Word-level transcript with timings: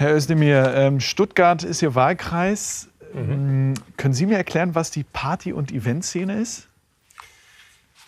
Herr 0.00 0.16
Özdemir, 0.16 0.72
ähm, 0.76 0.98
Stuttgart 0.98 1.62
ist 1.62 1.82
Ihr 1.82 1.94
Wahlkreis. 1.94 2.88
Mhm. 3.12 3.74
Können 3.98 4.14
Sie 4.14 4.24
mir 4.24 4.38
erklären, 4.38 4.74
was 4.74 4.90
die 4.90 5.04
Party- 5.04 5.52
und 5.52 5.72
Eventszene 5.72 6.40
ist? 6.40 6.68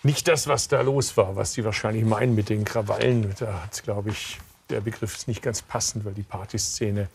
Nicht 0.02 0.26
das, 0.26 0.46
was 0.46 0.68
da 0.68 0.80
los 0.80 1.18
war, 1.18 1.36
was 1.36 1.52
Sie 1.52 1.66
wahrscheinlich 1.66 2.06
meinen 2.06 2.34
mit 2.34 2.48
den 2.48 2.64
Krawallen. 2.64 3.34
Da 3.38 3.64
hat 3.64 3.82
glaube 3.82 4.08
ich, 4.08 4.38
der 4.70 4.80
Begriff 4.80 5.14
ist 5.14 5.28
nicht 5.28 5.42
ganz 5.42 5.60
passend, 5.60 6.06
weil 6.06 6.14
die 6.14 6.22
Partyszene 6.22 7.08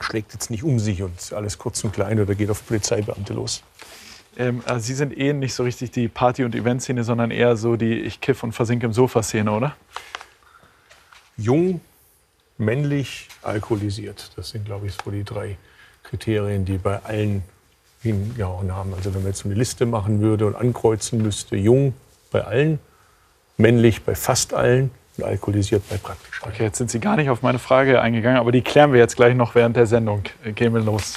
schlägt 0.00 0.34
jetzt 0.34 0.50
nicht 0.50 0.62
um 0.62 0.78
sich 0.78 1.02
und 1.02 1.32
alles 1.32 1.58
kurz 1.58 1.82
und 1.82 1.92
klein 1.92 2.20
oder 2.20 2.36
geht 2.36 2.48
auf 2.50 2.64
Polizeibeamte 2.64 3.32
los. 3.32 3.64
Ähm, 4.36 4.62
also 4.66 4.86
Sie 4.86 4.94
sind 4.94 5.18
eh 5.18 5.32
nicht 5.32 5.52
so 5.52 5.64
richtig 5.64 5.90
die 5.90 6.06
Party- 6.06 6.44
und 6.44 6.54
Eventszene, 6.54 7.02
sondern 7.02 7.32
eher 7.32 7.56
so 7.56 7.74
die 7.74 8.02
Ich 8.02 8.20
kiff 8.20 8.44
und 8.44 8.52
versinke 8.52 8.86
im 8.86 8.92
Sofa-Szene, 8.92 9.50
oder? 9.50 9.74
Jung, 11.36 11.80
männlich, 12.60 13.28
alkoholisiert. 13.42 14.30
Das 14.36 14.50
sind, 14.50 14.66
glaube 14.66 14.86
ich, 14.86 14.94
so 15.04 15.10
die 15.10 15.24
drei 15.24 15.56
Kriterien, 16.04 16.64
die 16.64 16.78
bei 16.78 17.02
allen 17.02 17.42
hingehauen 18.02 18.72
haben. 18.74 18.94
Also 18.94 19.14
wenn 19.14 19.22
man 19.22 19.32
jetzt 19.32 19.44
eine 19.44 19.54
Liste 19.54 19.86
machen 19.86 20.20
würde 20.20 20.46
und 20.46 20.54
ankreuzen 20.54 21.22
müsste, 21.22 21.56
jung 21.56 21.94
bei 22.30 22.44
allen, 22.44 22.78
männlich 23.56 24.02
bei 24.04 24.14
fast 24.14 24.54
allen 24.54 24.90
und 25.16 25.24
alkoholisiert 25.24 25.82
bei 25.88 25.96
praktisch 25.96 26.42
allen. 26.42 26.52
Okay, 26.52 26.64
jetzt 26.64 26.78
sind 26.78 26.90
Sie 26.90 27.00
gar 27.00 27.16
nicht 27.16 27.30
auf 27.30 27.42
meine 27.42 27.58
Frage 27.58 28.00
eingegangen, 28.00 28.38
aber 28.38 28.52
die 28.52 28.62
klären 28.62 28.92
wir 28.92 29.00
jetzt 29.00 29.16
gleich 29.16 29.34
noch 29.34 29.54
während 29.54 29.76
der 29.76 29.86
Sendung. 29.86 30.22
Gehen 30.54 30.72
wir 30.72 30.80
los. 30.80 31.14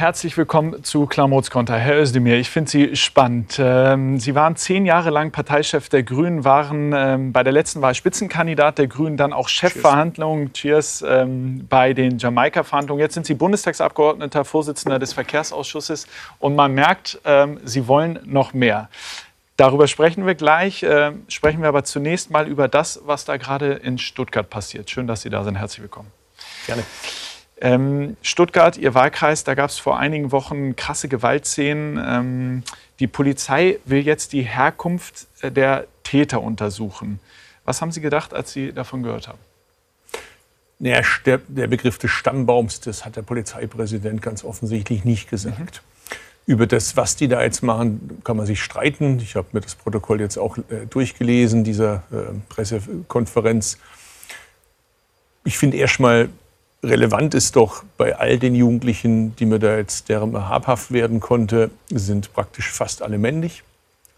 Herzlich 0.00 0.38
willkommen 0.38 0.82
zu 0.82 1.04
Klamotskonter. 1.04 1.76
Herr 1.76 2.00
Özdemir, 2.00 2.38
ich 2.38 2.48
finde 2.48 2.70
Sie 2.70 2.96
spannend. 2.96 3.56
Ähm, 3.58 4.18
Sie 4.18 4.34
waren 4.34 4.56
zehn 4.56 4.86
Jahre 4.86 5.10
lang 5.10 5.30
Parteichef 5.30 5.90
der 5.90 6.02
Grünen, 6.04 6.42
waren 6.42 6.94
ähm, 6.94 7.32
bei 7.34 7.42
der 7.42 7.52
letzten 7.52 7.82
Wahl 7.82 7.94
Spitzenkandidat 7.94 8.78
der 8.78 8.86
Grünen, 8.86 9.18
dann 9.18 9.34
auch 9.34 9.50
Chefverhandlungen, 9.50 10.54
cheers, 10.54 11.04
ähm, 11.06 11.66
bei 11.68 11.92
den 11.92 12.16
Jamaika-Verhandlungen. 12.16 12.98
Jetzt 12.98 13.12
sind 13.12 13.26
Sie 13.26 13.34
Bundestagsabgeordneter, 13.34 14.46
Vorsitzender 14.46 14.98
des 14.98 15.12
Verkehrsausschusses 15.12 16.06
und 16.38 16.56
man 16.56 16.72
merkt, 16.72 17.20
Sie 17.64 17.86
wollen 17.86 18.20
noch 18.24 18.54
mehr. 18.54 18.88
Darüber 19.58 19.86
sprechen 19.86 20.24
wir 20.24 20.34
gleich. 20.34 20.78
Sprechen 21.28 21.60
wir 21.60 21.68
aber 21.68 21.84
zunächst 21.84 22.30
mal 22.30 22.48
über 22.48 22.68
das, 22.68 23.00
was 23.04 23.26
da 23.26 23.36
gerade 23.36 23.74
in 23.74 23.98
Stuttgart 23.98 24.48
passiert. 24.48 24.88
Schön, 24.88 25.06
dass 25.06 25.20
Sie 25.20 25.28
da 25.28 25.44
sind. 25.44 25.56
Herzlich 25.56 25.82
willkommen. 25.82 26.10
Gerne. 26.64 26.84
Ähm, 27.60 28.16
Stuttgart, 28.22 28.78
Ihr 28.78 28.94
Wahlkreis, 28.94 29.44
da 29.44 29.54
gab 29.54 29.68
es 29.70 29.78
vor 29.78 29.98
einigen 29.98 30.32
Wochen 30.32 30.76
krasse 30.76 31.08
Gewaltszenen. 31.08 32.02
Ähm, 32.02 32.62
die 33.00 33.06
Polizei 33.06 33.78
will 33.84 34.00
jetzt 34.00 34.32
die 34.32 34.42
Herkunft 34.42 35.26
äh, 35.42 35.50
der 35.50 35.86
Täter 36.02 36.40
untersuchen. 36.40 37.20
Was 37.64 37.82
haben 37.82 37.92
Sie 37.92 38.00
gedacht, 38.00 38.32
als 38.32 38.52
Sie 38.52 38.72
davon 38.72 39.02
gehört 39.02 39.28
haben? 39.28 39.38
Naja, 40.78 41.02
der, 41.26 41.38
der 41.46 41.66
Begriff 41.66 41.98
des 41.98 42.10
Stammbaums, 42.10 42.80
das 42.80 43.04
hat 43.04 43.16
der 43.16 43.22
Polizeipräsident 43.22 44.22
ganz 44.22 44.42
offensichtlich 44.42 45.04
nicht 45.04 45.28
gesagt. 45.28 45.82
Mhm. 45.82 46.52
Über 46.52 46.66
das, 46.66 46.96
was 46.96 47.16
die 47.16 47.28
da 47.28 47.42
jetzt 47.42 47.62
machen, 47.62 48.22
kann 48.24 48.38
man 48.38 48.46
sich 48.46 48.62
streiten. 48.62 49.20
Ich 49.20 49.36
habe 49.36 49.48
mir 49.52 49.60
das 49.60 49.74
Protokoll 49.74 50.20
jetzt 50.20 50.38
auch 50.38 50.56
äh, 50.56 50.86
durchgelesen, 50.88 51.62
dieser 51.62 52.02
äh, 52.10 52.32
Pressekonferenz. 52.48 53.78
Ich 55.44 55.58
finde 55.58 55.76
erstmal, 55.76 56.30
relevant 56.82 57.34
ist 57.34 57.56
doch 57.56 57.84
bei 57.96 58.16
all 58.16 58.38
den 58.38 58.54
Jugendlichen, 58.54 59.36
die 59.36 59.46
mir 59.46 59.58
da 59.58 59.76
jetzt 59.76 60.08
deren 60.08 60.48
habhaft 60.48 60.92
werden 60.92 61.20
konnte, 61.20 61.70
sind 61.90 62.32
praktisch 62.32 62.70
fast 62.70 63.02
alle 63.02 63.18
männlich. 63.18 63.62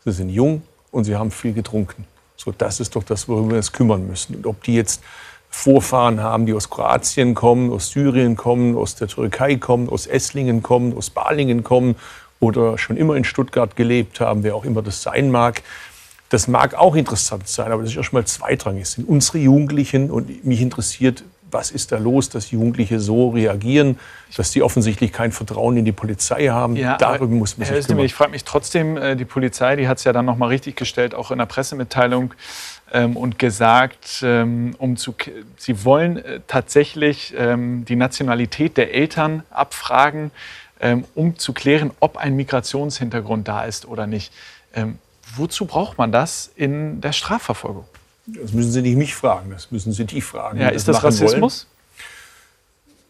Sie 0.05 0.13
sind 0.13 0.29
jung 0.29 0.63
und 0.91 1.05
sie 1.05 1.17
haben 1.17 1.31
viel 1.31 1.53
getrunken. 1.53 2.07
So, 2.37 2.53
das 2.53 2.81
ist 2.81 2.97
doch 2.97 3.05
das, 3.05 3.29
worüber 3.29 3.51
wir 3.51 3.57
uns 3.57 3.73
kümmern 3.73 4.07
müssen. 4.07 4.37
Und 4.37 4.47
ob 4.47 4.63
die 4.65 4.75
jetzt 4.75 5.03
Vorfahren 5.51 6.21
haben, 6.21 6.47
die 6.47 6.55
aus 6.55 6.71
Kroatien 6.71 7.35
kommen, 7.35 7.73
aus 7.73 7.91
Syrien 7.91 8.37
kommen, 8.37 8.77
aus 8.77 8.97
der 8.97 9.09
Türkei 9.09 9.57
kommen, 9.57 9.89
aus 9.89 10.07
Esslingen 10.07 10.63
kommen, 10.63 10.97
aus 10.97 11.11
Balingen 11.11 11.63
kommen 11.63 11.97
oder 12.41 12.79
schon 12.79 12.97
immer 12.97 13.17
in 13.17 13.25
Stuttgart 13.25 13.77
gelebt 13.77 14.19
haben, 14.19 14.43
wer 14.43 14.57
auch 14.57 14.65
immer 14.65 14.83
das 14.83 15.03
sein 15.03 15.31
mag. 15.31 15.63
Das 16.31 16.49
mag 16.49 16.75
auch 16.75 16.97
interessant 16.97 17.47
sein, 17.47 17.71
aber 17.71 17.83
das 17.83 17.93
ist 17.93 17.99
erstmal 17.99 18.25
zweitrangig. 18.25 18.83
Es 18.83 18.93
sind 18.93 19.07
unsere 19.07 19.39
Jugendlichen 19.39 20.11
und 20.11 20.45
mich 20.45 20.63
interessiert, 20.63 21.23
was 21.53 21.71
ist 21.71 21.93
da 21.93 21.99
los, 21.99 22.29
dass 22.29 22.51
Jugendliche 22.51 23.01
so 23.01 23.31
reagieren, 23.31 23.99
dass 24.37 24.53
sie 24.53 24.63
offensichtlich 24.63 25.13
kein 25.13 25.33
Vertrauen 25.33 25.77
in 25.77 25.85
die 25.85 25.93
Polizei 25.93 26.47
haben. 26.49 26.77
Ja, 26.77 26.97
Darüber 26.97 27.27
muss 27.35 27.59
man 27.59 27.67
sich 27.67 27.87
kümmern. 27.87 28.05
Ich 28.05 28.15
frage 28.15 28.31
mich 28.31 28.45
trotzdem, 28.45 28.97
äh, 28.97 29.17
die 29.17 29.25
Polizei, 29.25 29.77
die 29.77 29.89
hat 29.89 29.99
es 29.99 30.05
ja 30.05 30.13
dann 30.13 30.25
nochmal 30.25 30.49
richtig 30.49 30.77
gestellt, 30.77 31.15
auch 31.15 31.31
in 31.31 31.39
der 31.39 31.47
Pressemitteilung 31.47 32.35
ähm, 32.93 33.17
und 33.17 33.39
gesagt, 33.39 34.23
ähm, 34.23 34.75
um 34.79 34.97
zu, 34.97 35.15
sie 35.57 35.85
wollen 35.85 36.19
äh, 36.19 36.41
tatsächlich 36.47 37.35
ähm, 37.37 37.85
die 37.85 37.97
Nationalität 37.97 38.77
der 38.77 38.95
Eltern 38.95 39.43
abfragen, 39.51 40.31
ähm, 40.81 41.05
um 41.15 41.39
zu 41.39 41.53
klären, 41.53 41.91
ob 42.01 42.17
ein 42.17 42.35
Migrationshintergrund 42.37 43.49
da 43.49 43.65
ist 43.65 43.87
oder 43.87 44.07
nicht. 44.07 44.33
Ähm, 44.75 44.99
wozu 45.37 45.67
braucht 45.67 45.99
man 45.99 46.13
das 46.13 46.51
in 46.57 47.01
der 47.01 47.13
Strafverfolgung? 47.13 47.85
Das 48.27 48.53
müssen 48.53 48.71
Sie 48.71 48.83
nicht 48.83 48.97
mich 48.97 49.15
fragen, 49.15 49.51
das 49.51 49.71
müssen 49.71 49.93
Sie 49.93 50.05
die 50.05 50.21
fragen. 50.21 50.61
Ja, 50.61 50.69
ist 50.69 50.87
das, 50.87 50.97
das 50.97 51.05
Rassismus? 51.05 51.67
Wollen. 51.67 51.73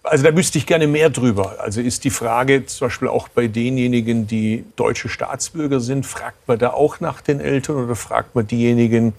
Also 0.04 0.24
da 0.24 0.36
wüsste 0.36 0.58
ich 0.58 0.66
gerne 0.66 0.86
mehr 0.86 1.10
drüber. 1.10 1.56
Also 1.60 1.80
ist 1.80 2.02
die 2.04 2.10
Frage 2.10 2.66
zum 2.66 2.86
Beispiel 2.86 3.08
auch 3.08 3.28
bei 3.28 3.46
denjenigen, 3.46 4.26
die 4.26 4.64
deutsche 4.74 5.08
Staatsbürger 5.08 5.80
sind, 5.80 6.06
fragt 6.06 6.48
man 6.48 6.58
da 6.58 6.70
auch 6.70 6.98
nach 7.00 7.20
den 7.20 7.40
Eltern 7.40 7.76
oder 7.76 7.94
fragt 7.94 8.34
man 8.34 8.46
diejenigen, 8.46 9.12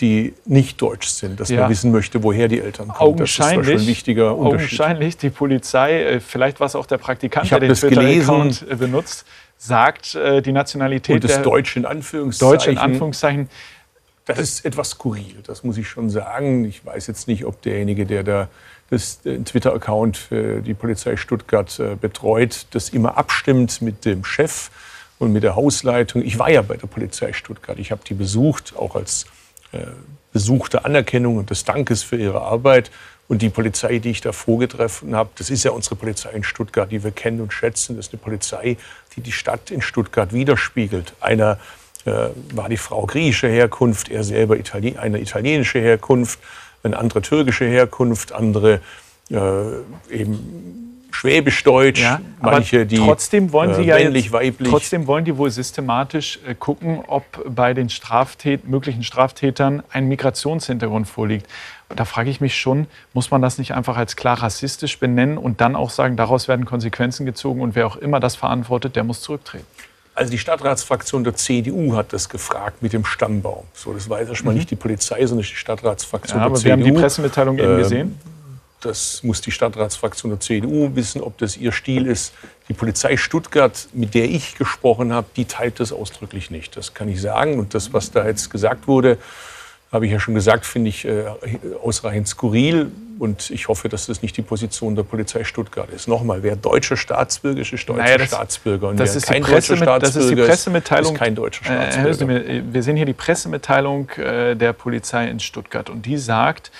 die 0.00 0.34
nicht 0.44 0.82
deutsch 0.82 1.06
sind, 1.06 1.38
dass 1.38 1.50
ja. 1.50 1.60
man 1.60 1.70
wissen 1.70 1.92
möchte, 1.92 2.22
woher 2.24 2.48
die 2.48 2.60
Eltern 2.60 2.88
kommen. 2.88 3.12
Augenscheinlich, 3.12 3.66
das 3.66 3.76
ist 3.76 3.82
ein 3.82 3.86
wichtiger 3.86 4.36
Unterschied. 4.36 4.80
Augenscheinlich, 4.80 5.16
die 5.16 5.30
Polizei, 5.30 6.02
äh, 6.02 6.20
vielleicht 6.20 6.58
war 6.58 6.66
es 6.66 6.74
auch 6.74 6.86
der 6.86 6.98
Praktikant, 6.98 7.50
der 7.50 7.60
den 7.60 7.72
Twitter-Account 7.72 8.66
äh, 8.68 8.74
benutzt, 8.74 9.24
sagt 9.56 10.16
äh, 10.16 10.42
die 10.42 10.50
Nationalität 10.50 11.14
Und 11.14 11.24
das 11.24 11.34
der 11.34 11.42
Deutsch 11.42 11.76
in 11.76 11.86
Anführungszeichen. 11.86 12.52
Deutsch 12.52 12.66
in 12.66 12.78
Anführungszeichen 12.78 13.48
das 14.26 14.38
ist 14.38 14.64
etwas 14.64 14.90
skurril, 14.90 15.42
das 15.46 15.64
muss 15.64 15.76
ich 15.76 15.88
schon 15.88 16.08
sagen. 16.08 16.64
Ich 16.64 16.84
weiß 16.84 17.06
jetzt 17.06 17.28
nicht, 17.28 17.44
ob 17.44 17.60
derjenige, 17.62 18.06
der 18.06 18.22
da 18.22 18.48
das 18.90 19.20
Twitter-Account 19.22 20.16
für 20.16 20.60
die 20.60 20.74
Polizei 20.74 21.16
Stuttgart 21.16 21.78
äh, 21.78 21.96
betreut, 21.96 22.66
das 22.70 22.90
immer 22.90 23.16
abstimmt 23.16 23.82
mit 23.82 24.04
dem 24.04 24.24
Chef 24.24 24.70
und 25.18 25.32
mit 25.32 25.42
der 25.42 25.56
Hausleitung. 25.56 26.22
Ich 26.22 26.38
war 26.38 26.50
ja 26.50 26.62
bei 26.62 26.76
der 26.76 26.86
Polizei 26.86 27.32
Stuttgart. 27.32 27.78
Ich 27.78 27.90
habe 27.90 28.02
die 28.06 28.14
besucht, 28.14 28.74
auch 28.76 28.94
als 28.94 29.26
äh, 29.72 29.78
Besuch 30.32 30.68
der 30.68 30.84
Anerkennung 30.84 31.36
und 31.36 31.50
des 31.50 31.64
Dankes 31.64 32.02
für 32.02 32.16
ihre 32.16 32.42
Arbeit. 32.42 32.90
Und 33.26 33.40
die 33.40 33.48
Polizei, 33.48 34.00
die 34.00 34.10
ich 34.10 34.20
da 34.20 34.32
vorgetroffen 34.32 35.14
habe, 35.14 35.30
das 35.36 35.48
ist 35.48 35.64
ja 35.64 35.70
unsere 35.70 35.96
Polizei 35.96 36.30
in 36.32 36.44
Stuttgart, 36.44 36.90
die 36.90 37.02
wir 37.02 37.10
kennen 37.10 37.40
und 37.40 37.52
schätzen. 37.52 37.96
Das 37.96 38.08
ist 38.08 38.12
eine 38.12 38.20
Polizei, 38.20 38.76
die 39.16 39.22
die 39.22 39.32
Stadt 39.32 39.70
in 39.70 39.80
Stuttgart 39.80 40.32
widerspiegelt. 40.32 41.14
Einer 41.20 41.58
äh, 42.04 42.28
war 42.54 42.68
die 42.68 42.76
Frau 42.76 43.06
griechische 43.06 43.48
Herkunft, 43.48 44.10
er 44.10 44.24
selber 44.24 44.56
Itali 44.58 44.96
eine 44.96 45.20
italienische 45.20 45.80
Herkunft, 45.80 46.38
eine 46.82 46.98
andere 46.98 47.22
türkische 47.22 47.66
Herkunft, 47.66 48.32
andere 48.32 48.80
äh, 49.30 49.36
eben 50.10 50.84
schwäbisch-deutsch, 51.14 52.02
ja, 52.02 52.20
manche 52.40 52.86
die 52.86 52.96
trotzdem 52.96 53.52
wollen 53.52 53.72
Sie 53.74 53.82
äh, 53.82 53.86
ja 53.86 53.96
männlich, 53.96 54.32
weiblich. 54.32 54.68
Trotzdem 54.68 55.06
wollen 55.06 55.24
die 55.24 55.36
wohl 55.36 55.50
systematisch 55.50 56.40
äh, 56.46 56.54
gucken, 56.54 57.04
ob 57.06 57.24
bei 57.48 57.72
den 57.72 57.88
Straftät 57.88 58.68
möglichen 58.68 59.04
Straftätern 59.04 59.82
ein 59.90 60.08
Migrationshintergrund 60.08 61.08
vorliegt. 61.08 61.46
Da 61.94 62.04
frage 62.04 62.30
ich 62.30 62.40
mich 62.40 62.58
schon, 62.58 62.88
muss 63.12 63.30
man 63.30 63.40
das 63.42 63.58
nicht 63.58 63.74
einfach 63.74 63.96
als 63.96 64.16
klar 64.16 64.42
rassistisch 64.42 64.98
benennen 64.98 65.38
und 65.38 65.60
dann 65.60 65.76
auch 65.76 65.90
sagen, 65.90 66.16
daraus 66.16 66.48
werden 66.48 66.64
Konsequenzen 66.64 67.24
gezogen 67.26 67.60
und 67.60 67.76
wer 67.76 67.86
auch 67.86 67.96
immer 67.96 68.18
das 68.18 68.34
verantwortet, 68.34 68.96
der 68.96 69.04
muss 69.04 69.20
zurücktreten? 69.20 69.66
Also 70.14 70.30
die 70.30 70.38
Stadtratsfraktion 70.38 71.24
der 71.24 71.34
CDU 71.34 71.96
hat 71.96 72.12
das 72.12 72.28
gefragt 72.28 72.82
mit 72.82 72.92
dem 72.92 73.04
Stammbaum. 73.04 73.64
So, 73.72 73.92
das 73.92 74.08
war 74.08 74.20
jetzt 74.20 74.28
erstmal 74.28 74.54
mhm. 74.54 74.58
nicht 74.58 74.70
die 74.70 74.76
Polizei, 74.76 75.26
sondern 75.26 75.44
die 75.46 75.54
Stadtratsfraktion 75.54 76.38
ja, 76.38 76.46
aber 76.46 76.54
der 76.54 76.62
CDU. 76.62 76.76
Wir 76.76 76.86
haben 76.86 76.94
die 76.94 77.00
Pressemitteilung 77.00 77.58
eben 77.58 77.72
ähm, 77.72 77.78
gesehen. 77.78 78.18
Das 78.80 79.22
muss 79.22 79.40
die 79.40 79.50
Stadtratsfraktion 79.50 80.30
der 80.30 80.40
CDU 80.40 80.94
wissen, 80.94 81.20
ob 81.22 81.38
das 81.38 81.56
ihr 81.56 81.72
Stil 81.72 82.06
ist. 82.06 82.34
Die 82.68 82.74
Polizei 82.74 83.16
Stuttgart, 83.16 83.88
mit 83.92 84.14
der 84.14 84.26
ich 84.26 84.56
gesprochen 84.56 85.12
habe, 85.12 85.26
die 85.36 85.46
teilt 85.46 85.80
das 85.80 85.90
ausdrücklich 85.90 86.50
nicht. 86.50 86.76
Das 86.76 86.94
kann 86.94 87.08
ich 87.08 87.20
sagen. 87.20 87.58
Und 87.58 87.74
das, 87.74 87.92
was 87.92 88.10
da 88.10 88.26
jetzt 88.26 88.50
gesagt 88.50 88.86
wurde, 88.86 89.18
habe 89.90 90.06
ich 90.06 90.12
ja 90.12 90.20
schon 90.20 90.34
gesagt, 90.34 90.66
finde 90.66 90.90
ich 90.90 91.06
äh, 91.06 91.24
ausreichend 91.82 92.28
skurril. 92.28 92.92
Und 93.18 93.50
ich 93.50 93.68
hoffe, 93.68 93.88
dass 93.88 94.06
das 94.06 94.22
nicht 94.22 94.36
die 94.36 94.42
Position 94.42 94.96
der 94.96 95.04
Polizei 95.04 95.44
Stuttgart 95.44 95.88
ist. 95.90 96.08
Nochmal, 96.08 96.42
wer 96.42 96.56
deutscher 96.56 96.96
Staatsbürger 96.96 97.60
ist, 97.60 97.72
ist 97.72 97.88
deutscher 97.88 98.02
naja, 98.02 98.18
das, 98.18 98.28
Staatsbürger. 98.28 98.88
Und 98.88 98.98
das, 98.98 99.14
ist 99.14 99.26
kein 99.26 99.42
deutscher 99.42 99.76
Staatsbürger 99.76 99.98
das 100.00 100.16
ist 100.16 100.30
die 100.30 100.36
Pressemitteilung. 100.36 101.12
Ist, 101.14 101.18
kein 101.18 101.34
deutscher 101.34 101.64
Staatsbürger. 101.64 102.48
Äh, 102.48 102.62
wir 102.72 102.82
sehen 102.82 102.96
hier 102.96 103.06
die 103.06 103.12
Pressemitteilung 103.12 104.10
äh, 104.10 104.54
der 104.56 104.72
Polizei 104.72 105.28
in 105.28 105.40
Stuttgart. 105.40 105.90
Und 105.90 106.06
die 106.06 106.18
sagt, 106.18 106.70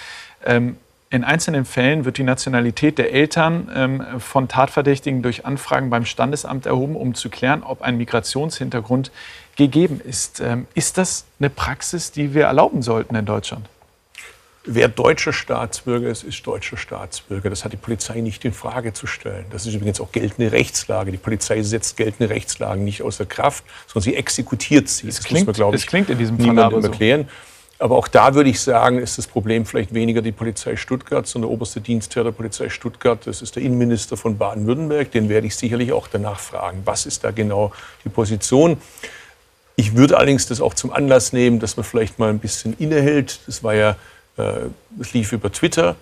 ähm, 0.45 0.77
In 1.11 1.23
einzelnen 1.23 1.65
Fällen 1.65 2.05
wird 2.05 2.19
die 2.19 2.25
Nationalität 2.25 2.99
der 2.99 3.13
Eltern 3.13 3.71
ähm, 3.73 4.05
von 4.19 4.49
Tatverdächtigen 4.49 5.23
durch 5.23 5.47
Anfragen 5.47 5.89
beim 5.89 6.05
Standesamt 6.05 6.67
erhoben, 6.67 6.97
um 6.97 7.15
zu 7.15 7.31
klären, 7.31 7.63
ob 7.63 7.83
ein 7.83 7.97
Migrationshintergrund 7.97 9.13
gegeben 9.55 10.01
ist. 10.05 10.41
Ähm, 10.41 10.67
ist 10.75 10.99
das 10.99 11.27
eine 11.39 11.51
Praxis, 11.51 12.11
die 12.11 12.35
wir 12.35 12.47
erlauben 12.47 12.83
sollten 12.83 13.15
in 13.15 13.27
Deutschland? 13.27 13.69
Wer 14.67 14.89
deutscher 14.89 15.35
Staatsbürger 15.35 16.09
ist, 16.09 16.23
ist 16.23 16.47
deutscher 16.47 16.79
Staatsbürger. 16.79 17.51
Das 17.51 17.67
hat 17.67 17.75
die 17.75 17.77
Polizei 17.77 18.23
nicht 18.23 18.47
in 18.47 18.55
Frage 18.55 18.95
zu 18.95 19.07
stellen. 19.07 19.45
Das 19.51 19.67
ist 19.67 19.75
übrigens 19.75 20.01
auch 20.01 20.11
geltende 20.11 20.53
Rechtslage. 20.53 21.13
Die 21.13 21.19
Polizei 21.19 21.63
setzt 21.63 21.99
geltende 21.99 22.31
Rechtslagen 22.31 22.83
nicht 22.83 23.03
außer 23.03 23.27
Kraft, 23.27 23.63
sondern 23.87 24.05
sie 24.05 24.17
exekutiert 24.17 24.89
sie. 24.89 25.07
Das, 25.07 25.17
das 25.17 25.27
klingt, 25.27 25.47
man, 25.47 25.55
glaube 25.55 25.77
ich, 25.77 25.87
klingt 25.87 26.09
in 26.09 26.17
diesem 26.17 26.39
Fall 26.39 26.59
aber 26.59 26.81
so. 26.81 26.89
erklären. 26.89 27.29
Aber 27.79 27.97
auch 27.97 28.09
da 28.09 28.35
würde 28.35 28.49
ich 28.49 28.59
sagen, 28.59 28.99
ist 28.99 29.19
das 29.19 29.27
Problem 29.27 29.67
vielleicht 29.67 29.93
weniger 29.93 30.23
die 30.23 30.33
Polizei 30.33 30.77
Stuttgart, 30.77 31.27
sondern 31.27 31.51
der 31.51 31.55
oberste 31.55 31.83
Dienstherr 31.83 32.25
der 32.25 32.33
Polizei 32.33 32.71
Stuttgart. 32.71 33.27
Das 33.27 33.43
ist 33.43 33.57
der 33.57 33.63
Innenminister 33.63 34.17
von 34.17 34.39
Baden-Württemberg. 34.39 35.11
Den 35.11 35.29
werde 35.29 35.47
ich 35.47 35.57
sicherlich 35.57 35.93
auch 35.93 36.09
danach 36.09 36.41
fragen. 36.41 36.81
Was 36.87 37.05
ist 37.05 37.23
da 37.25 37.33
genau 37.33 37.73
die 38.05 38.09
Position? 38.09 38.79
Ich 39.77 39.95
würde 39.95 40.17
allerdings 40.17 40.47
das 40.47 40.63
auch 40.63 40.73
zum 40.73 40.91
Anlass 40.91 41.35
nehmen, 41.35 41.59
dass 41.59 41.77
man 41.77 41.85
vielleicht 41.85 42.19
mal 42.19 42.31
ein 42.31 42.39
bisschen 42.39 42.75
innehält. 42.79 43.41
Das 43.47 43.63
war 43.63 43.75
ja 43.75 43.97
es 44.37 45.13
lief 45.13 45.33
über 45.33 45.53
Twitter. 45.53 45.97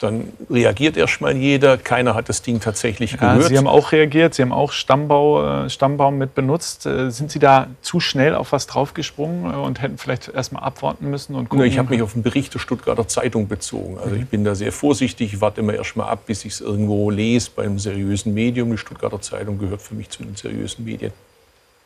Dann 0.00 0.32
reagiert 0.48 0.96
erstmal 0.96 1.36
jeder. 1.36 1.76
Keiner 1.76 2.14
hat 2.14 2.30
das 2.30 2.40
Ding 2.40 2.58
tatsächlich 2.58 3.12
ja, 3.12 3.18
gehört. 3.18 3.48
Sie 3.48 3.58
haben 3.58 3.66
auch 3.66 3.92
reagiert. 3.92 4.32
Sie 4.32 4.40
haben 4.40 4.52
auch 4.52 4.72
Stammbau, 4.72 5.64
äh, 5.64 5.70
Stammbaum 5.70 6.16
mit 6.16 6.34
benutzt. 6.34 6.86
Äh, 6.86 7.10
sind 7.10 7.30
Sie 7.30 7.38
da 7.38 7.66
zu 7.82 8.00
schnell 8.00 8.34
auf 8.34 8.52
was 8.52 8.66
draufgesprungen 8.66 9.54
und 9.54 9.82
hätten 9.82 9.98
vielleicht 9.98 10.28
erstmal 10.28 10.62
abwarten 10.64 11.10
müssen? 11.10 11.34
Und 11.34 11.50
gucken? 11.50 11.66
Ich 11.66 11.76
habe 11.76 11.90
mich 11.90 12.00
auf 12.00 12.14
einen 12.14 12.22
Bericht 12.22 12.54
der 12.54 12.60
Stuttgarter 12.60 13.08
Zeitung 13.08 13.46
bezogen. 13.46 13.98
Also 13.98 14.16
ich 14.16 14.26
bin 14.26 14.42
da 14.42 14.54
sehr 14.54 14.72
vorsichtig. 14.72 15.34
Ich 15.34 15.40
warte 15.42 15.60
immer 15.60 15.74
erstmal 15.74 16.08
ab, 16.08 16.20
bis 16.24 16.46
ich 16.46 16.54
es 16.54 16.60
irgendwo 16.62 17.10
lese 17.10 17.50
bei 17.54 17.64
einem 17.64 17.78
seriösen 17.78 18.32
Medium. 18.32 18.70
Die 18.70 18.78
Stuttgarter 18.78 19.20
Zeitung 19.20 19.58
gehört 19.58 19.82
für 19.82 19.94
mich 19.94 20.08
zu 20.08 20.22
den 20.22 20.34
seriösen 20.34 20.82
Medien. 20.86 21.12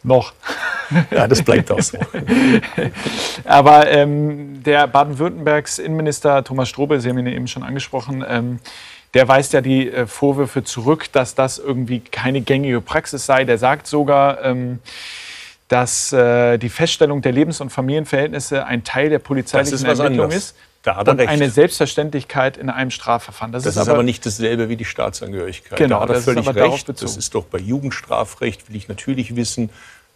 Noch. 0.05 0.35
Ja, 1.11 1.27
das 1.27 1.43
bleibt 1.43 1.73
auch 1.73 1.81
so. 1.81 1.99
Aber 3.45 3.91
ähm, 3.91 4.63
der 4.63 4.87
Baden-Württembergs 4.87 5.79
Innenminister 5.79 6.45
Thomas 6.45 6.69
Strobel, 6.69 7.01
Sie 7.01 7.09
haben 7.09 7.19
ihn 7.19 7.27
eben 7.27 7.49
schon 7.49 7.63
angesprochen, 7.63 8.25
ähm, 8.29 8.61
der 9.15 9.27
weist 9.27 9.55
ja 9.55 9.61
die 9.61 9.91
äh, 9.91 10.07
Vorwürfe 10.07 10.63
zurück, 10.63 11.11
dass 11.13 11.35
das 11.35 11.59
irgendwie 11.59 12.01
keine 12.01 12.43
gängige 12.43 12.81
Praxis 12.81 13.25
sei. 13.25 13.45
Der 13.45 13.59
sagt 13.59 13.87
sogar, 13.87 14.45
ähm, 14.45 14.81
dass 15.69 16.13
äh, 16.13 16.59
die 16.59 16.69
Feststellung 16.69 17.23
der 17.23 17.33
Lebens- 17.33 17.61
und 17.61 17.71
Familienverhältnisse 17.71 18.67
ein 18.67 18.85
Teil 18.85 19.09
der 19.09 19.21
polizeilichen 19.21 19.87
Ermittlung 19.87 20.31
ist. 20.31 20.55
Da 20.85 20.97
hat 20.97 21.09
er 21.09 21.13
und 21.13 21.21
recht. 21.21 21.31
eine 21.31 21.51
Selbstverständlichkeit 21.51 22.59
in 22.59 22.69
einem 22.69 22.91
Strafverfahren. 22.91 23.53
Das, 23.53 23.65
das 23.65 23.75
ist, 23.75 23.83
aber, 23.83 23.93
aber, 23.93 24.03
nicht 24.03 24.25
dasselbe 24.25 24.69
wie 24.69 24.77
die 24.77 24.85
Staatsangehörigkeit. 24.85 25.79
Genau, 25.79 25.97
da 25.97 26.03
hat 26.03 26.09
er 26.11 26.15
das 26.17 26.25
völlig 26.25 26.47
recht. 26.55 26.89
Das 26.89 27.17
ist 27.17 27.35
doch 27.35 27.45
bei 27.45 27.59
Jugendstrafrecht, 27.59 28.69
will 28.69 28.77
ich 28.77 28.87
natürlich 28.87 29.35
wissen, 29.35 29.71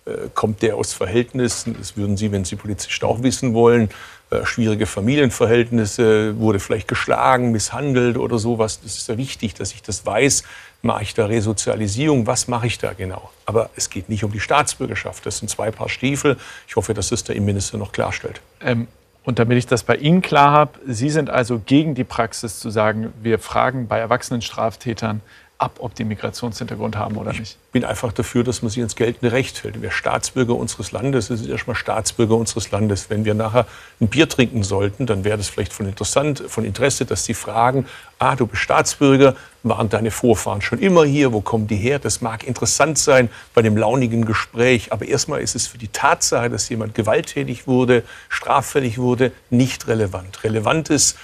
äh, 0.05 0.29
kommt 0.35 0.61
der 0.61 0.77
aus 0.77 0.93
Verhältnissen, 0.93 1.75
das 1.79 1.97
würden 1.97 2.19
Sie, 2.19 2.33
wenn 2.33 2.45
Sie 2.45 2.57
Polizist 2.57 3.03
auch 3.03 3.23
wissen 3.23 3.55
wollen, 3.55 3.89
äh, 4.31 4.45
schwierige 4.45 4.85
Familienverhältnisse, 4.85 6.39
wurde 6.39 6.61
vielleicht 6.61 6.87
geschlagen, 6.87 7.51
misshandelt 7.51 8.19
oder 8.19 8.39
sowas. 8.39 8.81
Das 8.83 8.99
ist 8.99 9.09
ja 9.09 9.17
wichtig, 9.17 9.55
dass 9.55 9.73
ich 9.73 9.81
das 9.81 10.05
weiß. 10.05 10.43
Mache 10.83 11.03
ich 11.03 11.15
da 11.15 11.25
Resozialisierung? 11.25 12.27
Was 12.27 12.47
mache 12.47 12.67
ich 12.67 12.77
da 12.77 12.93
genau? 12.93 13.31
Aber 13.47 13.71
es 13.75 13.89
geht 13.89 14.11
nicht 14.11 14.23
um 14.23 14.33
die 14.33 14.41
Staatsbürgerschaft. 14.41 15.25
Das 15.25 15.39
sind 15.39 15.49
zwei 15.49 15.71
Paar 15.71 15.89
Stiefel. 15.89 16.37
Ich 16.69 16.77
hoffe, 16.77 16.93
dass 16.93 17.09
das 17.09 17.25
der 17.25 17.37
Innenminister 17.37 17.79
noch 17.79 17.91
klarstellt. 17.91 18.43
Ähm, 18.61 18.87
und 19.25 19.39
damit 19.39 19.59
ich 19.59 19.67
das 19.67 19.83
bei 19.83 19.97
Ihnen 19.97 20.23
klar 20.23 20.53
habe, 20.53 20.79
Sie 20.87 21.11
sind 21.11 21.31
also 21.31 21.61
gegen 21.65 21.95
die 21.95 22.05
Praxis 22.05 22.61
zu 22.61 22.71
sagen, 22.71 23.13
wir 23.23 23.39
fragen 23.39 23.87
bei 23.87 23.99
erwachsenen 23.99 24.43
Straftätern 24.43 25.21
ab, 25.59 25.79
ob 25.81 25.95
die 25.97 26.05
Migrationshintergrund 26.05 26.97
haben 26.97 27.17
oder 27.17 27.33
nicht. 27.33 27.41
Ich 27.41 27.73
bin 27.73 27.85
einfach 27.85 28.13
dafür, 28.13 28.45
dass 28.45 28.63
man 28.63 28.71
sie 28.71 28.81
ins 28.81 28.95
geltende 28.95 29.33
Recht 29.33 29.65
hält. 29.65 29.83
Wer 29.83 29.91
Staatsbürger 29.91 30.55
unseres 30.55 30.93
Landes 30.93 31.31
ist, 31.31 31.41
ist 31.41 31.49
erstmal 31.49 31.75
Staatsbürger 31.75 32.37
unseres 32.37 32.71
Landes. 32.71 33.11
Wenn 33.11 33.25
wir 33.25 33.35
nachher 33.35 33.67
ein 34.01 34.07
Bier 34.07 34.29
trinken 34.29 34.63
sollten, 34.63 35.07
dann 35.07 35.25
wäre 35.25 35.37
das 35.37 35.49
vielleicht 35.49 35.73
von, 35.73 35.87
interessant, 35.87 36.45
von 36.47 36.65
Interesse, 36.65 37.05
dass 37.07 37.25
sie 37.25 37.35
fragen, 37.35 37.87
ah, 38.21 38.37
du 38.37 38.47
bist 38.47 38.63
Staatsbürger, 38.63 39.35
waren 39.65 39.89
deine 39.89 40.13
Vorfahren 40.13 40.63
schon 40.63 40.79
immer 40.79 41.05
hier, 41.05 41.33
wo 41.33 41.41
kommen 41.41 41.67
die 41.67 41.77
her? 41.77 41.99
Das 41.99 42.21
mag 42.21 42.45
interessant 42.45 42.97
sein 42.97 43.29
bei 43.53 43.63
dem 43.63 43.77
launigen 43.77 44.25
Gespräch, 44.25 44.93
aber 44.93 45.07
erstmal 45.07 45.41
ist 45.41 45.57
es 45.57 45.67
für 45.67 45.79
die 45.79 45.89
Tatsache, 45.89 46.51
dass 46.51 46.69
jemand 46.69 46.95
gewalttätig 46.95 47.67
wurde, 47.67 48.05
straffällig 48.29 48.99
wurde, 48.99 49.33
nicht 49.51 49.89
relevant. 49.89 50.45
Relevant 50.45 50.91
ist, 50.91 51.19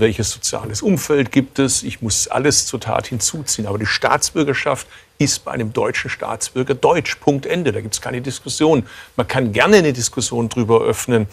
welches 0.00 0.30
soziales 0.30 0.82
Umfeld 0.82 1.32
gibt 1.32 1.58
es. 1.58 1.82
Ich 1.82 2.02
muss 2.02 2.28
alles 2.28 2.66
zur 2.66 2.80
Tat 2.80 3.06
hinzuziehen. 3.06 3.66
Aber 3.66 3.78
die 3.78 3.86
Staatsbürgerschaft 3.86 4.86
ist 5.18 5.44
bei 5.44 5.52
einem 5.52 5.72
deutschen 5.72 6.10
Staatsbürger 6.10 6.74
deutsch. 6.74 7.16
Punkt 7.16 7.46
Ende. 7.46 7.72
Da 7.72 7.80
gibt 7.80 7.94
es 7.94 8.00
keine 8.00 8.20
Diskussion. 8.20 8.86
Man 9.16 9.28
kann 9.28 9.52
gerne 9.52 9.78
eine 9.78 9.92
Diskussion 9.92 10.48
darüber 10.48 10.82
öffnen, 10.82 11.26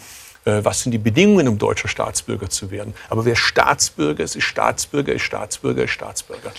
äh, 0.44 0.60
was 0.62 0.82
sind 0.82 0.92
die 0.92 0.98
Bedingungen, 0.98 1.48
um 1.48 1.58
deutscher 1.58 1.88
Staatsbürger 1.88 2.50
zu 2.50 2.70
werden. 2.70 2.94
Aber 3.10 3.24
wer 3.24 3.36
Staatsbürger 3.36 4.24
ist, 4.24 4.36
ist 4.36 4.44
Staatsbürger, 4.44 5.12
ist 5.12 5.22
Staatsbürger, 5.22 5.84
ist 5.84 5.90
Staatsbürger. 5.90 6.52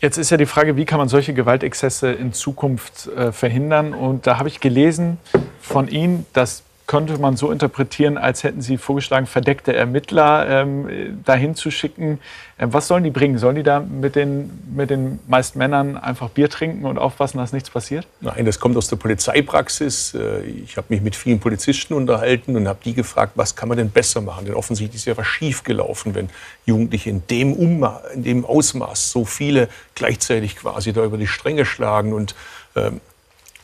Jetzt 0.00 0.18
ist 0.18 0.30
ja 0.30 0.36
die 0.36 0.46
Frage, 0.46 0.76
wie 0.76 0.84
kann 0.84 0.98
man 0.98 1.08
solche 1.08 1.32
Gewaltexzesse 1.32 2.10
in 2.10 2.32
Zukunft 2.32 3.06
äh, 3.06 3.30
verhindern? 3.30 3.94
Und 3.94 4.26
da 4.26 4.38
habe 4.38 4.48
ich 4.48 4.58
gelesen 4.58 5.18
von 5.60 5.86
Ihnen, 5.86 6.26
dass 6.32 6.64
könnte 6.92 7.16
man 7.16 7.38
so 7.38 7.50
interpretieren, 7.50 8.18
als 8.18 8.44
hätten 8.44 8.60
Sie 8.60 8.76
vorgeschlagen, 8.76 9.24
verdeckte 9.24 9.74
Ermittler 9.74 10.46
ähm, 10.46 11.22
dahin 11.24 11.54
zu 11.54 11.70
schicken. 11.70 12.20
Ähm, 12.58 12.74
was 12.74 12.86
sollen 12.86 13.02
die 13.02 13.10
bringen? 13.10 13.38
Sollen 13.38 13.56
die 13.56 13.62
da 13.62 13.80
mit 13.80 14.14
den, 14.14 14.50
mit 14.76 14.90
den 14.90 15.18
meisten 15.26 15.56
Männern 15.56 15.96
einfach 15.96 16.28
Bier 16.28 16.50
trinken 16.50 16.84
und 16.84 16.98
aufpassen, 16.98 17.38
dass 17.38 17.54
nichts 17.54 17.70
passiert? 17.70 18.06
Nein, 18.20 18.44
das 18.44 18.60
kommt 18.60 18.76
aus 18.76 18.88
der 18.88 18.96
Polizeipraxis. 18.96 20.12
Äh, 20.12 20.42
ich 20.42 20.76
habe 20.76 20.88
mich 20.90 21.00
mit 21.00 21.16
vielen 21.16 21.40
Polizisten 21.40 21.94
unterhalten 21.94 22.56
und 22.56 22.68
habe 22.68 22.80
die 22.84 22.92
gefragt, 22.92 23.32
was 23.36 23.56
kann 23.56 23.70
man 23.70 23.78
denn 23.78 23.88
besser 23.88 24.20
machen? 24.20 24.44
Denn 24.44 24.52
offensichtlich 24.52 24.96
ist 24.96 25.06
ja 25.06 25.16
was 25.16 25.26
schiefgelaufen, 25.26 26.14
wenn 26.14 26.28
Jugendliche 26.66 27.08
in 27.08 27.22
dem, 27.28 27.54
Umma 27.54 28.02
in 28.12 28.22
dem 28.22 28.44
Ausmaß 28.44 29.10
so 29.10 29.24
viele 29.24 29.70
gleichzeitig 29.94 30.56
quasi 30.56 30.92
da 30.92 31.02
über 31.02 31.16
die 31.16 31.26
Stränge 31.26 31.64
schlagen 31.64 32.12
und 32.12 32.34
ähm, 32.76 33.00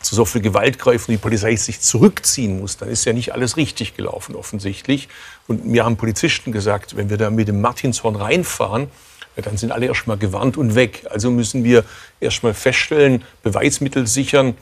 zu 0.00 0.14
so 0.14 0.24
viel 0.24 0.40
Gewalt 0.40 0.78
greifen, 0.78 1.10
die 1.10 1.18
Polizei 1.18 1.56
sich 1.56 1.80
zurückziehen 1.80 2.60
muss, 2.60 2.76
dann 2.76 2.88
ist 2.88 3.04
ja 3.04 3.12
nicht 3.12 3.32
alles 3.32 3.56
richtig 3.56 3.96
gelaufen 3.96 4.36
offensichtlich. 4.36 5.08
Und 5.46 5.66
mir 5.66 5.84
haben 5.84 5.96
Polizisten 5.96 6.52
gesagt, 6.52 6.96
wenn 6.96 7.10
wir 7.10 7.16
da 7.16 7.30
mit 7.30 7.48
dem 7.48 7.60
Martinshorn 7.60 8.16
reinfahren, 8.16 8.88
dann 9.36 9.56
sind 9.56 9.72
alle 9.72 9.86
erstmal 9.86 10.16
gewarnt 10.16 10.56
und 10.56 10.74
weg. 10.74 11.06
Also 11.10 11.30
müssen 11.30 11.64
wir 11.64 11.84
erstmal 12.20 12.54
feststellen, 12.54 13.22
Beweismittel 13.42 14.06
sichern, 14.06 14.56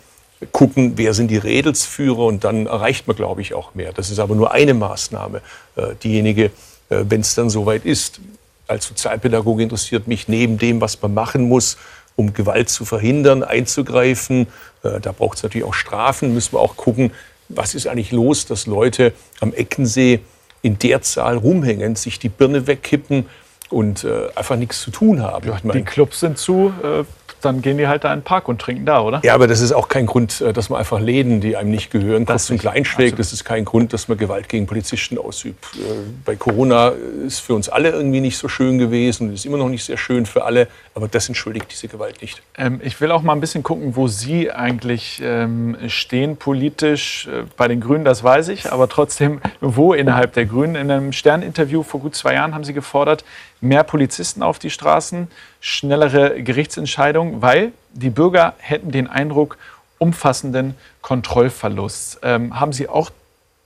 gucken, 0.52 0.92
wer 0.96 1.14
sind 1.14 1.28
die 1.28 1.38
Rädelsführer 1.38 2.24
und 2.26 2.44
dann 2.44 2.66
erreicht 2.66 3.06
man, 3.06 3.16
glaube 3.16 3.40
ich, 3.40 3.54
auch 3.54 3.74
mehr. 3.74 3.92
Das 3.92 4.10
ist 4.10 4.18
aber 4.18 4.34
nur 4.34 4.52
eine 4.52 4.74
Maßnahme. 4.74 5.40
Äh, 5.76 5.94
diejenige, 6.02 6.46
äh, 6.90 7.04
wenn 7.08 7.22
es 7.22 7.34
dann 7.34 7.48
soweit 7.48 7.84
ist. 7.84 8.20
Als 8.68 8.86
Sozialpädagoge 8.86 9.62
interessiert 9.62 10.08
mich 10.08 10.28
neben 10.28 10.58
dem, 10.58 10.80
was 10.80 11.00
man 11.00 11.14
machen 11.14 11.48
muss, 11.48 11.78
um 12.16 12.32
Gewalt 12.32 12.68
zu 12.68 12.84
verhindern, 12.84 13.42
einzugreifen. 13.42 14.48
Äh, 14.82 15.00
da 15.00 15.12
braucht 15.12 15.36
es 15.36 15.42
natürlich 15.42 15.66
auch 15.66 15.74
Strafen. 15.74 16.34
Müssen 16.34 16.54
wir 16.54 16.60
auch 16.60 16.76
gucken, 16.76 17.12
was 17.48 17.74
ist 17.74 17.86
eigentlich 17.86 18.12
los, 18.12 18.46
dass 18.46 18.66
Leute 18.66 19.12
am 19.40 19.52
Eckensee 19.52 20.20
in 20.62 20.78
der 20.78 21.02
Zahl 21.02 21.36
rumhängen, 21.36 21.94
sich 21.94 22.18
die 22.18 22.28
Birne 22.28 22.66
wegkippen 22.66 23.26
und 23.70 24.04
äh, 24.04 24.28
einfach 24.34 24.56
nichts 24.56 24.80
zu 24.80 24.90
tun 24.90 25.22
haben. 25.22 25.46
Ja, 25.46 25.58
die 25.72 25.82
Clubs 25.82 26.20
sind 26.20 26.38
zu, 26.38 26.72
äh, 26.82 27.04
dann 27.46 27.62
gehen 27.62 27.78
die 27.78 27.88
halt 27.88 28.04
da 28.04 28.12
in 28.12 28.20
den 28.20 28.24
Park 28.24 28.48
und 28.48 28.60
trinken 28.60 28.84
da, 28.84 29.00
oder? 29.00 29.20
Ja, 29.24 29.34
aber 29.34 29.46
das 29.46 29.60
ist 29.60 29.72
auch 29.72 29.88
kein 29.88 30.06
Grund, 30.06 30.40
äh, 30.40 30.52
dass 30.52 30.68
man 30.68 30.78
einfach 30.78 31.00
Läden, 31.00 31.40
die 31.40 31.56
einem 31.56 31.70
nicht 31.70 31.90
gehören, 31.90 32.26
kurz 32.26 32.50
und 32.50 32.58
klein 32.58 32.84
schlägt. 32.84 33.18
Das 33.18 33.32
ist 33.32 33.44
kein 33.44 33.64
Grund, 33.64 33.92
dass 33.92 34.08
man 34.08 34.18
Gewalt 34.18 34.48
gegen 34.48 34.66
Polizisten 34.66 35.18
ausübt. 35.18 35.64
Äh, 35.74 35.78
bei 36.24 36.36
Corona 36.36 36.92
ist 37.26 37.40
für 37.40 37.54
uns 37.54 37.68
alle 37.68 37.90
irgendwie 37.90 38.20
nicht 38.20 38.36
so 38.36 38.48
schön 38.48 38.78
gewesen 38.78 39.28
und 39.28 39.34
ist 39.34 39.46
immer 39.46 39.58
noch 39.58 39.68
nicht 39.68 39.84
sehr 39.84 39.96
schön 39.96 40.26
für 40.26 40.44
alle. 40.44 40.68
Aber 40.94 41.08
das 41.08 41.28
entschuldigt 41.28 41.66
diese 41.70 41.88
Gewalt 41.88 42.20
nicht. 42.22 42.42
Ähm, 42.56 42.80
ich 42.82 43.00
will 43.00 43.10
auch 43.10 43.22
mal 43.22 43.32
ein 43.32 43.40
bisschen 43.40 43.62
gucken, 43.62 43.96
wo 43.96 44.08
Sie 44.08 44.50
eigentlich 44.50 45.20
ähm, 45.22 45.76
stehen 45.88 46.36
politisch. 46.36 47.26
Äh, 47.26 47.44
bei 47.56 47.68
den 47.68 47.80
Grünen, 47.80 48.04
das 48.04 48.22
weiß 48.22 48.48
ich, 48.48 48.72
aber 48.72 48.88
trotzdem, 48.88 49.40
wo 49.60 49.94
innerhalb 49.94 50.32
der 50.32 50.46
Grünen? 50.46 50.74
In 50.74 50.90
einem 50.90 51.12
Stern-Interview 51.12 51.82
vor 51.82 52.00
gut 52.00 52.14
zwei 52.14 52.34
Jahren 52.34 52.54
haben 52.54 52.64
Sie 52.64 52.72
gefordert, 52.72 53.24
mehr 53.60 53.82
Polizisten 53.84 54.42
auf 54.42 54.58
die 54.58 54.70
Straßen, 54.70 55.28
schnellere 55.60 56.42
Gerichtsentscheidungen, 56.42 57.42
weil 57.42 57.72
die 57.92 58.10
Bürger 58.10 58.54
hätten 58.58 58.90
den 58.90 59.06
Eindruck 59.06 59.58
umfassenden 59.98 60.74
Kontrollverlusts. 61.02 62.18
Ähm, 62.22 62.58
haben 62.58 62.72
Sie 62.72 62.88
auch 62.88 63.10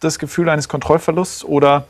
das 0.01 0.19
Gefühl 0.19 0.49
eines 0.49 0.69
Kontrollverlusts 0.69 1.45
oder 1.45 1.87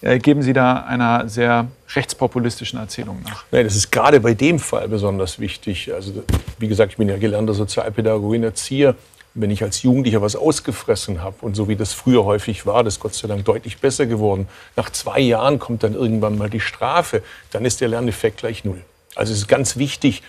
äh, 0.00 0.18
geben 0.18 0.42
Sie 0.42 0.52
da 0.52 0.80
einer 0.80 1.28
sehr 1.28 1.68
rechtspopulistischen 1.94 2.78
Erzählung 2.78 3.22
nach? 3.24 3.44
Nein, 3.50 3.64
das 3.64 3.76
ist 3.76 3.90
gerade 3.90 4.20
bei 4.20 4.34
dem 4.34 4.58
Fall 4.58 4.88
besonders 4.88 5.38
wichtig. 5.38 5.92
Also, 5.94 6.24
wie 6.58 6.68
gesagt, 6.68 6.92
ich 6.92 6.98
bin 6.98 7.08
ja 7.08 7.16
gelernter 7.16 7.54
Sozialpädagoge 7.54 8.36
und 8.36 8.42
Erzieher. 8.42 8.94
Wenn 9.34 9.50
ich 9.50 9.62
als 9.62 9.82
Jugendlicher 9.82 10.22
was 10.22 10.36
ausgefressen 10.36 11.22
habe 11.22 11.36
und 11.40 11.56
so 11.56 11.68
wie 11.68 11.76
das 11.76 11.92
früher 11.92 12.24
häufig 12.24 12.66
war, 12.66 12.84
das 12.84 12.94
ist 12.94 13.00
Gott 13.00 13.14
sei 13.14 13.28
Dank 13.28 13.44
deutlich 13.44 13.78
besser 13.78 14.06
geworden, 14.06 14.48
nach 14.76 14.90
zwei 14.90 15.20
Jahren 15.20 15.58
kommt 15.58 15.82
dann 15.82 15.94
irgendwann 15.94 16.38
mal 16.38 16.48
die 16.48 16.60
Strafe, 16.60 17.22
dann 17.50 17.64
ist 17.64 17.80
der 17.80 17.88
Lerneffekt 17.88 18.38
gleich 18.38 18.64
null. 18.64 18.80
Also 19.16 19.32
es 19.32 19.40
ist 19.40 19.48
ganz 19.48 19.76
wichtig, 19.76 20.22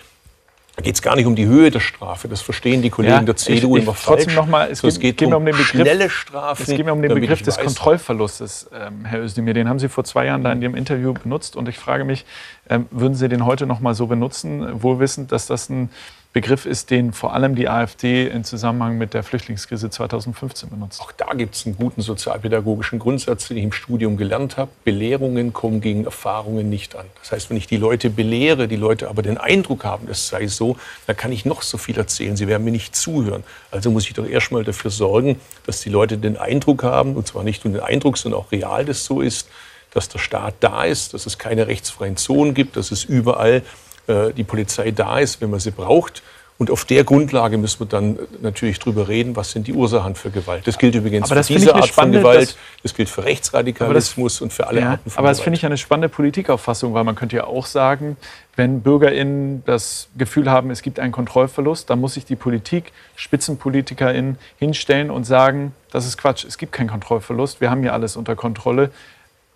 da 0.76 0.82
geht 0.82 0.94
es 0.94 1.00
gar 1.00 1.16
nicht 1.16 1.24
um 1.24 1.34
die 1.34 1.46
Höhe 1.46 1.70
der 1.70 1.80
Strafe. 1.80 2.28
Das 2.28 2.42
verstehen 2.42 2.82
die 2.82 2.90
Kollegen 2.90 3.14
ja, 3.14 3.22
der 3.22 3.36
CDU 3.36 3.76
ich, 3.76 3.82
ich 3.82 3.88
immer 3.88 3.94
falsch. 3.94 4.34
Noch 4.34 4.46
mal, 4.46 4.70
es, 4.70 4.80
so, 4.80 4.88
es 4.88 5.00
geht, 5.00 5.16
geht, 5.16 5.28
um, 5.28 5.32
um 5.32 5.46
den 5.46 5.52
Begriff, 5.52 5.68
schnelle 5.68 6.10
Strafen. 6.10 6.62
Es 6.62 6.68
geht 6.68 6.84
mir 6.84 6.92
um 6.92 7.00
den 7.00 7.14
Begriff 7.14 7.40
des 7.40 7.56
Kontrollverlustes, 7.56 8.68
ähm, 8.74 9.06
Herr 9.06 9.22
Özdemir. 9.22 9.54
Den 9.54 9.70
haben 9.70 9.78
Sie 9.78 9.88
vor 9.88 10.04
zwei 10.04 10.26
Jahren 10.26 10.44
da 10.44 10.52
in 10.52 10.60
Ihrem 10.60 10.74
Interview 10.74 11.14
benutzt. 11.14 11.56
Und 11.56 11.66
ich 11.70 11.78
frage 11.78 12.04
mich, 12.04 12.26
ähm, 12.68 12.86
würden 12.90 13.14
Sie 13.14 13.26
den 13.30 13.46
heute 13.46 13.64
noch 13.64 13.80
mal 13.80 13.94
so 13.94 14.06
benutzen, 14.06 14.82
wohlwissend, 14.82 15.32
dass 15.32 15.46
das 15.46 15.70
ein 15.70 15.88
Begriff 16.36 16.66
ist, 16.66 16.90
den 16.90 17.14
vor 17.14 17.32
allem 17.32 17.54
die 17.54 17.66
AfD 17.66 18.26
in 18.26 18.44
Zusammenhang 18.44 18.98
mit 18.98 19.14
der 19.14 19.22
Flüchtlingskrise 19.22 19.88
2015 19.88 20.68
benutzt. 20.68 21.00
Auch 21.00 21.10
da 21.12 21.32
gibt 21.32 21.54
es 21.54 21.64
einen 21.64 21.78
guten 21.78 22.02
sozialpädagogischen 22.02 22.98
Grundsatz, 22.98 23.48
den 23.48 23.56
ich 23.56 23.64
im 23.64 23.72
Studium 23.72 24.18
gelernt 24.18 24.58
habe. 24.58 24.70
Belehrungen 24.84 25.54
kommen 25.54 25.80
gegen 25.80 26.04
Erfahrungen 26.04 26.68
nicht 26.68 26.94
an. 26.94 27.06
Das 27.22 27.32
heißt, 27.32 27.48
wenn 27.48 27.56
ich 27.56 27.68
die 27.68 27.78
Leute 27.78 28.10
belehre, 28.10 28.68
die 28.68 28.76
Leute 28.76 29.08
aber 29.08 29.22
den 29.22 29.38
Eindruck 29.38 29.86
haben, 29.86 30.08
es 30.10 30.28
sei 30.28 30.46
so, 30.46 30.76
dann 31.06 31.16
kann 31.16 31.32
ich 31.32 31.46
noch 31.46 31.62
so 31.62 31.78
viel 31.78 31.96
erzählen. 31.96 32.36
Sie 32.36 32.48
werden 32.48 32.64
mir 32.64 32.70
nicht 32.70 32.94
zuhören. 32.94 33.42
Also 33.70 33.90
muss 33.90 34.06
ich 34.06 34.12
doch 34.12 34.28
erstmal 34.28 34.62
dafür 34.62 34.90
sorgen, 34.90 35.40
dass 35.64 35.80
die 35.80 35.88
Leute 35.88 36.18
den 36.18 36.36
Eindruck 36.36 36.82
haben, 36.82 37.16
und 37.16 37.26
zwar 37.26 37.44
nicht 37.44 37.64
nur 37.64 37.72
den 37.72 37.82
Eindruck, 37.82 38.18
sondern 38.18 38.42
auch 38.42 38.52
real 38.52 38.84
das 38.84 39.06
so 39.06 39.22
ist, 39.22 39.48
dass 39.90 40.10
der 40.10 40.18
Staat 40.18 40.56
da 40.60 40.84
ist, 40.84 41.14
dass 41.14 41.24
es 41.24 41.38
keine 41.38 41.66
rechtsfreien 41.66 42.18
Zonen 42.18 42.52
gibt, 42.52 42.76
dass 42.76 42.90
es 42.90 43.04
überall 43.04 43.62
äh, 44.06 44.32
die 44.32 44.44
Polizei 44.44 44.90
da 44.90 45.18
ist, 45.18 45.40
wenn 45.40 45.50
man 45.50 45.60
sie 45.60 45.70
braucht. 45.70 46.22
Und 46.58 46.70
auf 46.70 46.86
der 46.86 47.04
Grundlage 47.04 47.58
müssen 47.58 47.80
wir 47.80 47.86
dann 47.86 48.18
natürlich 48.40 48.78
drüber 48.78 49.08
reden, 49.08 49.36
was 49.36 49.50
sind 49.50 49.66
die 49.66 49.74
Ursachen 49.74 50.14
für 50.14 50.30
Gewalt. 50.30 50.66
Das 50.66 50.78
gilt 50.78 50.94
übrigens 50.94 51.28
für 51.28 51.42
diese 51.42 51.74
Art 51.74 51.90
von 51.90 52.10
Gewalt, 52.12 52.56
das 52.82 52.94
gilt 52.94 53.10
für 53.10 53.24
Rechtsradikalismus 53.24 54.34
das, 54.34 54.40
und 54.40 54.52
für 54.54 54.66
alle 54.66 54.80
ja, 54.80 54.90
Arten 54.92 55.10
von 55.10 55.18
Aber 55.18 55.28
das 55.28 55.40
finde 55.40 55.58
ich 55.58 55.66
eine 55.66 55.76
spannende 55.76 56.08
Politikauffassung, 56.08 56.94
weil 56.94 57.04
man 57.04 57.14
könnte 57.14 57.36
ja 57.36 57.44
auch 57.44 57.66
sagen, 57.66 58.16
wenn 58.54 58.80
BürgerInnen 58.80 59.64
das 59.66 60.08
Gefühl 60.16 60.50
haben, 60.50 60.70
es 60.70 60.80
gibt 60.80 60.98
einen 60.98 61.12
Kontrollverlust, 61.12 61.90
dann 61.90 62.00
muss 62.00 62.14
sich 62.14 62.24
die 62.24 62.36
Politik, 62.36 62.92
SpitzenpolitikerInnen 63.16 64.38
hinstellen 64.58 65.10
und 65.10 65.24
sagen, 65.24 65.74
das 65.90 66.06
ist 66.06 66.16
Quatsch, 66.16 66.46
es 66.46 66.56
gibt 66.56 66.72
keinen 66.72 66.88
Kontrollverlust, 66.88 67.60
wir 67.60 67.70
haben 67.70 67.82
hier 67.82 67.92
alles 67.92 68.16
unter 68.16 68.34
Kontrolle 68.34 68.90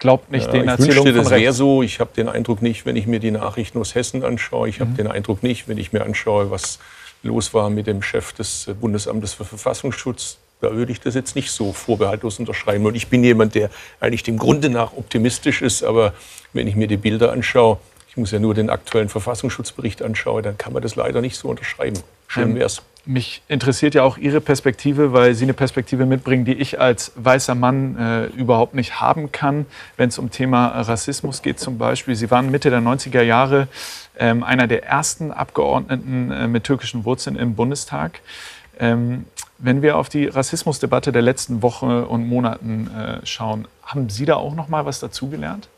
glaubt 0.01 0.33
nicht 0.33 0.47
ja, 0.47 0.53
den 0.53 0.69
Erzählungen 0.69 1.15
wünschte, 1.15 1.31
das 1.31 1.31
wäre 1.31 1.53
so. 1.53 1.83
Ich 1.83 2.01
habe 2.01 2.11
den 2.17 2.29
Eindruck 2.29 2.61
nicht, 2.63 2.85
wenn 2.85 2.97
ich 2.97 3.07
mir 3.07 3.21
die 3.21 3.31
Nachrichten 3.31 3.79
aus 3.79 3.95
Hessen 3.95 4.25
anschaue. 4.25 4.69
Ich 4.69 4.81
habe 4.81 4.91
mhm. 4.91 4.97
den 4.97 5.07
Eindruck 5.07 5.45
nicht, 5.45 5.69
wenn 5.69 5.79
ich 5.79 5.93
mir 5.93 6.05
anschaue, 6.05 6.51
was 6.51 6.81
los 7.23 7.55
war 7.55 7.71
mit 7.71 7.87
dem 7.87 8.03
Chef 8.03 8.33
des 8.33 8.69
Bundesamtes 8.81 9.35
für 9.35 9.45
Verfassungsschutz. 9.45 10.39
Da 10.61 10.73
würde 10.73 10.93
ich 10.93 11.01
das 11.01 11.15
jetzt 11.15 11.37
nicht 11.37 11.51
so 11.51 11.73
vorbehaltlos 11.73 12.39
unterschreiben. 12.39 12.85
Und 12.85 12.95
ich 12.95 13.09
bin 13.09 13.23
jemand, 13.23 13.55
der 13.55 13.71
eigentlich 14.01 14.23
dem 14.23 14.37
Grunde 14.37 14.69
nach 14.69 14.93
optimistisch 14.95 15.63
ist. 15.63 15.83
Aber 15.83 16.13
wenn 16.53 16.67
ich 16.67 16.77
mir 16.77 16.87
die 16.87 16.97
Bilder 16.97 17.33
anschaue, 17.33 17.79
ich 18.09 18.17
muss 18.17 18.33
ja 18.33 18.41
nur 18.41 18.55
den 18.55 18.71
aktuellen 18.71 19.09
Verfassungsschutzbericht 19.09 20.03
anschauen, 20.03 20.43
dann 20.43 20.59
kann 20.59 20.73
man 20.73 20.83
das 20.83 20.97
leider 20.97 21.21
nicht 21.21 21.37
so 21.37 21.49
unterschreiben. 21.49 21.99
Schön 22.27 22.51
ähm, 22.51 22.55
wäre 22.57 22.67
es. 22.67 22.83
Mich 23.07 23.43
interessiert 23.49 23.95
ja 23.95 24.03
auch 24.03 24.19
Ihre 24.19 24.41
Perspektive, 24.41 25.13
weil 25.13 25.35
Sie 25.35 25.45
eine 25.45 25.55
Perspektive 25.55 26.05
mitbringen, 26.05 26.45
die 26.45 26.55
ich 26.55 26.81
als 26.81 27.13
weißer 27.17 27.55
Mann 27.55 27.97
äh, 27.97 28.27
überhaupt 28.27 28.75
nicht 28.75 29.01
haben 29.01 29.33
kann, 29.33 29.67
wenn 29.97 30.11
es 30.11 30.19
um 30.19 30.31
Thema 30.31 30.69
Rassismus 30.69 31.41
geht 31.41 31.59
zum 31.59 31.79
Beispiel. 31.79 32.15
Sie 32.15 32.31
waren 32.31 32.51
Mitte 32.51 32.69
der 32.69 32.81
90er 32.81 33.23
Jahre 33.23 33.69
ähm, 34.19 34.43
einer 34.43 34.67
der 34.67 34.85
ersten 34.85 35.33
Abgeordneten 35.33 36.31
äh, 36.31 36.47
mit 36.47 36.65
türkischen 36.65 37.05
Wurzeln 37.07 37.37
im 37.37 37.55
Bundestag. 37.55 38.21
Ähm, 38.79 39.25
wenn 39.59 39.83
wir 39.83 39.97
auf 39.97 40.09
die 40.09 40.27
Rassismusdebatte 40.27 41.11
der 41.11 41.23
letzten 41.23 41.63
Woche 41.63 42.07
und 42.07 42.27
Monaten 42.29 42.89
äh, 42.89 43.27
schauen, 43.27 43.67
haben 43.83 44.11
Sie 44.11 44.27
da 44.27 44.37
auch 44.37 44.55
noch 44.55 44.69
mal 44.69 44.85
was 44.85 45.01
dazugelernt? 45.01 45.69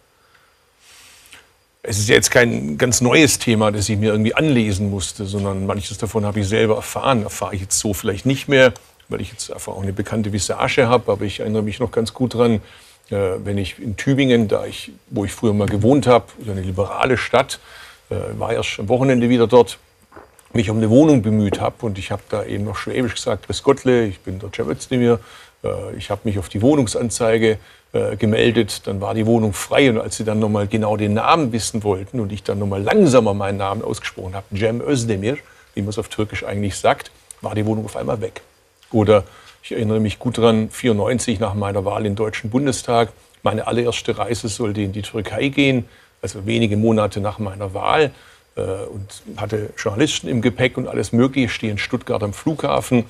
Es 1.82 1.98
ist 1.98 2.08
jetzt 2.08 2.30
kein 2.30 2.78
ganz 2.78 3.00
neues 3.00 3.38
Thema, 3.38 3.72
das 3.72 3.88
ich 3.88 3.98
mir 3.98 4.12
irgendwie 4.12 4.34
anlesen 4.34 4.88
musste, 4.90 5.24
sondern 5.26 5.66
manches 5.66 5.98
davon 5.98 6.24
habe 6.24 6.40
ich 6.40 6.48
selber 6.48 6.76
erfahren. 6.76 7.24
Erfahre 7.24 7.56
ich 7.56 7.60
jetzt 7.60 7.78
so 7.78 7.92
vielleicht 7.92 8.24
nicht 8.24 8.48
mehr, 8.48 8.72
weil 9.08 9.20
ich 9.20 9.32
jetzt 9.32 9.52
einfach 9.52 9.72
auch 9.72 9.82
eine 9.82 9.92
bekannte 9.92 10.32
Visage 10.32 10.86
habe. 10.86 11.10
Aber 11.10 11.24
ich 11.24 11.40
erinnere 11.40 11.62
mich 11.62 11.80
noch 11.80 11.90
ganz 11.90 12.14
gut 12.14 12.34
dran, 12.34 12.60
äh, 13.10 13.34
wenn 13.42 13.58
ich 13.58 13.80
in 13.80 13.96
Tübingen, 13.96 14.46
da 14.46 14.64
ich, 14.64 14.92
wo 15.10 15.24
ich 15.24 15.32
früher 15.32 15.52
mal 15.54 15.66
gewohnt 15.66 16.06
habe, 16.06 16.26
so 16.44 16.52
eine 16.52 16.60
liberale 16.60 17.16
Stadt, 17.16 17.58
äh, 18.10 18.14
war 18.38 18.52
erst 18.52 18.78
am 18.78 18.88
Wochenende 18.88 19.28
wieder 19.28 19.48
dort, 19.48 19.78
mich 20.52 20.70
um 20.70 20.76
eine 20.76 20.88
Wohnung 20.88 21.22
bemüht 21.22 21.60
habe. 21.60 21.84
Und 21.84 21.98
ich 21.98 22.12
habe 22.12 22.22
da 22.28 22.44
eben 22.44 22.62
noch 22.62 22.76
schwäbisch 22.76 23.16
gesagt, 23.16 23.46
Grüß 23.46 23.64
Gottle, 23.64 24.06
ich 24.06 24.20
bin 24.20 24.38
der 24.38 24.50
Cem 24.54 24.70
Özdemir. 24.70 25.14
Äh, 25.14 25.18
ich 25.96 26.10
habe 26.10 26.22
mich 26.24 26.38
auf 26.38 26.48
die 26.48 26.60
Wohnungsanzeige 26.60 27.58
äh, 27.92 28.16
gemeldet, 28.16 28.86
dann 28.86 29.00
war 29.00 29.14
die 29.14 29.26
Wohnung 29.26 29.52
frei. 29.52 29.90
Und 29.90 29.98
als 29.98 30.16
sie 30.16 30.24
dann 30.24 30.38
nochmal 30.38 30.66
genau 30.66 30.96
den 30.96 31.14
Namen 31.14 31.52
wissen 31.52 31.84
wollten 31.84 32.20
und 32.20 32.32
ich 32.32 32.42
dann 32.42 32.58
nochmal 32.58 32.82
langsamer 32.82 33.34
meinen 33.34 33.58
Namen 33.58 33.82
ausgesprochen 33.82 34.34
habe, 34.34 34.46
Cem 34.56 34.80
Özdemir, 34.80 35.36
wie 35.74 35.82
man 35.82 35.90
es 35.90 35.98
auf 35.98 36.08
Türkisch 36.08 36.44
eigentlich 36.44 36.76
sagt, 36.76 37.10
war 37.42 37.54
die 37.54 37.66
Wohnung 37.66 37.84
auf 37.84 37.96
einmal 37.96 38.20
weg. 38.20 38.42
Oder 38.90 39.24
ich 39.62 39.72
erinnere 39.72 40.00
mich 40.00 40.18
gut 40.18 40.38
daran, 40.38 40.70
94 40.70 41.38
nach 41.38 41.54
meiner 41.54 41.84
Wahl 41.84 42.06
im 42.06 42.16
Deutschen 42.16 42.50
Bundestag, 42.50 43.12
meine 43.42 43.66
allererste 43.66 44.16
Reise 44.16 44.48
sollte 44.48 44.80
in 44.80 44.92
die 44.92 45.02
Türkei 45.02 45.48
gehen, 45.48 45.84
also 46.20 46.46
wenige 46.46 46.76
Monate 46.76 47.20
nach 47.20 47.38
meiner 47.38 47.74
Wahl. 47.74 48.10
Äh, 48.54 48.60
und 48.60 49.22
hatte 49.36 49.70
Journalisten 49.76 50.28
im 50.28 50.42
Gepäck 50.42 50.76
und 50.76 50.88
alles 50.88 51.12
Mögliche, 51.12 51.48
stehe 51.48 51.72
in 51.72 51.78
Stuttgart 51.78 52.22
am 52.22 52.32
Flughafen, 52.32 53.00
äh, 53.00 53.04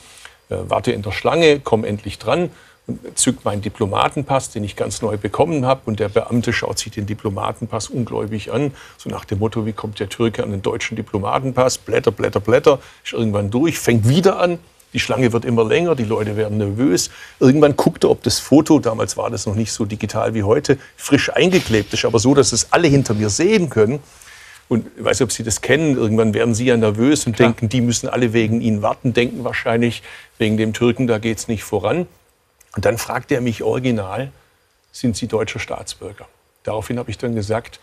warte 0.69 0.93
in 0.93 1.03
der 1.03 1.13
Schlange, 1.13 1.61
komme 1.61 1.87
endlich 1.87 2.19
dran 2.19 2.51
und 2.87 3.19
zückt 3.19 3.45
meinen 3.45 3.63
Diplomatenpass, 3.63 4.51
den 4.51 4.65
ich 4.65 4.77
ganz 4.77 5.03
neu 5.03 5.17
bekommen 5.17 5.67
habe. 5.67 5.83
Und 5.85 6.01
der 6.01 6.09
Beamte 6.09 6.53
schaut 6.53 6.79
sich 6.79 6.93
den 6.93 7.07
Diplomatenpass 7.07 7.89
ungläubig 7.89 8.53
an, 8.53 8.73
so 8.99 9.09
nach 9.09 9.25
dem 9.25 9.39
Motto, 9.39 9.67
wie 9.67 9.73
kommt 9.73 10.01
der 10.01 10.09
Türke 10.09 10.43
an 10.43 10.51
den 10.51 10.63
deutschen 10.63 10.97
Diplomatenpass? 10.97 11.79
Blätter, 11.79 12.11
Blätter, 12.11 12.41
Blätter, 12.41 12.81
ist 13.05 13.13
irgendwann 13.13 13.51
durch, 13.51 13.79
fängt 13.79 14.09
wieder 14.09 14.39
an. 14.39 14.59
Die 14.93 15.01
Schlange 15.01 15.33
wird 15.33 15.47
immer 15.47 15.65
länger, 15.65 15.95
die 15.95 16.05
Leute 16.05 16.37
werden 16.37 16.59
nervös. 16.59 17.09
Irgendwann 17.41 17.77
guckt 17.77 18.05
er, 18.05 18.11
ob 18.11 18.23
das 18.25 18.39
Foto, 18.39 18.79
damals 18.79 19.17
war 19.17 19.31
das 19.31 19.47
noch 19.47 19.55
nicht 19.55 19.73
so 19.73 19.87
digital 19.87 20.35
wie 20.35 20.43
heute, 20.43 20.77
frisch 20.97 21.33
eingeklebt 21.33 21.95
ist, 21.95 22.05
aber 22.05 22.19
so, 22.19 22.35
dass 22.35 22.53
es 22.53 22.73
alle 22.73 22.89
hinter 22.89 23.15
mir 23.15 23.31
sehen 23.31 23.71
können. 23.71 24.01
Und 24.73 24.87
ich 24.97 25.05
weiß 25.05 25.21
nicht, 25.21 25.25
ob 25.27 25.33
Sie 25.33 25.43
das 25.43 25.61
kennen. 25.61 25.99
Irgendwann 25.99 26.33
werden 26.33 26.55
Sie 26.55 26.65
ja 26.65 26.79
nervös 26.79 27.27
und 27.27 27.37
Klar. 27.37 27.51
denken, 27.51 27.69
die 27.69 27.83
müssen 27.83 28.09
alle 28.09 28.33
wegen 28.33 28.63
Ihnen 28.63 28.81
warten, 28.81 29.13
denken 29.13 29.45
wahrscheinlich, 29.45 30.03
wegen 30.39 30.57
dem 30.57 30.73
Türken, 30.73 31.07
da 31.07 31.19
geht 31.19 31.37
es 31.37 31.47
nicht 31.47 31.63
voran. 31.63 32.07
Und 32.75 32.87
dann 32.87 32.97
fragte 32.97 33.35
er 33.35 33.43
mich 33.43 33.63
original, 33.63 34.33
sind 34.91 35.15
Sie 35.15 35.27
deutscher 35.27 35.59
Staatsbürger? 35.59 36.27
Daraufhin 36.63 36.99
habe 36.99 37.11
ich 37.11 37.19
dann 37.19 37.35
gesagt, 37.35 37.81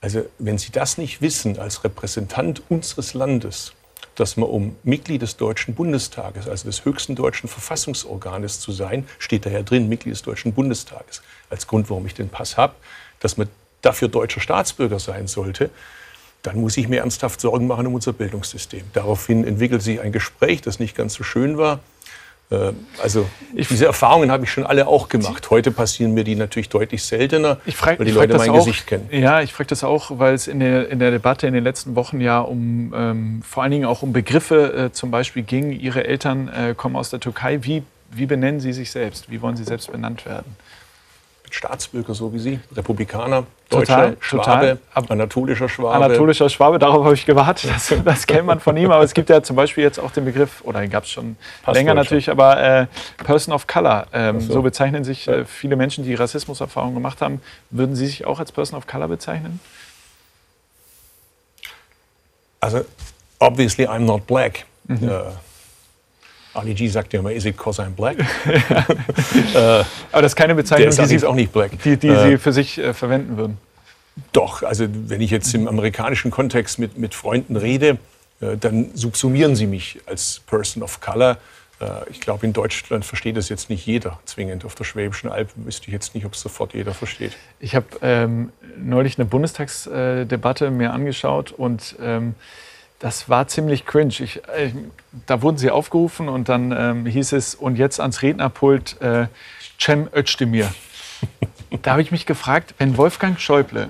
also 0.00 0.24
wenn 0.40 0.58
Sie 0.58 0.72
das 0.72 0.98
nicht 0.98 1.22
wissen 1.22 1.60
als 1.60 1.84
Repräsentant 1.84 2.60
unseres 2.68 3.14
Landes, 3.14 3.74
dass 4.16 4.36
man 4.36 4.48
um 4.48 4.74
Mitglied 4.82 5.22
des 5.22 5.36
Deutschen 5.36 5.76
Bundestages, 5.76 6.48
also 6.48 6.66
des 6.66 6.84
höchsten 6.84 7.14
deutschen 7.14 7.48
Verfassungsorganes 7.48 8.58
zu 8.58 8.72
sein, 8.72 9.06
steht 9.20 9.46
da 9.46 9.50
ja 9.50 9.62
drin, 9.62 9.88
Mitglied 9.88 10.14
des 10.14 10.22
Deutschen 10.22 10.54
Bundestages, 10.54 11.22
als 11.50 11.68
Grund, 11.68 11.88
warum 11.88 12.04
ich 12.04 12.14
den 12.14 12.30
Pass 12.30 12.56
habe, 12.56 12.74
dass 13.20 13.36
man 13.36 13.48
dafür 13.80 14.08
deutscher 14.08 14.40
Staatsbürger 14.40 14.98
sein 14.98 15.28
sollte, 15.28 15.70
dann 16.46 16.60
muss 16.60 16.76
ich 16.76 16.88
mir 16.88 17.00
ernsthaft 17.00 17.40
Sorgen 17.40 17.66
machen 17.66 17.86
um 17.86 17.94
unser 17.94 18.12
Bildungssystem. 18.12 18.82
Daraufhin 18.92 19.44
entwickelt 19.44 19.82
sich 19.82 20.00
ein 20.00 20.12
Gespräch, 20.12 20.62
das 20.62 20.78
nicht 20.78 20.96
ganz 20.96 21.14
so 21.14 21.24
schön 21.24 21.58
war. 21.58 21.80
Äh, 22.50 22.72
also 23.02 23.26
diese 23.52 23.86
Erfahrungen 23.86 24.30
habe 24.30 24.44
ich 24.44 24.52
schon 24.52 24.64
alle 24.64 24.86
auch 24.86 25.08
gemacht. 25.08 25.50
Heute 25.50 25.72
passieren 25.72 26.14
mir 26.14 26.22
die 26.22 26.36
natürlich 26.36 26.68
deutlich 26.68 27.02
seltener, 27.02 27.58
frag, 27.74 27.98
weil 27.98 28.06
die 28.06 28.12
Leute 28.12 28.36
mein 28.36 28.50
auch, 28.50 28.58
Gesicht 28.58 28.86
kennen. 28.86 29.08
Ja, 29.10 29.40
ich 29.40 29.52
frage 29.52 29.68
das 29.68 29.82
auch, 29.82 30.18
weil 30.18 30.34
es 30.34 30.46
in 30.46 30.60
der, 30.60 30.88
in 30.88 31.00
der 31.00 31.10
Debatte 31.10 31.48
in 31.48 31.54
den 31.54 31.64
letzten 31.64 31.96
Wochen 31.96 32.20
ja 32.20 32.40
um 32.40 32.94
ähm, 32.96 33.42
vor 33.42 33.64
allen 33.64 33.72
Dingen 33.72 33.86
auch 33.86 34.02
um 34.02 34.12
Begriffe 34.12 34.72
äh, 34.72 34.92
zum 34.92 35.10
Beispiel 35.10 35.42
ging. 35.42 35.72
Ihre 35.72 36.06
Eltern 36.06 36.48
äh, 36.48 36.74
kommen 36.76 36.94
aus 36.94 37.10
der 37.10 37.18
Türkei. 37.18 37.64
Wie, 37.64 37.82
wie 38.12 38.26
benennen 38.26 38.60
Sie 38.60 38.72
sich 38.72 38.92
selbst? 38.92 39.30
Wie 39.30 39.42
wollen 39.42 39.56
Sie 39.56 39.64
selbst 39.64 39.90
benannt 39.90 40.26
werden? 40.26 40.56
Staatsbürger, 41.50 42.14
so 42.14 42.32
wie 42.32 42.38
Sie, 42.38 42.60
Republikaner, 42.74 43.44
Deutscher, 43.68 43.94
total, 43.94 44.16
Schwabe, 44.20 44.78
total. 44.94 45.04
anatolischer 45.08 45.68
Schwabe. 45.68 46.04
Anatolischer 46.04 46.48
Schwabe, 46.48 46.78
darauf 46.78 47.04
habe 47.04 47.14
ich 47.14 47.26
gewartet. 47.26 47.70
Das, 47.70 47.92
das 48.04 48.26
kennt 48.26 48.46
man 48.46 48.60
von 48.60 48.76
ihm. 48.76 48.90
Aber 48.90 49.02
es 49.02 49.12
gibt 49.12 49.28
ja 49.28 49.42
zum 49.42 49.56
Beispiel 49.56 49.82
jetzt 49.82 49.98
auch 49.98 50.10
den 50.10 50.24
Begriff, 50.24 50.62
oder 50.64 50.80
den 50.80 50.90
gab 50.90 51.04
es 51.04 51.10
schon 51.10 51.36
Passt 51.62 51.76
länger 51.76 51.94
natürlich, 51.94 52.30
aber 52.30 52.62
äh, 52.62 52.86
Person 53.24 53.52
of 53.52 53.66
Color. 53.66 54.06
Ähm, 54.12 54.40
so. 54.40 54.54
so. 54.54 54.62
bezeichnen 54.62 55.04
sich 55.04 55.26
äh, 55.26 55.44
viele 55.44 55.76
Menschen, 55.76 56.04
die 56.04 56.14
Rassismuserfahrungen 56.14 56.94
gemacht 56.94 57.20
haben. 57.20 57.40
Würden 57.70 57.96
Sie 57.96 58.06
sich 58.06 58.24
auch 58.24 58.38
als 58.38 58.52
Person 58.52 58.78
of 58.78 58.86
Color 58.86 59.08
bezeichnen? 59.08 59.60
Also, 62.60 62.84
obviously 63.38 63.86
I'm 63.86 64.00
not 64.00 64.26
black. 64.26 64.64
Mhm. 64.88 65.08
Uh, 65.08 65.32
Ali 66.56 66.74
G 66.74 66.88
sagt 66.88 67.12
ja 67.12 67.20
immer, 67.20 67.32
is 67.32 67.44
it 67.44 67.56
cause 67.56 67.82
I'm 67.82 67.90
black? 67.90 68.18
äh, 69.54 69.84
Aber 70.12 70.22
das 70.22 70.32
ist 70.32 70.36
keine 70.36 70.54
Bezeichnung, 70.54 70.90
die, 70.90 71.18
Sie, 71.18 71.26
auch 71.26 71.34
nicht 71.34 71.52
black. 71.52 71.72
die, 71.82 71.96
die 71.96 72.08
äh, 72.08 72.30
Sie 72.30 72.38
für 72.38 72.52
sich 72.52 72.78
äh, 72.78 72.94
verwenden 72.94 73.36
würden. 73.36 73.58
Doch, 74.32 74.62
also 74.62 74.86
wenn 74.90 75.20
ich 75.20 75.30
jetzt 75.30 75.54
im 75.54 75.68
amerikanischen 75.68 76.30
Kontext 76.30 76.78
mit, 76.78 76.96
mit 76.96 77.14
Freunden 77.14 77.56
rede, 77.56 77.98
äh, 78.40 78.56
dann 78.56 78.90
subsumieren 78.94 79.56
sie 79.56 79.66
mich 79.66 80.00
als 80.06 80.40
Person 80.46 80.82
of 80.82 81.00
Color. 81.00 81.38
Äh, 81.80 81.84
ich 82.10 82.20
glaube, 82.20 82.46
in 82.46 82.52
Deutschland 82.52 83.04
versteht 83.04 83.36
das 83.36 83.48
jetzt 83.48 83.68
nicht 83.70 83.86
jeder 83.86 84.18
zwingend. 84.24 84.64
Auf 84.64 84.74
der 84.74 84.84
Schwäbischen 84.84 85.30
Alb 85.30 85.50
wüsste 85.56 85.88
ich 85.88 85.92
jetzt 85.92 86.14
nicht, 86.14 86.24
ob 86.24 86.32
es 86.32 86.40
sofort 86.40 86.74
jeder 86.74 86.94
versteht. 86.94 87.32
Ich 87.60 87.74
habe 87.74 87.86
ähm, 88.02 88.52
neulich 88.78 89.18
eine 89.18 89.26
Bundestagsdebatte 89.26 90.70
mir 90.70 90.92
angeschaut 90.92 91.52
und 91.52 91.96
ähm, 92.00 92.34
das 92.98 93.28
war 93.28 93.46
ziemlich 93.48 93.84
cringe. 93.84 94.14
Ich, 94.20 94.42
äh, 94.48 94.72
da 95.26 95.42
wurden 95.42 95.58
sie 95.58 95.70
aufgerufen 95.70 96.28
und 96.28 96.48
dann 96.48 96.72
ähm, 96.72 97.06
hieß 97.06 97.32
es, 97.32 97.54
und 97.54 97.76
jetzt 97.76 98.00
ans 98.00 98.22
Rednerpult 98.22 99.00
äh, 99.00 99.26
Cem 99.78 100.08
Özdemir. 100.14 100.72
da 101.82 101.92
habe 101.92 102.02
ich 102.02 102.10
mich 102.10 102.26
gefragt, 102.26 102.74
wenn 102.78 102.96
Wolfgang 102.96 103.38
Schäuble, 103.38 103.88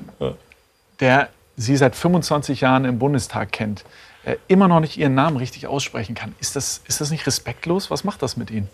der 1.01 1.29
Sie 1.59 1.77
seit 1.77 1.97
25 1.97 2.61
Jahren 2.61 2.85
im 2.85 2.99
Bundestag 2.99 3.51
kennt, 3.53 3.85
äh, 4.25 4.37
immer 4.49 4.69
noch 4.69 4.81
nicht 4.81 4.97
Ihren 4.99 5.15
Namen 5.15 5.37
richtig 5.37 5.67
aussprechen 5.67 6.15
kann. 6.15 6.35
Ist 6.41 6.57
das, 6.57 6.83
ist 6.87 7.01
das 7.01 7.11
nicht 7.11 7.27
respektlos? 7.27 7.91
Was 7.91 8.05
macht 8.05 8.23
das 8.23 8.37
mit 8.37 8.51
Ihnen? 8.51 8.69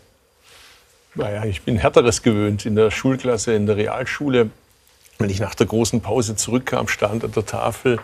Naja, 1.15 1.45
ich 1.45 1.63
bin 1.63 1.77
Härteres 1.77 2.23
gewöhnt. 2.23 2.65
In 2.65 2.75
der 2.75 2.91
Schulklasse, 2.91 3.55
in 3.55 3.67
der 3.67 3.77
Realschule, 3.77 4.51
wenn 5.19 5.31
ich 5.31 5.41
nach 5.41 5.55
der 5.55 5.67
großen 5.67 6.01
Pause 6.01 6.37
zurückkam, 6.37 6.89
stand 6.89 7.23
an 7.23 7.33
der 7.33 7.45
Tafel, 7.45 8.01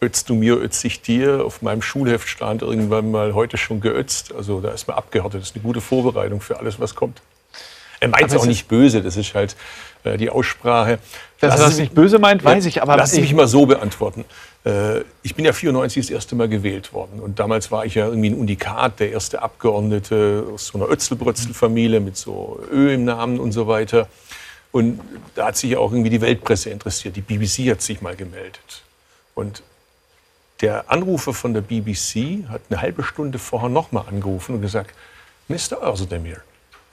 ötzt 0.00 0.28
du 0.28 0.34
mir, 0.34 0.56
ötz 0.56 0.82
ich 0.84 1.02
dir. 1.02 1.44
Auf 1.44 1.62
meinem 1.62 1.82
Schulheft 1.82 2.28
stand 2.28 2.62
irgendwann 2.62 3.10
mal 3.10 3.34
heute 3.34 3.56
schon 3.56 3.80
geötzt. 3.80 4.34
Also 4.34 4.60
da 4.60 4.70
ist 4.70 4.88
man 4.88 4.96
abgehärtet. 4.96 5.42
Das 5.42 5.50
ist 5.50 5.56
eine 5.56 5.62
gute 5.62 5.80
Vorbereitung 5.80 6.40
für 6.40 6.58
alles, 6.58 6.80
was 6.80 6.94
kommt. 6.94 7.20
Er 8.00 8.08
meint 8.08 8.28
es 8.28 8.36
auch 8.36 8.46
nicht 8.46 8.66
böse, 8.66 9.02
das 9.02 9.18
ist 9.18 9.34
halt 9.34 9.56
äh, 10.04 10.16
die 10.16 10.30
Aussprache. 10.30 10.98
Dass 11.38 11.60
er 11.60 11.66
das 11.66 11.78
nicht 11.78 11.94
böse 11.94 12.18
meint, 12.18 12.42
weiß 12.42 12.64
ich, 12.64 12.80
aber. 12.80 12.96
Lass 12.96 13.14
mich 13.14 13.34
mal 13.34 13.46
so 13.46 13.66
beantworten. 13.66 14.24
Äh, 14.64 15.00
ich 15.22 15.34
bin 15.34 15.44
ja 15.44 15.52
94 15.52 16.06
das 16.06 16.10
erste 16.10 16.34
Mal 16.34 16.48
gewählt 16.48 16.94
worden. 16.94 17.20
Und 17.20 17.38
damals 17.38 17.70
war 17.70 17.84
ich 17.84 17.96
ja 17.96 18.06
irgendwie 18.06 18.30
ein 18.30 18.38
Unikat, 18.38 19.00
der 19.00 19.12
erste 19.12 19.42
Abgeordnete 19.42 20.46
aus 20.50 20.68
so 20.68 20.78
einer 20.78 20.90
Ötzelbrötzel-Familie 20.90 22.00
mit 22.00 22.16
so 22.16 22.58
Ö 22.72 22.92
im 22.94 23.04
Namen 23.04 23.38
und 23.38 23.52
so 23.52 23.66
weiter. 23.66 24.08
Und 24.72 25.00
da 25.34 25.48
hat 25.48 25.58
sich 25.58 25.76
auch 25.76 25.92
irgendwie 25.92 26.10
die 26.10 26.22
Weltpresse 26.22 26.70
interessiert. 26.70 27.16
Die 27.16 27.20
BBC 27.20 27.70
hat 27.70 27.82
sich 27.82 28.00
mal 28.00 28.16
gemeldet. 28.16 28.82
Und 29.34 29.62
der 30.60 30.90
Anrufer 30.90 31.32
von 31.32 31.54
der 31.54 31.62
BBC 31.62 32.48
hat 32.48 32.62
eine 32.68 32.80
halbe 32.80 33.02
Stunde 33.02 33.38
vorher 33.38 33.68
nochmal 33.68 34.04
angerufen 34.08 34.56
und 34.56 34.62
gesagt, 34.62 34.94
Mr. 35.48 35.82
Özdemir, 35.82 36.42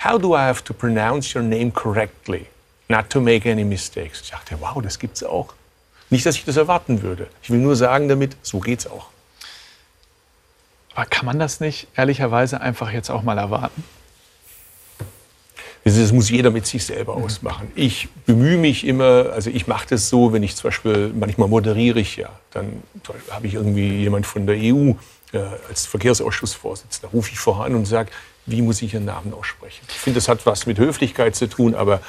how 0.03 0.19
do 0.19 0.35
I 0.35 0.39
have 0.39 0.63
to 0.63 0.73
pronounce 0.73 1.37
your 1.37 1.43
name 1.43 1.71
correctly? 1.71 2.47
Not 2.87 3.09
to 3.09 3.19
make 3.19 3.49
any 3.49 3.65
mistakes. 3.65 4.21
Ich 4.21 4.31
dachte, 4.31 4.57
wow, 4.61 4.81
das 4.81 4.97
gibt's 4.97 5.23
auch. 5.23 5.53
Nicht, 6.09 6.25
dass 6.25 6.35
ich 6.35 6.45
das 6.45 6.55
erwarten 6.55 7.01
würde. 7.01 7.27
Ich 7.41 7.49
will 7.49 7.59
nur 7.59 7.75
sagen 7.75 8.07
damit, 8.07 8.37
so 8.41 8.59
geht's 8.59 8.87
auch. 8.87 9.07
Aber 10.95 11.05
kann 11.05 11.25
man 11.25 11.37
das 11.37 11.59
nicht 11.59 11.87
ehrlicherweise 11.95 12.61
einfach 12.61 12.91
jetzt 12.91 13.09
auch 13.09 13.23
mal 13.23 13.37
erwarten? 13.37 13.83
Das 15.95 16.11
muss 16.11 16.29
jeder 16.29 16.51
mit 16.51 16.65
sich 16.65 16.83
selber 16.83 17.15
ausmachen. 17.15 17.71
Ich 17.75 18.09
bemühe 18.25 18.57
mich 18.57 18.85
immer, 18.85 19.29
also 19.31 19.49
ich 19.49 19.67
mache 19.67 19.87
das 19.89 20.09
so, 20.09 20.33
wenn 20.33 20.43
ich 20.43 20.55
zum 20.55 20.69
Beispiel, 20.69 21.13
manchmal 21.17 21.47
moderiere 21.47 21.99
ich 21.99 22.17
ja, 22.17 22.29
dann 22.51 22.83
habe 23.29 23.47
ich 23.47 23.53
irgendwie 23.53 23.87
jemand 23.99 24.25
von 24.25 24.45
der 24.45 24.57
EU 24.57 24.91
äh, 25.31 25.39
als 25.69 25.85
Verkehrsausschussvorsitzender, 25.85 27.09
rufe 27.13 27.31
ich 27.31 27.39
voran 27.39 27.73
und 27.75 27.85
sage, 27.85 28.09
wie 28.45 28.61
muss 28.61 28.81
ich 28.81 28.93
Ihren 28.93 29.05
Namen 29.05 29.33
aussprechen? 29.33 29.85
Ich 29.89 29.97
finde, 29.97 30.17
das 30.17 30.27
hat 30.27 30.45
was 30.45 30.65
mit 30.65 30.77
Höflichkeit 30.77 31.35
zu 31.35 31.47
tun, 31.47 31.73
aber 31.73 32.01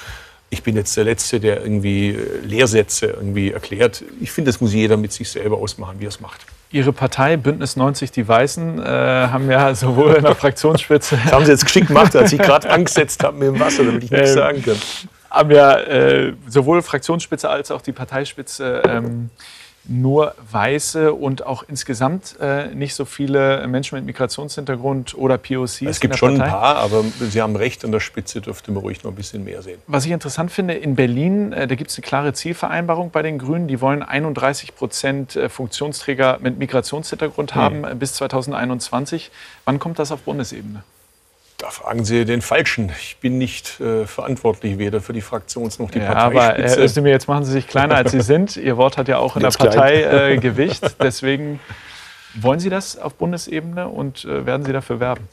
ich 0.51 0.63
bin 0.63 0.77
jetzt 0.77 0.97
der 0.97 1.05
Letzte, 1.05 1.39
der 1.39 1.61
irgendwie 1.63 2.11
äh, 2.11 2.41
Lehrsätze 2.45 3.07
irgendwie 3.07 3.53
erklärt. 3.53 4.03
Ich 4.21 4.33
finde, 4.33 4.51
das 4.51 4.61
muss 4.61 4.73
jeder 4.73 4.97
mit 4.97 5.13
sich 5.13 5.29
selber 5.31 5.59
ausmachen, 5.59 6.01
wie 6.01 6.07
er 6.07 6.11
es 6.11 6.21
macht. 6.21 6.47
Ihre 6.71 6.93
Partei 6.93 7.37
Bündnis 7.37 7.77
90 7.77 8.11
Die 8.11 8.29
Weißen 8.29 8.79
äh, 8.79 8.85
haben 8.85 9.51
ja 9.51 9.75
sowohl 9.75 10.15
in 10.15 10.25
der 10.25 10.35
Fraktionsspitze. 10.35 11.19
das 11.23 11.33
haben 11.33 11.45
Sie 11.45 11.53
jetzt 11.53 11.65
geschickt 11.65 11.89
gemacht, 11.89 12.15
als 12.15 12.33
ich 12.33 12.39
gerade 12.39 12.69
angesetzt 12.71 13.25
habe 13.25 13.39
mit 13.39 13.49
dem 13.49 13.61
Wasser, 13.61 13.85
damit 13.85 14.05
ich 14.05 14.11
nichts 14.11 14.31
ähm, 14.31 14.35
sagen 14.35 14.63
kann. 14.63 14.77
Haben 15.31 15.51
ja 15.51 15.79
äh, 15.79 16.35
sowohl 16.47 16.83
Fraktionsspitze 16.83 17.49
als 17.49 17.71
auch 17.71 17.81
die 17.81 17.93
Parteispitze 17.93 18.83
ähm, 18.87 19.31
nur 19.89 20.35
Weiße 20.51 21.15
und 21.15 21.47
auch 21.47 21.65
insgesamt 21.67 22.37
äh, 22.41 22.69
nicht 22.75 22.95
so 22.95 23.07
viele 23.07 23.67
Menschen 23.67 23.97
mit 23.97 24.05
Migrationshintergrund 24.05 25.17
oder 25.17 25.39
POCs. 25.39 25.83
Es 25.83 26.01
gibt 26.01 26.17
schon 26.17 26.37
Partei. 26.37 26.45
ein 26.45 26.51
paar, 26.51 26.77
aber 26.77 27.05
Sie 27.21 27.41
haben 27.41 27.57
recht, 27.57 27.85
an 27.85 27.93
der 27.93 28.01
Spitze 28.01 28.41
dürfte 28.41 28.71
man 28.71 28.83
ruhig 28.83 29.03
noch 29.03 29.13
ein 29.13 29.15
bisschen 29.15 29.45
mehr 29.45 29.63
sehen. 29.63 29.81
Was 29.87 30.05
ich 30.05 30.11
interessant 30.11 30.53
finde, 30.53 30.75
in 30.75 30.95
Berlin, 30.95 31.53
äh, 31.53 31.67
da 31.67 31.75
gibt 31.75 31.91
es 31.91 31.97
eine 31.97 32.03
klare 32.03 32.33
Zielvereinbarung 32.35 33.11
bei 33.11 33.23
den 33.23 33.39
Grünen. 33.39 33.67
Die 33.67 33.81
wollen 33.81 34.03
31 34.03 34.77
Prozent 34.77 35.37
äh, 35.37 35.49
Funktionsträger 35.49 36.39
mit 36.41 36.59
Migrationshintergrund 36.59 37.55
hm. 37.55 37.61
haben 37.61 37.89
hm. 37.89 37.99
bis 37.99 38.15
2021. 38.15 39.31
Wann 39.65 39.79
kommt 39.79 39.99
das 39.99 40.13
auf 40.13 40.21
Bundesebene? 40.21 40.83
Da 41.59 41.71
fragen 41.71 42.05
Sie 42.05 42.25
den 42.25 42.41
Falschen. 42.41 42.93
Ich 43.01 43.17
bin 43.17 43.37
nicht 43.37 43.81
äh, 43.81 44.07
verantwortlich, 44.07 44.79
weder 44.79 45.01
für 45.01 45.13
die 45.13 45.23
Fraktions- 45.23 45.81
noch 45.83 45.91
die 45.91 45.99
ja, 45.99 46.13
Parteispitze. 46.13 46.63
Aber 46.63 46.77
Herr 46.77 46.79
Özdemir, 46.79 47.13
jetzt 47.13 47.27
machen 47.27 47.45
Sie 47.45 47.51
sich 47.51 47.67
kleiner, 47.67 47.97
als 47.97 48.13
Sie 48.13 48.21
sind. 48.21 48.57
Ihr 48.57 48.77
Wort 48.77 48.97
hat 48.97 49.09
ja 49.09 49.19
auch 49.19 49.37
in 49.37 49.43
jetzt 49.43 49.61
der 49.61 49.65
Partei 49.67 50.03
äh, 50.05 50.37
Gewicht. 50.39 50.97
Deswegen 51.03 51.59
wollen 52.35 52.61
Sie 52.61 52.71
das 52.71 52.97
auf 52.97 53.15
Bundesebene 53.15 53.89
und 53.89 54.25
äh, 54.25 54.47
werden 54.47 54.65
Sie 54.65 54.73
dafür 54.73 55.01
werben? 55.01 55.29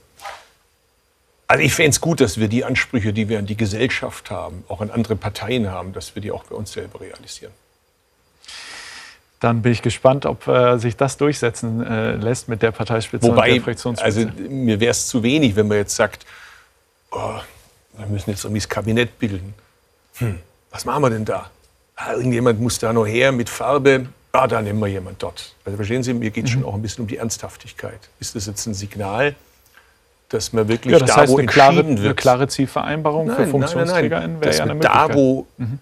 Also 1.47 1.63
ich 1.63 1.75
fände 1.75 1.91
es 1.91 2.01
gut, 2.01 2.21
dass 2.21 2.39
wir 2.39 2.47
die 2.47 2.65
Ansprüche, 2.65 3.13
die 3.13 3.29
wir 3.29 3.37
an 3.37 3.45
die 3.45 3.55
Gesellschaft 3.55 4.31
haben, 4.31 4.63
auch 4.67 4.81
an 4.81 4.89
andere 4.89 5.15
Parteien 5.15 5.69
haben, 5.69 5.93
dass 5.93 6.15
wir 6.15 6.23
die 6.23 6.31
auch 6.31 6.45
bei 6.45 6.55
uns 6.55 6.71
selber 6.71 7.01
realisieren. 7.01 7.51
Dann 9.45 9.61
bin 9.61 9.73
ich 9.73 9.83
gespannt, 9.83 10.25
ob 10.25 10.47
äh, 10.47 10.79
sich 10.79 10.97
das 10.97 11.17
durchsetzen 11.17 11.85
äh, 11.85 12.15
lässt 12.15 12.47
mit 12.47 12.63
der 12.63 12.71
Parteispitze 12.71 13.27
Wobei, 13.27 13.49
und 13.49 13.55
der 13.57 13.61
Fraktionsspitze. 13.61 14.27
Also 14.27 14.49
mir 14.49 14.79
wäre 14.79 14.89
es 14.89 15.07
zu 15.07 15.21
wenig, 15.21 15.55
wenn 15.55 15.67
man 15.67 15.77
jetzt 15.77 15.95
sagt, 15.95 16.25
oh, 17.11 17.35
wir 17.95 18.07
müssen 18.07 18.31
jetzt 18.31 18.43
irgendwie 18.43 18.61
das 18.61 18.67
Kabinett 18.67 19.19
bilden. 19.19 19.53
Hm, 20.15 20.39
was 20.71 20.85
machen 20.85 21.03
wir 21.03 21.11
denn 21.11 21.25
da? 21.25 21.51
Ah, 21.95 22.13
irgendjemand 22.13 22.59
muss 22.59 22.79
da 22.79 22.91
noch 22.91 23.05
her 23.05 23.31
mit 23.31 23.47
Farbe. 23.47 24.07
Ah, 24.31 24.47
da 24.47 24.63
nehmen 24.63 24.79
wir 24.79 24.87
jemand 24.87 25.21
dort. 25.21 25.53
Also 25.63 25.75
verstehen 25.75 26.01
Sie, 26.01 26.15
mir 26.15 26.31
geht 26.31 26.45
es 26.45 26.49
mhm. 26.49 26.61
schon 26.61 26.65
auch 26.65 26.73
ein 26.73 26.81
bisschen 26.81 27.03
um 27.03 27.07
die 27.07 27.17
Ernsthaftigkeit. 27.17 27.99
Ist 28.19 28.33
das 28.33 28.47
jetzt 28.47 28.65
ein 28.65 28.73
Signal, 28.73 29.35
dass 30.29 30.53
man 30.53 30.67
wirklich 30.67 30.91
ja, 30.91 30.97
das 30.97 31.11
da, 31.11 31.17
heißt, 31.17 31.31
wo 31.31 31.37
eine 31.37 31.45
klare, 31.45 31.87
wird, 31.87 31.99
eine 31.99 32.15
klare 32.15 32.47
Zielvereinbarung 32.47 33.27
nein, 33.27 33.35
für 33.35 33.45
Funktionsträgerinnen 33.45 34.41
wäre 34.41 34.55
ja 34.55 34.63
eine 34.63 34.73
Möglichkeit. 34.73 35.09
Da, 35.11 35.13
wo 35.13 35.45
mhm 35.57 35.77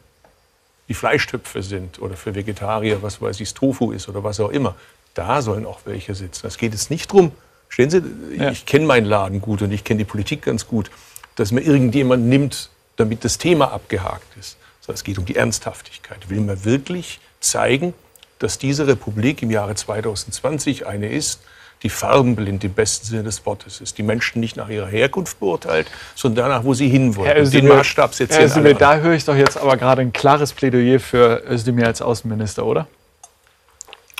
die 0.87 0.93
Fleischtöpfe 0.93 1.63
sind 1.63 2.01
oder 2.01 2.15
für 2.15 2.35
Vegetarier, 2.35 3.01
was 3.01 3.21
weiß 3.21 3.39
ich, 3.39 3.53
Tofu 3.53 3.91
ist 3.91 4.09
oder 4.09 4.23
was 4.23 4.39
auch 4.39 4.49
immer, 4.49 4.75
da 5.13 5.41
sollen 5.41 5.65
auch 5.65 5.81
welche 5.85 6.15
sitzen. 6.15 6.47
Es 6.47 6.57
geht 6.57 6.73
jetzt 6.73 6.89
nicht 6.89 7.09
darum, 7.11 7.31
stehen 7.69 7.89
Sie, 7.89 8.01
ja. 8.37 8.51
ich 8.51 8.65
kenne 8.65 8.85
meinen 8.85 9.05
Laden 9.05 9.41
gut 9.41 9.61
und 9.61 9.71
ich 9.71 9.83
kenne 9.83 9.99
die 9.99 10.05
Politik 10.05 10.43
ganz 10.43 10.67
gut, 10.67 10.91
dass 11.35 11.51
man 11.51 11.63
irgendjemand 11.63 12.25
nimmt, 12.25 12.69
damit 12.95 13.23
das 13.23 13.37
Thema 13.37 13.71
abgehakt 13.71 14.37
ist. 14.37 14.57
Sondern 14.81 14.95
es 14.95 15.03
geht 15.03 15.17
um 15.17 15.25
die 15.25 15.35
Ernsthaftigkeit. 15.35 16.29
Will 16.29 16.41
man 16.41 16.65
wirklich 16.65 17.19
zeigen, 17.39 17.93
dass 18.39 18.57
diese 18.57 18.85
Republik 18.87 19.41
im 19.41 19.51
Jahre 19.51 19.75
2020 19.75 20.85
eine 20.85 21.09
ist, 21.09 21.41
die 21.83 21.89
farbenblind 21.89 22.63
im 22.63 22.73
besten 22.73 23.05
Sinne 23.05 23.23
des 23.23 23.45
Wortes 23.45 23.81
ist. 23.81 23.97
Die 23.97 24.03
Menschen 24.03 24.39
nicht 24.39 24.55
nach 24.55 24.69
ihrer 24.69 24.87
Herkunft 24.87 25.39
beurteilt, 25.39 25.87
sondern 26.15 26.45
danach, 26.45 26.63
wo 26.63 26.73
sie 26.73 26.89
hinwollen. 26.89 27.31
Herr 27.31 27.41
Özdemir, 27.41 27.69
Den 27.69 27.77
Maßstab 27.77 28.15
setzen 28.15 28.37
Herr 28.37 28.45
Özdemir, 28.45 28.73
da 28.73 28.97
höre 28.97 29.13
ich 29.13 29.25
doch 29.25 29.35
jetzt 29.35 29.57
aber 29.57 29.77
gerade 29.77 30.01
ein 30.01 30.13
klares 30.13 30.53
Plädoyer 30.53 30.99
für 30.99 31.43
Özdemir 31.47 31.87
als 31.87 32.01
Außenminister, 32.01 32.65
oder? 32.65 32.87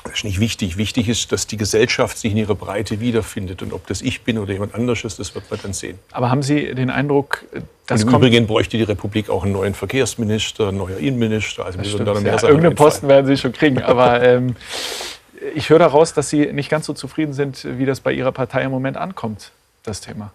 Das 0.04 0.18
ist 0.18 0.24
nicht 0.24 0.38
wichtig. 0.38 0.76
Wichtig 0.76 1.08
ist, 1.08 1.32
dass 1.32 1.46
die 1.46 1.56
Gesellschaft 1.56 2.18
sich 2.18 2.32
in 2.32 2.36
ihrer 2.36 2.54
Breite 2.54 3.00
wiederfindet. 3.00 3.62
Und 3.62 3.72
ob 3.72 3.86
das 3.86 4.02
ich 4.02 4.20
bin 4.20 4.36
oder 4.36 4.52
jemand 4.52 4.74
anderes 4.74 5.02
ist, 5.02 5.18
das 5.18 5.34
wird 5.34 5.50
man 5.50 5.58
dann 5.62 5.72
sehen. 5.72 5.98
Aber 6.12 6.30
haben 6.30 6.42
Sie 6.42 6.74
den 6.74 6.90
Eindruck, 6.90 7.46
dass 7.86 8.02
Im 8.02 8.10
Übrigen 8.10 8.46
bräuchte 8.46 8.76
die 8.76 8.82
Republik 8.82 9.30
auch 9.30 9.44
einen 9.44 9.52
neuen 9.52 9.72
Verkehrsminister, 9.72 10.68
einen 10.68 10.76
neuen 10.76 10.98
Innenminister. 10.98 11.64
Also 11.64 11.82
wir 11.82 12.04
da 12.04 12.20
mehr 12.20 12.34
ja, 12.34 12.42
irgendeinen 12.42 12.74
Posten 12.74 13.08
werden 13.08 13.26
Sie 13.26 13.38
schon 13.38 13.52
kriegen. 13.52 13.82
Aber 13.82 14.22
ähm, 14.22 14.56
ich 15.54 15.70
höre 15.70 15.78
daraus, 15.78 16.14
dass 16.14 16.30
Sie 16.30 16.52
nicht 16.52 16.70
ganz 16.70 16.86
so 16.86 16.92
zufrieden 16.92 17.32
sind, 17.32 17.66
wie 17.78 17.86
das 17.86 18.00
bei 18.00 18.12
Ihrer 18.12 18.32
Partei 18.32 18.62
im 18.62 18.70
Moment 18.70 18.96
ankommt, 18.96 19.52
das 19.82 20.00
Thema. 20.00 20.32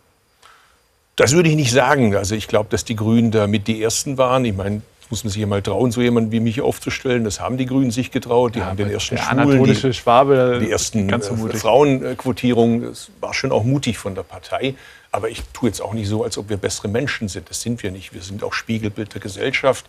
Das 1.15 1.33
würde 1.33 1.49
ich 1.49 1.55
nicht 1.55 1.71
sagen. 1.71 2.15
Also 2.15 2.35
ich 2.35 2.47
glaube, 2.47 2.69
dass 2.69 2.85
die 2.85 2.95
Grünen 2.95 3.31
da 3.31 3.47
mit 3.47 3.67
die 3.67 3.81
Ersten 3.81 4.17
waren. 4.17 4.45
Ich 4.45 4.55
meine, 4.55 4.81
muss 5.09 5.23
man 5.23 5.31
sich 5.31 5.41
ja 5.41 5.47
mal 5.47 5.61
trauen, 5.61 5.91
so 5.91 6.01
jemanden 6.01 6.31
wie 6.31 6.39
mich 6.39 6.61
aufzustellen. 6.61 7.23
Das 7.23 7.39
haben 7.39 7.57
die 7.57 7.65
Grünen 7.65 7.91
sich 7.91 8.11
getraut. 8.11 8.55
Die 8.55 8.59
ja, 8.59 8.67
haben 8.67 8.77
den 8.77 8.89
ersten 8.89 9.15
der 9.15 9.23
Schulen, 9.23 9.39
anatolische 9.39 9.87
die, 9.87 9.93
Schwabe, 9.93 10.59
die 10.61 10.71
ersten 10.71 11.09
äh, 11.09 11.19
Frauenquotierungen. 11.19 12.83
Das 12.83 13.09
war 13.19 13.33
schon 13.33 13.51
auch 13.51 13.63
mutig 13.63 13.97
von 13.97 14.15
der 14.15 14.23
Partei. 14.23 14.75
Aber 15.11 15.29
ich 15.29 15.41
tue 15.53 15.69
jetzt 15.69 15.81
auch 15.81 15.93
nicht 15.93 16.07
so, 16.07 16.23
als 16.23 16.37
ob 16.37 16.49
wir 16.49 16.57
bessere 16.57 16.87
Menschen 16.87 17.27
sind. 17.27 17.49
Das 17.49 17.61
sind 17.61 17.81
wir 17.81 17.91
nicht. 17.91 18.13
Wir 18.13 18.21
sind 18.21 18.43
auch 18.43 18.53
Spiegelbild 18.53 19.13
der 19.13 19.21
Gesellschaft. 19.21 19.85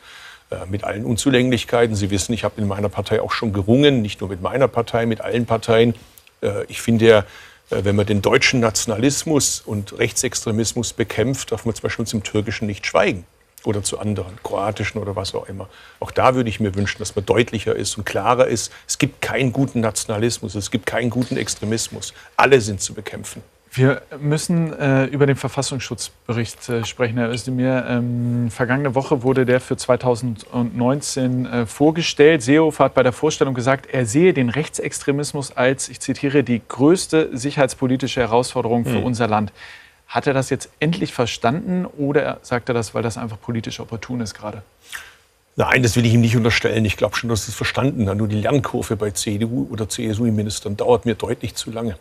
Äh, 0.51 0.67
mit 0.69 0.83
allen 0.83 1.05
Unzulänglichkeiten. 1.05 1.95
Sie 1.95 2.11
wissen, 2.11 2.33
ich 2.33 2.43
habe 2.43 2.61
in 2.61 2.67
meiner 2.67 2.89
Partei 2.89 3.21
auch 3.21 3.31
schon 3.31 3.53
gerungen, 3.53 4.03
nicht 4.03 4.21
nur 4.21 4.29
mit 4.31 4.43
meiner 4.43 4.67
Partei, 4.67 5.07
mit 5.07 5.21
allen 5.21 5.47
Parteien. 5.47 5.95
Äh, 6.43 6.65
ich 6.65 6.83
finde 6.83 7.07
ja, 7.07 7.19
äh, 7.71 7.85
wenn 7.85 7.95
man 7.95 8.05
den 8.05 8.21
deutschen 8.21 8.59
Nationalismus 8.59 9.61
und 9.61 9.97
Rechtsextremismus 9.97 10.93
bekämpft, 10.93 11.53
darf 11.53 11.67
man 11.67 11.77
zum 11.77 11.83
Beispiel 11.85 12.05
zum 12.05 12.25
Türkischen 12.25 12.67
nicht 12.67 12.85
schweigen 12.85 13.25
oder 13.63 13.85
zu 13.85 14.01
anderen, 14.01 14.39
kroatischen 14.43 15.01
oder 15.01 15.15
was 15.15 15.37
auch 15.37 15.49
immer. 15.49 15.69
Auch 16.01 16.11
da 16.11 16.35
würde 16.35 16.51
ich 16.51 16.59
mir 16.59 16.75
wünschen, 16.75 16.99
dass 16.99 17.15
man 17.15 17.25
deutlicher 17.27 17.77
ist 17.77 17.97
und 17.97 18.05
klarer 18.05 18.49
ist. 18.49 18.73
Es 18.89 18.99
gibt 18.99 19.23
keinen 19.23 19.53
guten 19.53 19.79
Nationalismus, 19.79 20.57
es 20.57 20.73
gibt 20.73 20.85
keinen 20.85 21.11
guten 21.11 21.37
Extremismus. 21.37 22.13
Alle 22.37 22.61
sind 22.61 22.81
zu 22.81 22.93
bekämpfen. 22.93 23.41
Wir 23.73 24.03
müssen 24.21 24.73
äh, 24.73 25.05
über 25.05 25.27
den 25.27 25.37
Verfassungsschutzbericht 25.37 26.69
äh, 26.69 26.85
sprechen, 26.85 27.19
Herr 27.19 27.31
Özdemir. 27.31 27.87
Ähm, 27.89 28.51
vergangene 28.51 28.97
Woche 28.97 29.23
wurde 29.23 29.47
der 29.47 29.61
für 29.61 29.77
2019 29.77 31.47
äh, 31.47 31.67
vorgestellt. 31.67 32.43
Seehofer 32.43 32.85
hat 32.85 32.95
bei 32.95 33.05
der 33.05 33.13
Vorstellung 33.13 33.55
gesagt, 33.55 33.87
er 33.87 34.07
sehe 34.07 34.35
den 34.35 34.49
Rechtsextremismus 34.49 35.57
als, 35.57 35.89
ich 35.89 36.01
zitiere, 36.01 36.43
die 36.43 36.63
größte 36.67 37.31
sicherheitspolitische 37.33 38.21
Herausforderung 38.21 38.85
für 38.85 38.99
hm. 38.99 39.05
unser 39.05 39.29
Land. 39.29 39.53
Hat 40.09 40.27
er 40.27 40.35
das 40.35 40.51
jetzt 40.51 40.69
endlich 40.81 41.15
verstanden 41.15 41.87
oder 41.87 42.39
sagt 42.43 42.69
er 42.69 42.75
das, 42.75 42.93
weil 42.93 43.05
das 43.05 43.17
einfach 43.17 43.41
politisch 43.41 43.79
opportun 43.79 44.21
ist 44.21 44.35
gerade? 44.35 44.63
Nein, 45.55 45.85
das 45.85 45.95
will 45.95 46.05
ich 46.05 46.15
ihm 46.15 46.23
nicht 46.23 46.37
unterstellen. 46.37 46.85
Ich 46.85 46.97
glaube 46.97 47.15
schon, 47.15 47.31
dass 47.31 47.45
er 47.45 47.51
es 47.51 47.55
verstanden 47.55 48.09
hat. 48.09 48.17
Nur 48.17 48.27
die 48.27 48.41
Lernkurve 48.41 48.97
bei 48.97 49.13
CDU 49.13 49.69
oder 49.71 49.89
CSU-Ministern 49.89 50.77
dauert 50.77 51.07
mir 51.07 51.15
deutlich 51.15 51.55
zu 51.55 51.71
lange. 51.71 51.97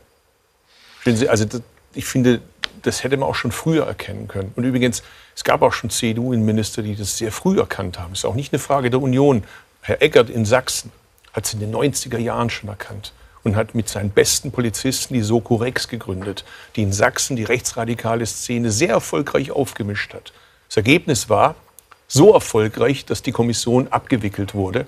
Also 1.06 1.46
ich 1.94 2.06
finde, 2.06 2.42
das 2.82 3.04
hätte 3.04 3.18
man 3.18 3.28
auch 3.28 3.36
schon 3.36 3.52
früher 3.52 3.86
erkennen 3.86 4.28
können. 4.28 4.52
Und 4.56 4.64
übrigens, 4.64 5.04
es 5.36 5.44
gab 5.44 5.62
auch 5.62 5.74
schon 5.74 5.90
CDU-Innenminister, 5.90 6.82
die 6.82 6.96
das 6.96 7.18
sehr 7.18 7.32
früh 7.32 7.60
erkannt 7.60 8.00
haben. 8.00 8.14
Es 8.14 8.20
ist 8.20 8.26
auch 8.26 8.36
nicht 8.36 8.54
eine 8.54 8.60
Frage 8.60 8.90
der 8.90 9.02
Union. 9.02 9.44
Herr 9.82 10.02
Eckert 10.02 10.30
in 10.30 10.46
Sachsen 10.46 10.92
hat 11.34 11.46
es 11.46 11.54
in 11.54 11.60
den 11.60 11.74
90er 11.74 12.18
Jahren 12.18 12.50
schon 12.50 12.70
erkannt 12.70 13.14
und 13.44 13.56
hat 13.56 13.76
mit 13.76 13.88
seinen 13.88 14.10
besten 14.10 14.52
Polizisten 14.52 15.14
die 15.14 15.22
Soko 15.22 15.56
Rex 15.56 15.88
gegründet, 15.88 16.44
die 16.76 16.84
in 16.84 16.94
Sachsen 16.94 17.36
die 17.36 17.44
rechtsradikale 17.44 18.26
Szene 18.26 18.72
sehr 18.72 18.90
erfolgreich 18.90 19.52
aufgemischt 19.52 20.14
hat. 20.14 20.34
Das 20.68 20.78
Ergebnis 20.78 21.30
war 21.30 21.56
so 22.08 22.34
erfolgreich, 22.34 23.06
dass 23.06 23.22
die 23.22 23.32
Kommission 23.32 23.88
abgewickelt 23.88 24.54
wurde 24.54 24.88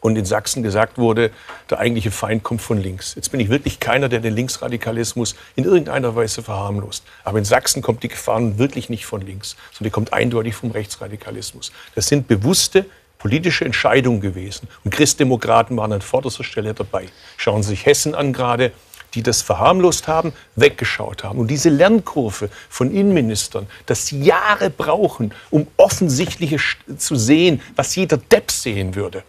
und 0.00 0.16
in 0.16 0.24
Sachsen 0.24 0.62
gesagt 0.62 0.98
wurde, 0.98 1.30
der 1.70 1.78
eigentliche 1.78 2.10
Feind 2.10 2.42
kommt 2.42 2.62
von 2.62 2.78
links. 2.78 3.14
Jetzt 3.14 3.30
bin 3.30 3.40
ich 3.40 3.48
wirklich 3.48 3.80
keiner, 3.80 4.08
der 4.08 4.20
den 4.20 4.34
Linksradikalismus 4.34 5.34
in 5.56 5.64
irgendeiner 5.64 6.14
Weise 6.14 6.42
verharmlost. 6.42 7.04
Aber 7.24 7.38
in 7.38 7.44
Sachsen 7.44 7.82
kommt 7.82 8.02
die 8.02 8.08
Gefahr 8.08 8.58
wirklich 8.58 8.88
nicht 8.88 9.06
von 9.06 9.20
links, 9.20 9.56
sondern 9.72 9.90
die 9.90 9.90
kommt 9.90 10.12
eindeutig 10.12 10.54
vom 10.54 10.70
Rechtsradikalismus. 10.70 11.72
Das 11.94 12.06
sind 12.08 12.28
bewusste 12.28 12.86
politische 13.18 13.64
Entscheidungen 13.64 14.20
gewesen. 14.20 14.68
Und 14.84 14.90
Christdemokraten 14.92 15.76
waren 15.76 15.92
an 15.92 16.02
vorderster 16.02 16.44
Stelle 16.44 16.74
dabei. 16.74 17.08
Schauen 17.36 17.62
Sie 17.62 17.70
sich 17.70 17.86
Hessen 17.86 18.14
an 18.14 18.32
gerade 18.32 18.72
die 19.14 19.22
das 19.22 19.42
verharmlost 19.42 20.08
haben, 20.08 20.32
weggeschaut 20.56 21.24
haben. 21.24 21.38
Und 21.38 21.48
diese 21.48 21.70
Lernkurve 21.70 22.50
von 22.68 22.90
Innenministern, 22.90 23.66
dass 23.86 24.06
sie 24.06 24.22
Jahre 24.22 24.68
brauchen, 24.68 25.32
um 25.50 25.66
offensichtliche 25.78 26.58
zu 26.98 27.16
sehen, 27.16 27.62
was 27.74 27.96
jeder 27.96 28.18
Depp 28.18 28.50
sehen 28.50 28.94
würde, 28.94 29.24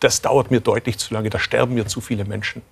das 0.00 0.22
dauert 0.22 0.50
mir 0.50 0.60
deutlich 0.60 0.98
zu 0.98 1.14
lange. 1.14 1.30
Da 1.30 1.38
sterben 1.38 1.74
mir 1.74 1.86
zu 1.86 2.00
viele 2.00 2.24
Menschen. 2.24 2.62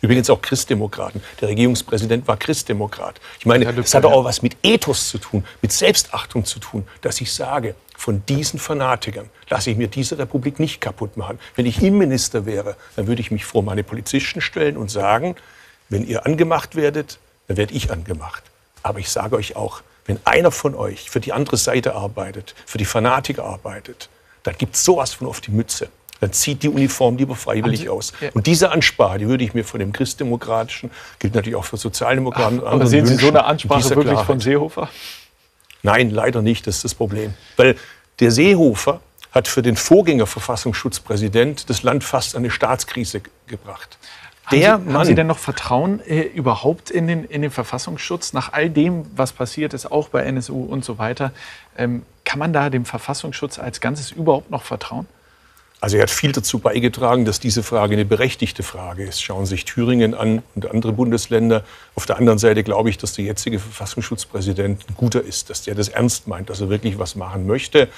Übrigens 0.00 0.30
auch 0.30 0.40
Christdemokraten. 0.40 1.22
Der 1.40 1.48
Regierungspräsident 1.48 2.28
war 2.28 2.36
Christdemokrat. 2.36 3.20
Ich 3.40 3.46
meine, 3.46 3.64
es 3.64 3.94
hat 3.94 4.04
auch 4.04 4.24
was 4.24 4.42
mit 4.42 4.56
Ethos 4.62 5.08
zu 5.08 5.18
tun, 5.18 5.44
mit 5.60 5.72
Selbstachtung 5.72 6.44
zu 6.44 6.60
tun, 6.60 6.86
dass 7.00 7.20
ich 7.20 7.32
sage, 7.32 7.74
von 7.96 8.24
diesen 8.26 8.60
Fanatikern 8.60 9.28
lasse 9.48 9.70
ich 9.70 9.76
mir 9.76 9.88
diese 9.88 10.16
Republik 10.18 10.60
nicht 10.60 10.80
kaputt 10.80 11.16
machen. 11.16 11.40
Wenn 11.56 11.66
ich 11.66 11.82
Innenminister 11.82 12.46
wäre, 12.46 12.76
dann 12.94 13.08
würde 13.08 13.20
ich 13.20 13.32
mich 13.32 13.44
vor 13.44 13.64
meine 13.64 13.82
Polizisten 13.82 14.40
stellen 14.40 14.76
und 14.76 14.88
sagen, 14.88 15.34
wenn 15.88 16.06
ihr 16.06 16.24
angemacht 16.24 16.76
werdet, 16.76 17.18
dann 17.48 17.56
werde 17.56 17.74
ich 17.74 17.90
angemacht. 17.90 18.44
Aber 18.84 19.00
ich 19.00 19.10
sage 19.10 19.34
euch 19.34 19.56
auch, 19.56 19.82
wenn 20.06 20.20
einer 20.24 20.52
von 20.52 20.76
euch 20.76 21.10
für 21.10 21.18
die 21.18 21.32
andere 21.32 21.56
Seite 21.56 21.96
arbeitet, 21.96 22.54
für 22.66 22.78
die 22.78 22.84
Fanatiker 22.84 23.44
arbeitet, 23.44 24.08
dann 24.44 24.56
gibt 24.56 24.76
es 24.76 24.84
sowas 24.84 25.12
von 25.12 25.26
auf 25.26 25.40
die 25.40 25.50
Mütze 25.50 25.88
dann 26.20 26.32
zieht 26.32 26.62
die 26.62 26.68
Uniform 26.68 27.16
lieber 27.16 27.36
freiwillig 27.36 27.80
Sie, 27.80 27.88
aus. 27.88 28.12
Ja. 28.20 28.30
Und 28.34 28.46
diese 28.46 28.70
Ansprache, 28.70 29.18
die 29.18 29.28
würde 29.28 29.44
ich 29.44 29.54
mir 29.54 29.64
von 29.64 29.80
dem 29.80 29.92
Christdemokratischen, 29.92 30.90
gilt 31.18 31.34
natürlich 31.34 31.56
auch 31.56 31.64
für 31.64 31.76
Sozialdemokraten. 31.76 32.62
Ach, 32.64 32.72
aber 32.72 32.86
sehen 32.86 33.06
Sie 33.06 33.16
so 33.16 33.28
eine 33.28 33.44
Ansprache 33.44 33.90
wirklich 33.90 34.06
Klarheit. 34.06 34.26
von 34.26 34.40
Seehofer? 34.40 34.88
Nein, 35.82 36.10
leider 36.10 36.42
nicht. 36.42 36.66
Das 36.66 36.76
ist 36.76 36.84
das 36.84 36.94
Problem. 36.94 37.34
Weil 37.56 37.76
der 38.20 38.30
Seehofer 38.30 39.00
hat 39.30 39.46
für 39.46 39.62
den 39.62 39.76
Vorgängerverfassungsschutzpräsident 39.76 41.70
das 41.70 41.82
Land 41.82 42.02
fast 42.02 42.34
an 42.34 42.42
eine 42.42 42.50
Staatskrise 42.50 43.22
gebracht. 43.46 43.98
Der 44.50 44.72
haben, 44.72 44.86
Sie, 44.86 44.92
haben 44.94 45.04
Sie 45.04 45.14
denn 45.14 45.26
noch 45.26 45.38
Vertrauen 45.38 46.00
äh, 46.00 46.22
überhaupt 46.22 46.90
in 46.90 47.06
den, 47.06 47.24
in 47.24 47.42
den 47.42 47.50
Verfassungsschutz? 47.50 48.32
Nach 48.32 48.52
all 48.54 48.70
dem, 48.70 49.04
was 49.14 49.32
passiert 49.32 49.74
ist, 49.74 49.92
auch 49.92 50.08
bei 50.08 50.22
NSU 50.22 50.64
und 50.64 50.84
so 50.84 50.98
weiter, 50.98 51.32
ähm, 51.76 52.02
kann 52.24 52.38
man 52.38 52.52
da 52.52 52.70
dem 52.70 52.86
Verfassungsschutz 52.86 53.58
als 53.58 53.80
Ganzes 53.80 54.10
überhaupt 54.10 54.50
noch 54.50 54.62
vertrauen? 54.62 55.06
Also 55.80 55.96
er 55.96 56.02
hat 56.02 56.10
viel 56.10 56.32
dazu 56.32 56.58
beigetragen, 56.58 57.24
dass 57.24 57.38
diese 57.38 57.62
Frage 57.62 57.92
eine 57.92 58.04
berechtigte 58.04 58.64
Frage 58.64 59.04
ist. 59.04 59.22
Schauen 59.22 59.46
Sie 59.46 59.50
sich 59.50 59.64
Thüringen 59.64 60.14
an 60.14 60.42
und 60.56 60.68
andere 60.68 60.92
Bundesländer. 60.92 61.62
Auf 61.94 62.04
der 62.04 62.16
anderen 62.16 62.38
Seite 62.38 62.64
glaube 62.64 62.90
ich, 62.90 62.98
dass 62.98 63.12
der 63.12 63.24
jetzige 63.24 63.60
Verfassungsschutzpräsident 63.60 64.84
ein 64.88 64.94
guter 64.96 65.22
ist, 65.22 65.50
dass 65.50 65.62
der 65.62 65.76
das 65.76 65.88
ernst 65.88 66.26
meint, 66.26 66.50
dass 66.50 66.60
er 66.60 66.68
wirklich 66.68 66.98
was 66.98 67.14
machen 67.14 67.46
möchte. 67.46 67.88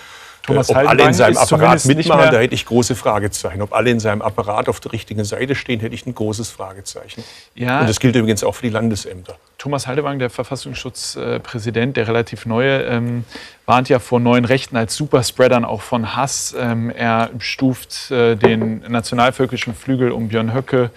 Thomas 0.51 0.71
Ob 0.71 0.77
alle 0.77 1.03
in 1.05 1.15
seinem 1.15 1.37
Apparat 1.37 1.85
mitmachen, 1.85 2.31
da 2.31 2.39
hätte 2.39 2.55
ich 2.55 2.67
große 2.67 2.95
Fragezeichen. 2.95 3.63
Ob 3.63 3.73
alle 3.73 3.91
in 3.91 4.01
seinem 4.01 4.23
Apparat 4.23 4.69
auf 4.69 4.81
der 4.81 4.93
richtigen 4.93 5.25
Seite 5.25 5.55
stehen, 5.55 5.81
hätte 5.81 5.95
ich 5.95 6.07
ein 6.07 6.15
großes 6.15 6.51
Fragezeichen. 6.51 7.25
Ja. 7.55 7.81
Und 7.81 7.89
das 7.89 8.01
gilt 8.01 8.17
übrigens 8.17 8.45
auch 8.45 8.55
für 8.55 8.67
die 8.67 8.73
Landesämter. 8.73 9.37
Thomas 9.59 9.87
Haldewang, 9.87 10.19
der 10.19 10.31
Verfassungsschutzpräsident, 10.31 11.97
der 11.97 12.09
relativ 12.09 12.47
neue, 12.47 12.83
ähm, 12.83 13.25
warnt 13.67 13.89
ja 13.89 13.99
vor 13.99 14.19
neuen 14.19 14.45
Rechten 14.45 14.77
als 14.77 14.97
Superspreadern 14.97 15.65
auch 15.65 15.83
von 15.83 16.17
Hass. 16.17 16.55
Ähm, 16.59 16.91
er 16.91 17.31
stuft 17.39 18.11
äh, 18.11 18.37
den 18.37 18.83
nationalvölkischen 18.89 19.75
Flügel 19.75 20.13
um 20.13 20.29
Björn 20.29 20.55
Höcke 20.55 20.91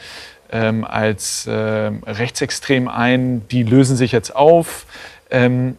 ähm, 0.52 0.86
als 0.86 1.46
äh, 1.48 1.52
rechtsextrem 1.52 2.88
ein. 2.88 3.48
Die 3.50 3.64
lösen 3.64 3.98
sich 3.98 4.12
jetzt 4.12 4.36
auf. 4.36 4.86
Ähm, 5.30 5.78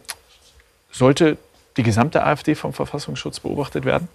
sollte 0.91 1.37
die 1.77 1.83
gesamte 1.83 2.23
AfD 2.23 2.55
vom 2.55 2.73
Verfassungsschutz 2.73 3.39
beobachtet 3.39 3.85
werden? 3.85 4.07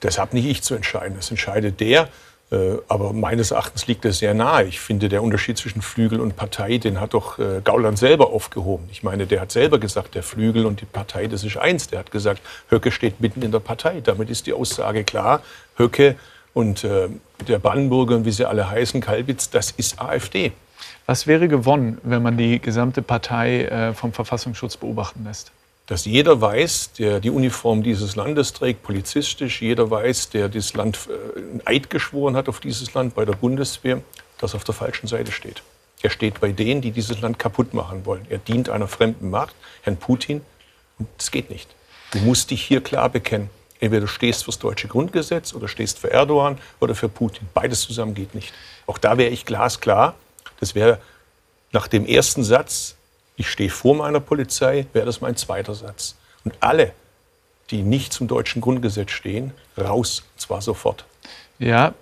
Das 0.00 0.18
habe 0.18 0.34
nicht 0.34 0.46
ich 0.46 0.62
zu 0.62 0.74
entscheiden. 0.74 1.16
Das 1.16 1.30
entscheidet 1.30 1.80
der. 1.80 2.08
Äh, 2.50 2.78
aber 2.88 3.12
meines 3.12 3.52
Erachtens 3.52 3.86
liegt 3.86 4.04
das 4.04 4.18
sehr 4.18 4.34
nahe. 4.34 4.64
Ich 4.64 4.80
finde, 4.80 5.08
der 5.08 5.22
Unterschied 5.22 5.56
zwischen 5.56 5.82
Flügel 5.82 6.20
und 6.20 6.36
Partei, 6.36 6.78
den 6.78 7.00
hat 7.00 7.14
doch 7.14 7.38
äh, 7.38 7.60
Gauland 7.62 7.98
selber 7.98 8.30
aufgehoben. 8.30 8.88
Ich 8.90 9.02
meine, 9.02 9.26
der 9.26 9.40
hat 9.40 9.52
selber 9.52 9.78
gesagt, 9.78 10.14
der 10.14 10.22
Flügel 10.22 10.66
und 10.66 10.80
die 10.80 10.86
Partei, 10.86 11.28
das 11.28 11.44
ist 11.44 11.56
eins. 11.56 11.88
Der 11.88 12.00
hat 12.00 12.10
gesagt, 12.10 12.40
Höcke 12.70 12.90
steht 12.90 13.20
mitten 13.20 13.42
in 13.42 13.52
der 13.52 13.60
Partei. 13.60 14.00
Damit 14.00 14.30
ist 14.30 14.46
die 14.46 14.52
Aussage 14.52 15.04
klar. 15.04 15.42
Höcke 15.76 16.16
und 16.52 16.82
äh, 16.82 17.08
der 17.46 17.60
Brandenburger 17.60 18.16
und 18.16 18.24
wie 18.24 18.32
sie 18.32 18.44
alle 18.44 18.68
heißen, 18.68 19.00
Kalbitz, 19.00 19.50
das 19.50 19.70
ist 19.70 20.00
AfD. 20.00 20.52
Was 21.06 21.26
wäre 21.26 21.46
gewonnen, 21.46 21.98
wenn 22.02 22.22
man 22.22 22.36
die 22.36 22.60
gesamte 22.60 23.02
Partei 23.02 23.92
vom 23.94 24.12
Verfassungsschutz 24.12 24.76
beobachten 24.76 25.24
lässt? 25.24 25.50
Dass 25.90 26.04
jeder 26.04 26.40
weiß, 26.40 26.92
der 26.92 27.18
die 27.18 27.30
Uniform 27.30 27.82
dieses 27.82 28.14
Landes 28.14 28.52
trägt, 28.52 28.84
polizistisch, 28.84 29.60
jeder 29.60 29.90
weiß, 29.90 30.30
der 30.30 30.48
dieses 30.48 30.74
Land 30.74 31.00
äh, 31.08 31.68
Eid 31.68 31.90
geschworen 31.90 32.36
hat 32.36 32.48
auf 32.48 32.60
dieses 32.60 32.94
Land 32.94 33.16
bei 33.16 33.24
der 33.24 33.32
Bundeswehr, 33.32 34.00
dass 34.38 34.54
er 34.54 34.58
auf 34.58 34.64
der 34.64 34.74
falschen 34.74 35.08
Seite 35.08 35.32
steht. 35.32 35.64
Er 36.00 36.10
steht 36.10 36.38
bei 36.38 36.52
denen, 36.52 36.80
die 36.80 36.92
dieses 36.92 37.20
Land 37.20 37.40
kaputt 37.40 37.74
machen 37.74 38.06
wollen. 38.06 38.24
Er 38.30 38.38
dient 38.38 38.68
einer 38.68 38.86
fremden 38.86 39.30
Macht, 39.30 39.56
Herrn 39.82 39.96
Putin. 39.96 40.42
Und 41.00 41.08
das 41.18 41.32
geht 41.32 41.50
nicht. 41.50 41.68
Du 42.12 42.18
musst 42.18 42.52
dich 42.52 42.62
hier 42.62 42.80
klar 42.84 43.08
bekennen. 43.08 43.50
Entweder 43.80 44.02
du 44.02 44.06
stehst 44.06 44.44
fürs 44.44 44.60
deutsche 44.60 44.86
Grundgesetz 44.86 45.54
oder 45.54 45.66
stehst 45.66 45.98
für 45.98 46.12
Erdogan 46.12 46.58
oder 46.78 46.94
für 46.94 47.08
Putin. 47.08 47.48
Beides 47.52 47.80
zusammen 47.80 48.14
geht 48.14 48.36
nicht. 48.36 48.54
Auch 48.86 48.98
da 48.98 49.18
wäre 49.18 49.30
ich 49.30 49.44
glasklar. 49.44 50.14
Das 50.60 50.76
wäre 50.76 51.00
nach 51.72 51.88
dem 51.88 52.06
ersten 52.06 52.44
Satz 52.44 52.94
ich 53.40 53.48
stehe 53.48 53.70
vor 53.70 53.96
meiner 53.96 54.20
Polizei, 54.20 54.86
wäre 54.92 55.06
das 55.06 55.22
mein 55.22 55.34
zweiter 55.34 55.74
Satz. 55.74 56.14
Und 56.44 56.54
alle, 56.60 56.92
die 57.70 57.82
nicht 57.82 58.12
zum 58.12 58.28
deutschen 58.28 58.60
Grundgesetz 58.60 59.12
stehen, 59.12 59.52
raus, 59.78 60.24
und 60.34 60.40
zwar 60.40 60.60
sofort. 60.60 61.06
Ja, 61.58 61.94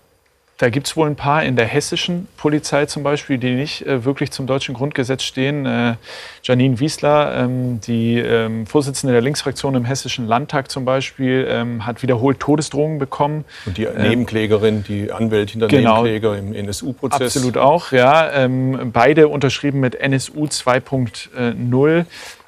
da 0.59 0.71
gibt 0.71 0.89
es 0.89 0.97
wohl 0.97 1.07
ein 1.07 1.15
paar 1.15 1.45
in 1.45 1.55
der 1.55 1.67
hessischen 1.67 2.27
Polizei 2.37 2.87
zum 2.87 3.05
Beispiel, 3.05 3.39
die 3.39 3.55
nicht 3.55 3.87
äh, 3.87 4.05
wirklich 4.05 4.33
zum 4.33 4.49
deutschen 4.49 4.75
Grundgesetz 4.75 5.23
stehen. 5.23 5.65
Äh, 5.67 5.95
Janine 6.43 6.81
Wiesler, 6.81 7.33
ähm, 7.37 7.81
die 7.81 8.19
ähm, 8.19 8.67
Vorsitzende 8.67 9.13
der 9.13 9.23
Linksfraktion 9.23 9.77
im 9.77 9.85
hessischen 9.85 10.27
Landtag 10.27 10.69
zum 10.69 10.85
Beispiel, 10.85 11.47
ähm, 11.49 11.87
hat 11.87 12.03
wiederholt 12.03 12.41
Todesdrohungen 12.41 12.99
bekommen. 12.99 13.45
Und 13.67 13.79
die 13.79 13.85
äh, 13.85 14.09
Nebenklägerin, 14.09 14.83
die 14.83 15.13
Anwältin 15.13 15.61
der 15.61 15.69
genau, 15.69 16.03
Nebenkläger 16.03 16.37
im 16.37 16.53
NSU-Prozess. 16.53 17.37
Absolut 17.37 17.57
auch, 17.57 17.93
ja. 17.93 18.29
Ähm, 18.33 18.91
beide 18.93 19.29
unterschrieben 19.29 19.79
mit 19.79 19.95
NSU 19.95 20.47
2.0. 20.47 22.05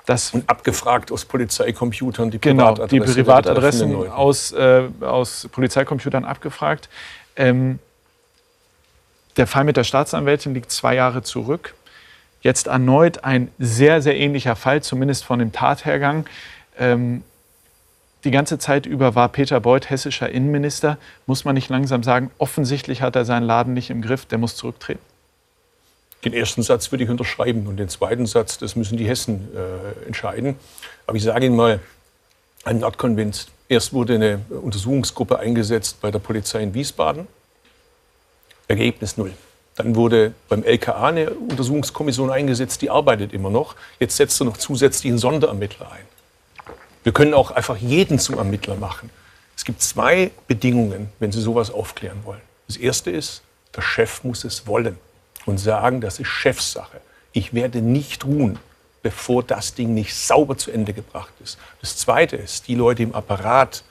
Das 0.07 0.35
und 0.35 0.51
abgefragt 0.51 1.13
aus 1.13 1.25
Polizeicomputern 1.25 2.33
die 2.33 2.41
genau, 2.41 2.75
Privatadressen, 2.75 3.07
die 3.07 3.13
Privatadressen 3.13 4.11
aus, 4.11 4.51
äh, 4.51 4.83
aus 5.01 5.49
Polizeicomputern 5.53 6.25
abgefragt. 6.25 6.89
Ähm, 7.37 7.79
der 9.41 9.47
Fall 9.47 9.65
mit 9.65 9.79
der 9.79 9.85
Staatsanwältin 9.85 10.53
liegt 10.53 10.71
zwei 10.71 10.95
Jahre 10.95 11.23
zurück. 11.23 11.75
Jetzt 12.43 12.67
erneut 12.67 13.25
ein 13.25 13.49
sehr, 13.59 14.03
sehr 14.03 14.15
ähnlicher 14.15 14.55
Fall, 14.55 14.83
zumindest 14.83 15.25
von 15.25 15.39
dem 15.39 15.51
Tathergang. 15.51 16.27
Ähm, 16.79 17.25
die 18.25 18.31
ganze 18.31 18.59
Zeit 18.59 18.85
über 18.85 19.15
war 19.15 19.31
Peter 19.31 19.59
Beuth 19.61 19.89
hessischer 19.89 20.29
Innenminister. 20.29 20.99
Muss 21.27 21.47
man 21.47 21.55
nicht 21.55 21.71
langsam 21.71 22.03
sagen, 22.03 22.31
offensichtlich 22.37 23.01
hat 23.01 23.17
er 23.17 23.25
seinen 23.25 23.45
Laden 23.45 23.73
nicht 23.73 23.89
im 23.89 24.03
Griff, 24.03 24.27
der 24.27 24.37
muss 24.37 24.57
zurücktreten? 24.57 25.01
Den 26.23 26.35
ersten 26.35 26.63
Satz 26.63 26.93
würde 26.93 27.05
ich 27.05 27.11
unterschreiben 27.11 27.67
und 27.67 27.79
den 27.79 27.89
zweiten 27.89 28.27
Satz, 28.27 28.59
das 28.59 28.77
müssen 28.77 28.99
die 28.99 29.09
Hessen 29.09 29.49
äh, 29.57 30.07
entscheiden. 30.07 30.57
Aber 31.07 31.17
ich 31.17 31.23
sage 31.23 31.47
Ihnen 31.47 31.57
mal, 31.57 31.81
not 32.71 32.99
convinced. 32.99 33.49
Erst 33.71 33.95
wurde 33.95 34.17
eine 34.17 34.41
Untersuchungsgruppe 34.51 35.39
eingesetzt 35.39 36.03
bei 36.03 36.11
der 36.11 36.19
Polizei 36.19 36.63
in 36.63 36.75
Wiesbaden. 36.75 37.27
Ergebnis 38.71 39.17
null. 39.17 39.33
Dann 39.77 39.95
wurde 39.95 40.33
beim 40.49 40.63
LKA 40.63 41.09
eine 41.09 41.31
Untersuchungskommission 41.31 42.31
eingesetzt, 42.31 42.83
die 42.83 42.91
arbeitet 42.91 43.33
immer 43.33 43.51
noch. 43.51 43.77
Jetzt 43.99 44.17
setzt 44.17 44.41
er 44.41 44.45
noch 44.45 44.57
zusätzlich 44.57 45.11
einen 45.11 45.19
Sonderermittler 45.19 45.91
ein. 45.91 46.05
Wir 47.03 47.13
können 47.13 47.35
auch 47.35 47.51
einfach 47.51 47.77
jeden 47.77 48.19
zum 48.19 48.39
Ermittler 48.39 48.77
machen. 48.77 49.11
Es 49.57 49.65
gibt 49.65 49.83
zwei 49.83 50.31
Bedingungen, 50.47 51.11
wenn 51.19 51.33
Sie 51.33 51.41
sowas 51.41 51.71
aufklären 51.71 52.19
wollen. 52.25 52.41
Das 52.67 52.77
erste 52.77 53.11
ist, 53.11 53.43
der 53.75 53.83
Chef 53.83 54.23
muss 54.23 54.45
es 54.45 54.67
wollen 54.67 54.99
und 55.47 55.59
sagen, 55.59 56.01
das 56.01 56.19
ist 56.19 56.29
Chefsache. 56.29 57.01
Ich 57.33 57.55
werde 57.55 57.81
nicht 57.81 58.25
ruhen, 58.25 58.59
bevor 59.03 59.43
das 59.43 59.75
Ding 59.75 59.95
nicht 59.95 60.15
sauber 60.15 60.57
zu 60.59 60.71
Ende 60.71 60.93
gebracht 60.93 61.33
ist. 61.43 61.59
Das 61.81 61.97
Zweite 61.97 62.37
ist, 62.37 62.69
die 62.69 62.75
Leute 62.75 63.03
im 63.03 63.15
Apparat, 63.15 63.83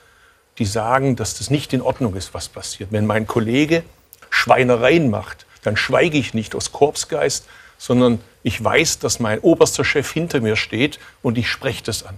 die 0.57 0.65
sagen, 0.65 1.15
dass 1.15 1.37
das 1.37 1.49
nicht 1.49 1.73
in 1.73 1.81
Ordnung 1.81 2.15
ist, 2.15 2.33
was 2.33 2.47
passiert. 2.47 2.91
Wenn 2.91 3.05
mein 3.05 3.25
Kollege 3.25 3.83
Schweinereien 4.29 5.09
macht, 5.09 5.45
dann 5.63 5.77
schweige 5.77 6.17
ich 6.17 6.33
nicht 6.33 6.55
aus 6.55 6.71
Korpsgeist, 6.71 7.45
sondern 7.77 8.19
ich 8.43 8.63
weiß, 8.63 8.99
dass 8.99 9.19
mein 9.19 9.39
oberster 9.39 9.83
Chef 9.83 10.11
hinter 10.11 10.41
mir 10.41 10.55
steht 10.55 10.99
und 11.21 11.37
ich 11.37 11.49
spreche 11.49 11.83
das 11.83 12.05
an. 12.05 12.15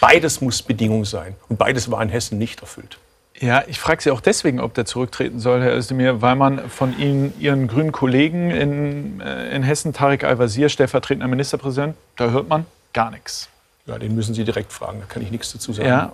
Beides 0.00 0.40
muss 0.40 0.62
Bedingung 0.62 1.04
sein 1.04 1.36
und 1.48 1.58
beides 1.58 1.90
war 1.90 2.02
in 2.02 2.08
Hessen 2.08 2.38
nicht 2.38 2.60
erfüllt. 2.60 2.98
Ja, 3.40 3.64
ich 3.66 3.80
frage 3.80 4.02
Sie 4.02 4.10
auch 4.10 4.20
deswegen, 4.20 4.60
ob 4.60 4.74
der 4.74 4.84
zurücktreten 4.84 5.40
soll, 5.40 5.62
Herr 5.62 5.76
Özdemir, 5.76 6.22
weil 6.22 6.36
man 6.36 6.68
von 6.68 6.96
Ihnen, 6.98 7.34
Ihren 7.40 7.66
grünen 7.66 7.90
Kollegen 7.90 8.50
in, 8.50 9.20
äh, 9.20 9.54
in 9.54 9.62
Hessen, 9.62 9.92
Tarek 9.92 10.22
Al-Wazir, 10.22 10.68
stellvertretender 10.68 11.26
Ministerpräsident, 11.26 11.96
da 12.16 12.30
hört 12.30 12.48
man 12.48 12.66
gar 12.92 13.10
nichts. 13.10 13.48
Ja, 13.86 13.98
den 13.98 14.14
müssen 14.14 14.34
Sie 14.34 14.44
direkt 14.44 14.72
fragen, 14.72 15.00
da 15.00 15.06
kann 15.06 15.22
ich 15.22 15.30
nichts 15.30 15.52
dazu 15.52 15.72
sagen. 15.72 15.88
Ja, 15.88 16.12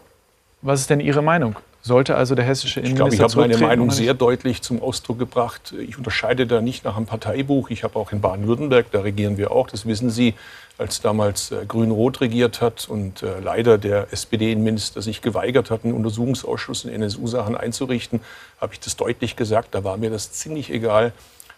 was 0.63 0.81
ist 0.81 0.91
denn 0.91 1.01
Ihre 1.01 1.23
Meinung? 1.23 1.57
Sollte 1.89 2.17
also 2.17 2.35
der 2.35 2.45
hessische 2.45 2.81
Innenminister 2.81 3.25
Ich 3.25 3.33
glaube, 3.33 3.47
ich 3.49 3.55
habe 3.55 3.61
meine 3.61 3.67
Meinung 3.67 3.91
sehr 3.91 4.13
deutlich 4.13 4.61
zum 4.61 4.83
Ausdruck 4.83 5.19
gebracht. 5.19 5.73
Ich 5.81 5.97
unterscheide 5.97 6.47
da 6.47 6.61
nicht 6.61 6.85
nach 6.85 6.99
einem 6.99 7.07
Parteibuch. 7.07 7.71
Ich 7.71 7.83
habe 7.83 7.99
auch 7.99 8.13
in 8.13 8.21
Baden-Württemberg, 8.21 8.91
da 8.93 9.01
regieren 9.01 9.39
wir 9.39 9.53
auch, 9.53 9.71
das 9.71 9.87
wissen 9.87 10.11
Sie, 10.11 10.35
als 10.77 11.01
damals 11.01 11.51
äh, 11.51 11.65
Grün-Rot 11.67 12.21
regiert 12.21 12.61
hat 12.61 12.91
und 12.91 13.23
äh, 13.23 13.41
leider 13.41 13.79
der 13.79 14.13
SPD-Innenminister 14.13 15.01
sich 15.01 15.23
geweigert 15.23 15.71
hat, 15.71 15.85
einen 15.85 15.95
Untersuchungsausschuss 15.95 16.85
in 16.85 16.93
NSU-Sachen 16.93 17.57
einzurichten, 17.57 18.21
habe 18.61 18.75
ich 18.75 18.81
das 18.81 18.97
deutlich 18.97 19.35
gesagt. 19.35 19.75
Da 19.75 19.83
war 19.83 19.97
mir 19.97 20.11
das 20.11 20.33
ziemlich 20.33 20.71
egal, 20.71 21.15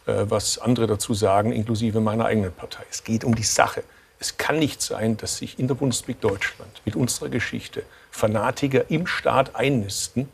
äh, 0.07 0.15
was 0.29 0.59
andere 0.59 0.87
dazu 0.87 1.13
sagen, 1.13 1.51
inklusive 1.51 2.01
meiner 2.01 2.27
eigenen 2.27 2.53
Partei. 2.53 2.85
Es 2.89 3.03
geht 3.03 3.25
um 3.25 3.35
die 3.35 3.43
Sache. 3.43 3.83
Es 4.21 4.37
kann 4.37 4.61
nicht 4.61 4.81
sein, 4.81 5.17
dass 5.17 5.39
sich 5.39 5.59
in 5.59 5.67
der 5.67 5.75
Bundesrepublik 5.75 6.21
Deutschland 6.21 6.83
mit 6.85 6.95
unserer 6.95 7.31
Geschichte 7.31 7.83
Fanatiker 8.21 8.91
im 8.91 9.07
Staat 9.07 9.57
einnisten, 9.57 10.29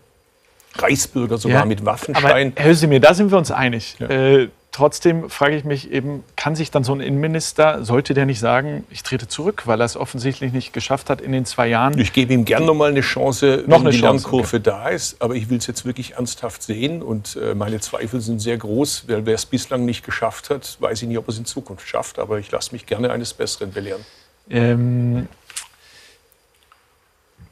Reichsbürger 0.77 1.39
sogar 1.39 1.61
ja, 1.61 1.65
mit 1.65 1.85
Waffenschein. 1.85 2.53
Aber 2.53 2.63
Herr 2.63 2.71
Özdemir, 2.71 3.01
da 3.01 3.15
sind 3.15 3.31
wir 3.31 3.39
uns 3.39 3.51
einig. 3.51 3.97
Ja. 3.99 4.09
Äh, 4.09 4.49
trotzdem 4.73 5.31
frage 5.31 5.57
ich 5.57 5.65
mich 5.65 5.91
eben, 5.91 6.23
kann 6.35 6.55
sich 6.55 6.71
dann 6.71 6.85
so 6.85 6.93
ein 6.93 7.01
Innenminister, 7.01 7.83
sollte 7.83 8.13
der 8.13 8.27
nicht 8.27 8.41
sagen, 8.41 8.85
ich 8.91 9.03
trete 9.03 9.27
zurück, 9.29 9.63
weil 9.67 9.81
er 9.81 9.87
es 9.87 9.97
offensichtlich 9.97 10.53
nicht 10.53 10.73
geschafft 10.75 11.09
hat 11.09 11.23
in 11.23 11.33
den 11.33 11.47
zwei 11.47 11.69
Jahren? 11.69 11.99
Ich 11.99 12.13
gebe 12.13 12.35
ihm 12.35 12.45
gern 12.45 12.67
noch 12.67 12.75
mal 12.75 12.91
eine 12.91 13.01
Chance, 13.01 13.65
noch 13.67 13.79
wenn 13.79 13.87
eine 13.87 13.91
die 13.91 14.01
Chance, 14.01 14.25
Lernkurve 14.25 14.57
okay. 14.57 14.61
da 14.63 14.89
ist. 14.89 15.23
Aber 15.23 15.35
ich 15.35 15.49
will 15.49 15.59
es 15.59 15.67
jetzt 15.67 15.87
wirklich 15.87 16.15
ernsthaft 16.15 16.63
sehen 16.63 17.03
und 17.03 17.37
äh, 17.37 17.55
meine 17.55 17.81
Zweifel 17.81 18.21
sind 18.21 18.41
sehr 18.41 18.59
groß, 18.59 19.05
weil 19.09 19.25
wer 19.25 19.35
es 19.35 19.47
bislang 19.47 19.87
nicht 19.87 20.05
geschafft 20.05 20.51
hat, 20.51 20.77
weiß 20.81 21.01
ich 21.03 21.09
nicht, 21.09 21.19
ob 21.19 21.27
er 21.27 21.31
es 21.31 21.39
in 21.39 21.47
Zukunft 21.47 21.89
schafft. 21.89 22.19
Aber 22.19 22.39
ich 22.39 22.51
lasse 22.51 22.73
mich 22.73 22.85
gerne 22.85 23.11
eines 23.11 23.33
Besseren 23.33 23.73
belehren. 23.73 24.05
Ähm, 24.51 25.29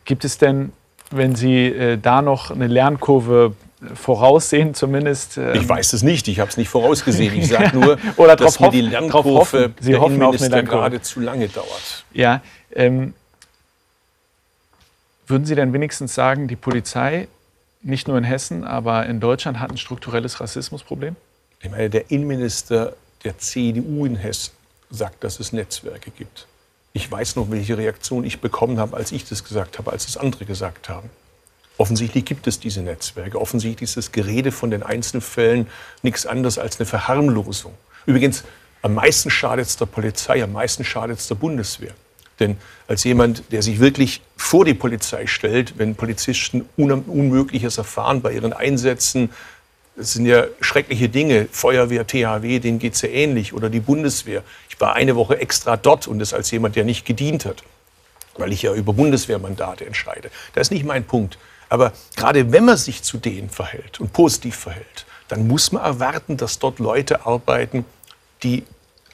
gibt 0.04 0.24
es 0.24 0.38
denn, 0.38 0.72
wenn 1.10 1.34
Sie 1.34 1.66
äh, 1.66 1.98
da 1.98 2.22
noch 2.22 2.50
eine 2.50 2.66
Lernkurve 2.66 3.54
voraussehen 3.94 4.74
zumindest. 4.74 5.36
Ähm 5.36 5.54
ich 5.54 5.68
weiß 5.68 5.92
es 5.92 6.02
nicht, 6.02 6.28
ich 6.28 6.40
habe 6.40 6.50
es 6.50 6.56
nicht 6.56 6.68
vorausgesehen. 6.68 7.34
Ich 7.34 7.48
sage 7.48 7.76
nur, 7.78 7.98
Oder 8.16 8.36
dass 8.36 8.60
mir 8.60 8.70
die 8.70 8.80
Lernkurve 8.80 9.72
Sie 9.80 9.90
der 9.90 10.00
hoffen 10.00 10.14
Innenminister 10.14 10.62
gerade 10.62 11.02
zu 11.02 11.20
lange 11.20 11.48
dauert. 11.48 12.04
Ja, 12.12 12.42
ähm, 12.74 13.14
würden 15.26 15.46
Sie 15.46 15.54
denn 15.54 15.72
wenigstens 15.72 16.14
sagen, 16.14 16.48
die 16.48 16.56
Polizei, 16.56 17.28
nicht 17.82 18.08
nur 18.08 18.18
in 18.18 18.24
Hessen, 18.24 18.64
aber 18.64 19.06
in 19.06 19.20
Deutschland 19.20 19.60
hat 19.60 19.70
ein 19.70 19.78
strukturelles 19.78 20.40
Rassismusproblem? 20.40 21.16
Ich 21.60 21.70
meine, 21.70 21.88
der 21.88 22.10
Innenminister 22.10 22.94
der 23.24 23.38
CDU 23.38 24.04
in 24.04 24.16
Hessen 24.16 24.52
sagt, 24.90 25.24
dass 25.24 25.40
es 25.40 25.52
Netzwerke 25.52 26.10
gibt. 26.10 26.46
Ich 26.96 27.10
weiß 27.10 27.34
noch, 27.34 27.50
welche 27.50 27.76
Reaktion 27.76 28.24
ich 28.24 28.40
bekommen 28.40 28.78
habe, 28.78 28.96
als 28.96 29.10
ich 29.10 29.28
das 29.28 29.42
gesagt 29.42 29.78
habe, 29.78 29.90
als 29.90 30.06
es 30.06 30.16
andere 30.16 30.44
gesagt 30.44 30.88
haben. 30.88 31.10
Offensichtlich 31.76 32.24
gibt 32.24 32.46
es 32.46 32.60
diese 32.60 32.82
Netzwerke. 32.82 33.40
Offensichtlich 33.40 33.90
ist 33.90 33.96
das 33.96 34.12
Gerede 34.12 34.52
von 34.52 34.70
den 34.70 34.84
Einzelfällen 34.84 35.66
nichts 36.02 36.24
anderes 36.24 36.56
als 36.56 36.78
eine 36.78 36.86
Verharmlosung. 36.86 37.74
Übrigens, 38.06 38.44
am 38.80 38.94
meisten 38.94 39.28
schadet 39.28 39.66
es 39.66 39.76
der 39.76 39.86
Polizei, 39.86 40.40
am 40.44 40.52
meisten 40.52 40.84
schadet 40.84 41.18
es 41.18 41.26
der 41.26 41.34
Bundeswehr. 41.34 41.94
Denn 42.38 42.58
als 42.86 43.02
jemand, 43.02 43.42
der 43.50 43.62
sich 43.62 43.80
wirklich 43.80 44.20
vor 44.36 44.64
die 44.64 44.74
Polizei 44.74 45.26
stellt, 45.26 45.78
wenn 45.78 45.96
Polizisten 45.96 46.64
Unmögliches 46.76 47.76
erfahren 47.76 48.22
bei 48.22 48.32
ihren 48.32 48.52
Einsätzen, 48.52 49.30
das 49.96 50.12
sind 50.12 50.26
ja 50.26 50.44
schreckliche 50.60 51.08
Dinge, 51.08 51.46
Feuerwehr, 51.50 52.06
THW, 52.06 52.58
denen 52.58 52.78
geht 52.78 52.94
es 52.94 53.02
ja 53.02 53.08
ähnlich, 53.08 53.52
oder 53.52 53.70
die 53.70 53.80
Bundeswehr. 53.80 54.42
Ich 54.68 54.80
war 54.80 54.94
eine 54.94 55.14
Woche 55.14 55.40
extra 55.40 55.76
dort 55.76 56.08
und 56.08 56.18
das 56.18 56.34
als 56.34 56.50
jemand, 56.50 56.76
der 56.76 56.84
nicht 56.84 57.04
gedient 57.04 57.44
hat, 57.44 57.62
weil 58.36 58.52
ich 58.52 58.62
ja 58.62 58.74
über 58.74 58.92
Bundeswehrmandate 58.92 59.86
entscheide. 59.86 60.30
Das 60.52 60.68
ist 60.68 60.70
nicht 60.72 60.84
mein 60.84 61.04
Punkt. 61.04 61.38
Aber 61.68 61.92
gerade 62.16 62.52
wenn 62.52 62.64
man 62.64 62.76
sich 62.76 63.02
zu 63.02 63.18
denen 63.18 63.50
verhält 63.50 64.00
und 64.00 64.12
positiv 64.12 64.56
verhält, 64.56 65.06
dann 65.28 65.46
muss 65.46 65.72
man 65.72 65.82
erwarten, 65.82 66.36
dass 66.36 66.58
dort 66.58 66.78
Leute 66.78 67.24
arbeiten, 67.24 67.84
die 68.42 68.64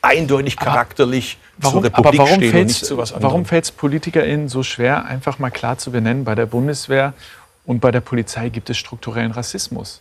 eindeutig 0.02 0.56
charakterlich 0.56 1.38
warum, 1.58 1.82
zur 1.82 1.84
Republik 1.84 2.26
stehen 2.26 2.56
und 2.56 2.66
nicht 2.66 2.84
zu 2.84 2.96
was 2.96 3.12
anderem. 3.12 3.30
Warum 3.30 3.44
fällt 3.44 3.64
es 3.64 3.70
PolitikerInnen 3.70 4.48
so 4.48 4.62
schwer, 4.62 5.04
einfach 5.04 5.38
mal 5.38 5.50
klar 5.50 5.78
zu 5.78 5.90
benennen, 5.90 6.24
bei 6.24 6.34
der 6.34 6.46
Bundeswehr 6.46 7.12
und 7.66 7.80
bei 7.80 7.90
der 7.90 8.00
Polizei 8.00 8.48
gibt 8.48 8.70
es 8.70 8.78
strukturellen 8.78 9.30
Rassismus? 9.30 10.00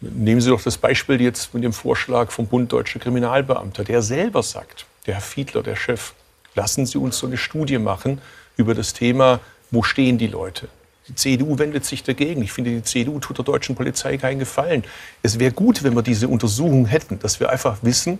Nehmen 0.00 0.40
Sie 0.40 0.50
doch 0.50 0.62
das 0.62 0.76
Beispiel 0.76 1.20
jetzt 1.20 1.54
mit 1.54 1.64
dem 1.64 1.72
Vorschlag 1.72 2.30
vom 2.30 2.46
Bund 2.46 2.70
Deutscher 2.70 2.98
Kriminalbeamter, 2.98 3.82
der 3.82 4.02
selber 4.02 4.42
sagt, 4.42 4.86
der 5.06 5.14
Herr 5.14 5.22
Fiedler, 5.22 5.62
der 5.62 5.76
Chef, 5.76 6.12
lassen 6.54 6.84
Sie 6.84 6.98
uns 6.98 7.18
so 7.18 7.26
eine 7.26 7.38
Studie 7.38 7.78
machen 7.78 8.20
über 8.56 8.74
das 8.74 8.92
Thema, 8.92 9.40
wo 9.70 9.82
stehen 9.82 10.18
die 10.18 10.26
Leute? 10.26 10.68
Die 11.08 11.14
CDU 11.14 11.58
wendet 11.58 11.84
sich 11.84 12.02
dagegen. 12.02 12.42
Ich 12.42 12.52
finde, 12.52 12.70
die 12.70 12.82
CDU 12.82 13.20
tut 13.20 13.38
der 13.38 13.44
deutschen 13.44 13.76
Polizei 13.76 14.16
keinen 14.16 14.40
Gefallen. 14.40 14.84
Es 15.22 15.38
wäre 15.38 15.52
gut, 15.52 15.82
wenn 15.82 15.94
wir 15.94 16.02
diese 16.02 16.26
Untersuchung 16.28 16.86
hätten, 16.86 17.18
dass 17.20 17.38
wir 17.38 17.48
einfach 17.50 17.78
wissen, 17.82 18.18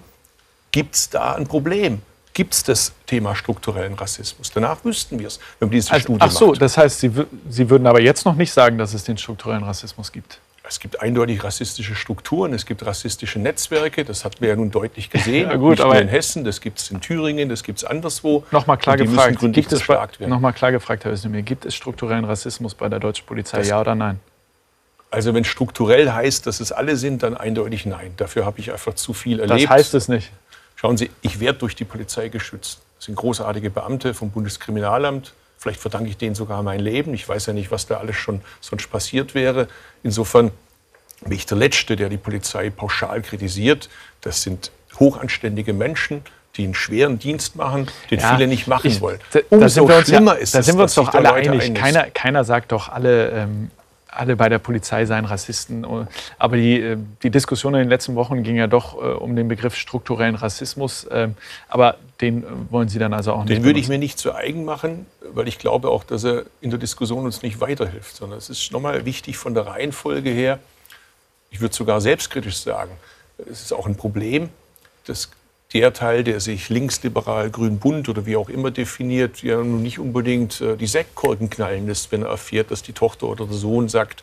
gibt 0.70 0.94
es 0.94 1.10
da 1.10 1.34
ein 1.34 1.46
Problem? 1.46 2.00
Gibt 2.32 2.54
es 2.54 2.62
das 2.62 2.92
Thema 3.06 3.34
strukturellen 3.34 3.94
Rassismus? 3.94 4.52
Danach 4.52 4.84
wüssten 4.84 5.18
wir 5.18 5.26
es, 5.26 5.40
wenn 5.58 5.70
wir 5.70 5.78
diese 5.78 5.90
also, 5.92 6.04
Studie 6.04 6.20
Ach 6.20 6.30
so, 6.30 6.48
macht. 6.48 6.62
das 6.62 6.76
heißt, 6.76 7.00
Sie, 7.00 7.10
Sie 7.48 7.70
würden 7.70 7.86
aber 7.86 8.00
jetzt 8.00 8.24
noch 8.24 8.34
nicht 8.34 8.52
sagen, 8.52 8.78
dass 8.78 8.94
es 8.94 9.04
den 9.04 9.18
strukturellen 9.18 9.64
Rassismus 9.64 10.12
gibt. 10.12 10.38
Es 10.68 10.81
gibt 10.81 11.00
eindeutig 11.00 11.44
rassistische 11.44 11.94
Strukturen, 11.94 12.52
es 12.52 12.66
gibt 12.66 12.85
rassistische 12.85 13.38
Netzwerke, 13.38 14.05
das 14.05 14.24
hat 14.24 14.40
man 14.40 14.50
ja 14.50 14.57
nun 14.57 14.70
deutlich 14.70 15.11
gesehen. 15.16 15.48
Ja, 15.48 15.57
gut, 15.57 15.79
Nicht 15.79 15.85
nur 15.85 15.96
in 15.96 16.09
Hessen, 16.09 16.44
das 16.44 16.61
gibt 16.61 16.79
es 16.79 16.90
in 16.90 17.00
Thüringen, 17.00 17.48
das 17.48 17.62
gibt 17.62 17.79
es 17.79 17.85
anderswo. 17.85 18.44
Nochmal 18.50 18.76
klar 18.76 18.96
gefragt, 18.96 19.38
gibt 19.52 19.72
es, 19.72 19.88
nochmal 20.20 20.52
klar 20.52 20.72
gefragt, 20.72 21.05
Herr 21.05 21.12
Özdemir, 21.12 21.42
gibt 21.42 21.64
es 21.64 21.74
strukturellen 21.74 22.24
Rassismus 22.24 22.74
bei 22.74 22.88
der 22.88 22.98
deutschen 22.98 23.26
Polizei, 23.26 23.59
das, 23.59 23.68
ja 23.68 23.81
oder 23.81 23.94
nein? 23.94 24.18
Also 25.11 25.33
wenn 25.35 25.44
strukturell 25.44 26.11
heißt, 26.11 26.46
dass 26.46 26.61
es 26.61 26.72
alle 26.72 26.96
sind, 26.96 27.22
dann 27.22 27.37
eindeutig 27.37 27.87
nein. 27.87 28.12
Dafür 28.16 28.44
habe 28.44 28.59
ich 28.59 28.72
einfach 28.72 28.94
zu 28.94 29.14
viel 29.14 29.40
erlebt. 29.40 29.62
Das 29.62 29.70
heißt 29.70 29.94
es 29.94 30.09
nicht. 30.09 30.33
Schauen 30.74 30.96
Sie, 30.96 31.11
ich 31.22 31.40
werde 31.40 31.59
durch 31.59 31.74
die 31.74 31.85
Polizei 31.85 32.29
geschützt. 32.29 32.81
Das 32.96 33.07
sind 33.07 33.14
großartige 33.14 33.70
Beamte 33.70 34.14
vom 34.14 34.31
Bundeskriminalamt. 34.31 35.33
Vielleicht 35.66 35.81
verdanke 35.81 36.09
ich 36.09 36.16
denen 36.16 36.37
sogar 36.37 36.62
mein 36.62 36.79
Leben. 36.79 37.12
Ich 37.12 37.29
weiß 37.29 37.46
ja 37.46 37.52
nicht, 37.52 37.72
was 37.72 37.88
da 37.88 37.96
alles 37.96 38.14
schon 38.14 38.40
sonst 38.61 38.88
passiert 38.88 39.35
wäre. 39.35 39.66
Insofern 40.05 40.52
bin 41.22 41.33
ich 41.33 41.44
der 41.44 41.59
Letzte, 41.59 41.96
der 41.96 42.09
die 42.09 42.18
Polizei 42.18 42.70
pauschal 42.70 43.20
kritisiert. 43.20 43.88
Das 44.20 44.42
sind 44.42 44.70
hochanständige 45.00 45.72
Menschen, 45.72 46.22
die 46.55 46.62
einen 46.62 46.74
schweren 46.76 47.18
Dienst 47.18 47.57
machen, 47.57 47.88
den 48.12 48.20
ja, 48.20 48.37
viele 48.37 48.46
nicht 48.46 48.68
machen 48.68 48.87
ich, 48.87 49.00
wollen. 49.00 49.18
Umso 49.50 49.88
schlimmer 50.02 50.35
ja, 50.35 50.38
ist 50.38 50.55
da 50.55 50.61
es, 50.61 50.66
sind 50.66 50.79
wir 50.79 50.85
uns 50.85 50.94
doch 50.94 51.12
alle 51.12 51.33
einig. 51.33 51.74
Keiner, 51.74 52.11
keiner 52.11 52.44
sagt 52.44 52.70
doch, 52.70 52.88
alle 52.88 53.31
ähm, 53.31 53.72
alle 54.16 54.37
bei 54.37 54.48
der 54.48 54.59
Polizei 54.59 55.05
seien 55.05 55.24
Rassisten. 55.24 55.87
Aber 56.38 56.57
die, 56.57 56.81
äh, 56.81 56.96
die 57.22 57.31
Diskussion 57.31 57.74
in 57.74 57.81
den 57.81 57.88
letzten 57.88 58.14
Wochen 58.14 58.42
ging 58.42 58.57
ja 58.57 58.66
doch 58.66 58.94
äh, 58.94 59.07
um 59.14 59.37
den 59.37 59.48
Begriff 59.48 59.74
strukturellen 59.74 60.35
Rassismus. 60.35 61.07
Ähm, 61.11 61.35
aber 61.68 61.96
den 62.20 62.42
äh, 62.42 62.46
wollen 62.70 62.88
Sie 62.88 62.98
dann 62.98 63.12
also 63.12 63.33
auch 63.33 63.44
nicht. 63.44 63.50
Den 63.50 63.64
würde 63.64 63.79
ich 63.79 63.88
mir 63.88 63.98
nicht 63.98 64.18
zu 64.18 64.35
eigen 64.35 64.64
machen, 64.64 65.07
weil 65.33 65.48
ich 65.48 65.59
glaube 65.59 65.90
auch, 65.90 66.05
dass 66.05 66.24
er 66.24 66.44
in 66.61 66.70
der 66.70 66.79
Diskussion 66.79 67.24
uns 67.24 67.42
nicht 67.42 67.61
weiterhilft. 67.61 68.16
Sondern 68.16 68.38
es 68.38 68.50
ist 68.50 68.72
nochmal 68.72 69.05
wichtig 69.05 69.37
von 69.37 69.55
der 69.55 69.66
Reihenfolge 69.66 70.31
her. 70.31 70.59
Ich 71.50 71.61
würde 71.61 71.74
sogar 71.74 72.00
selbstkritisch 72.00 72.57
sagen, 72.57 72.92
es 73.38 73.62
ist 73.62 73.72
auch 73.72 73.87
ein 73.87 73.96
Problem, 73.96 74.48
dass 75.07 75.31
der 75.72 75.92
Teil, 75.92 76.24
der 76.24 76.40
sich 76.40 76.68
linksliberal, 76.68 77.50
grün-bunt 77.50 78.09
oder 78.09 78.26
wie 78.26 78.37
auch 78.37 78.48
immer 78.48 78.70
definiert, 78.70 79.42
ja 79.42 79.57
nun 79.57 79.83
nicht 79.83 79.98
unbedingt 79.98 80.61
äh, 80.61 80.76
die 80.76 80.87
Sektkorken 80.87 81.50
knallen 81.50 81.87
lässt, 81.87 82.12
wenn 82.12 82.22
er 82.22 82.29
erfährt, 82.29 82.70
dass 82.70 82.83
die 82.83 82.92
Tochter 82.92 83.26
oder 83.26 83.46
der 83.46 83.57
Sohn 83.57 83.88
sagt, 83.88 84.22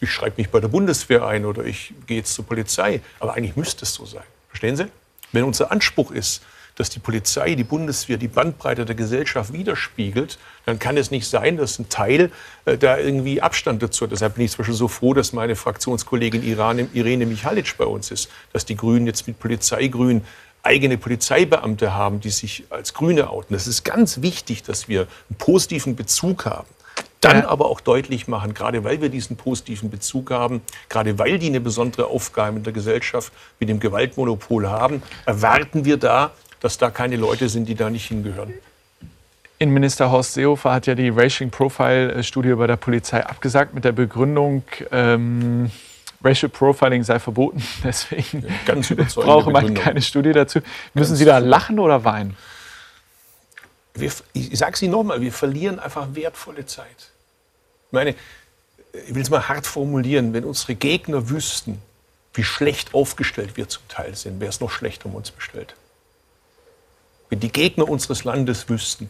ich 0.00 0.10
schreibe 0.10 0.34
mich 0.36 0.50
bei 0.50 0.60
der 0.60 0.68
Bundeswehr 0.68 1.26
ein 1.26 1.44
oder 1.44 1.64
ich 1.64 1.94
gehe 2.06 2.18
jetzt 2.18 2.34
zur 2.34 2.46
Polizei. 2.46 3.00
Aber 3.18 3.34
eigentlich 3.34 3.56
müsste 3.56 3.84
es 3.84 3.94
so 3.94 4.04
sein. 4.04 4.24
Verstehen 4.48 4.76
Sie? 4.76 4.86
Wenn 5.32 5.44
unser 5.44 5.72
Anspruch 5.72 6.10
ist, 6.10 6.42
dass 6.76 6.90
die 6.90 6.98
Polizei, 6.98 7.54
die 7.54 7.64
Bundeswehr 7.64 8.18
die 8.18 8.28
Bandbreite 8.28 8.84
der 8.84 8.94
Gesellschaft 8.94 9.52
widerspiegelt, 9.52 10.38
dann 10.66 10.78
kann 10.78 10.96
es 10.98 11.10
nicht 11.10 11.26
sein, 11.26 11.56
dass 11.56 11.78
ein 11.78 11.88
Teil 11.88 12.30
äh, 12.66 12.76
da 12.76 12.98
irgendwie 12.98 13.40
Abstand 13.40 13.82
dazu 13.82 14.04
hat. 14.04 14.12
Deshalb 14.12 14.34
bin 14.34 14.44
ich 14.44 14.52
zum 14.52 14.58
Beispiel 14.58 14.74
so 14.74 14.88
froh, 14.88 15.14
dass 15.14 15.32
meine 15.32 15.56
Fraktionskollegin 15.56 16.42
Irene, 16.42 17.26
Michalic 17.26 17.76
bei 17.78 17.86
uns 17.86 18.10
ist, 18.10 18.30
dass 18.52 18.66
die 18.66 18.76
Grünen 18.76 19.06
jetzt 19.06 19.26
mit 19.26 19.38
Polizeigrün 19.38 20.22
eigene 20.66 20.98
Polizeibeamte 20.98 21.94
haben, 21.94 22.20
die 22.20 22.30
sich 22.30 22.64
als 22.70 22.92
Grüne 22.92 23.30
outen. 23.30 23.54
Das 23.54 23.66
ist 23.66 23.84
ganz 23.84 24.20
wichtig, 24.20 24.62
dass 24.62 24.88
wir 24.88 25.02
einen 25.30 25.38
positiven 25.38 25.96
Bezug 25.96 26.44
haben. 26.44 26.66
Dann 27.20 27.38
ja. 27.38 27.48
aber 27.48 27.66
auch 27.66 27.80
deutlich 27.80 28.28
machen, 28.28 28.52
gerade 28.52 28.84
weil 28.84 29.00
wir 29.00 29.08
diesen 29.08 29.36
positiven 29.36 29.90
Bezug 29.90 30.30
haben, 30.30 30.60
gerade 30.88 31.18
weil 31.18 31.38
die 31.38 31.46
eine 31.46 31.60
besondere 31.60 32.06
Aufgabe 32.06 32.58
in 32.58 32.62
der 32.62 32.72
Gesellschaft 32.72 33.32
mit 33.58 33.68
dem 33.68 33.80
Gewaltmonopol 33.80 34.68
haben, 34.68 35.02
erwarten 35.24 35.84
wir 35.84 35.96
da, 35.96 36.32
dass 36.60 36.78
da 36.78 36.90
keine 36.90 37.16
Leute 37.16 37.48
sind, 37.48 37.68
die 37.68 37.74
da 37.74 37.88
nicht 37.88 38.08
hingehören. 38.08 38.52
Innenminister 39.58 40.10
Horst 40.10 40.34
Seehofer 40.34 40.72
hat 40.72 40.86
ja 40.86 40.94
die 40.94 41.08
Racial 41.08 41.48
Profile 41.48 42.22
Studie 42.22 42.52
bei 42.54 42.66
der 42.66 42.76
Polizei 42.76 43.24
abgesagt 43.24 43.74
mit 43.74 43.84
der 43.84 43.92
Begründung, 43.92 44.62
ähm, 44.92 45.70
Racial 46.22 46.48
Profiling 46.48 47.02
sei 47.02 47.18
verboten. 47.18 47.62
Deswegen 47.84 48.44
ja, 48.66 48.74
brauche 49.14 49.50
man 49.50 49.74
keine 49.74 50.02
Studie 50.02 50.32
dazu. 50.32 50.60
Müssen 50.94 51.10
ganz 51.10 51.18
Sie 51.18 51.24
da 51.24 51.38
lachen 51.38 51.78
oder 51.78 52.04
weinen? 52.04 52.36
Wir, 53.94 54.12
ich 54.32 54.58
sage 54.58 54.72
es 54.74 54.82
Ihnen 54.82 54.92
nochmal, 54.92 55.20
wir 55.20 55.32
verlieren 55.32 55.78
einfach 55.78 56.08
wertvolle 56.14 56.66
Zeit. 56.66 57.10
Ich 57.86 57.92
meine, 57.92 58.14
ich 58.92 59.14
will 59.14 59.22
es 59.22 59.30
mal 59.30 59.48
hart 59.48 59.66
formulieren, 59.66 60.32
wenn 60.32 60.44
unsere 60.44 60.74
Gegner 60.74 61.28
wüssten, 61.28 61.80
wie 62.34 62.44
schlecht 62.44 62.94
aufgestellt 62.94 63.56
wir 63.56 63.68
zum 63.68 63.86
Teil 63.88 64.14
sind, 64.14 64.40
wäre 64.40 64.50
es 64.50 64.60
noch 64.60 64.70
schlechter 64.70 65.06
um 65.06 65.14
uns 65.14 65.30
bestellt. 65.30 65.74
Wenn 67.30 67.40
die 67.40 67.50
Gegner 67.50 67.88
unseres 67.88 68.24
Landes 68.24 68.68
wüssten, 68.68 69.08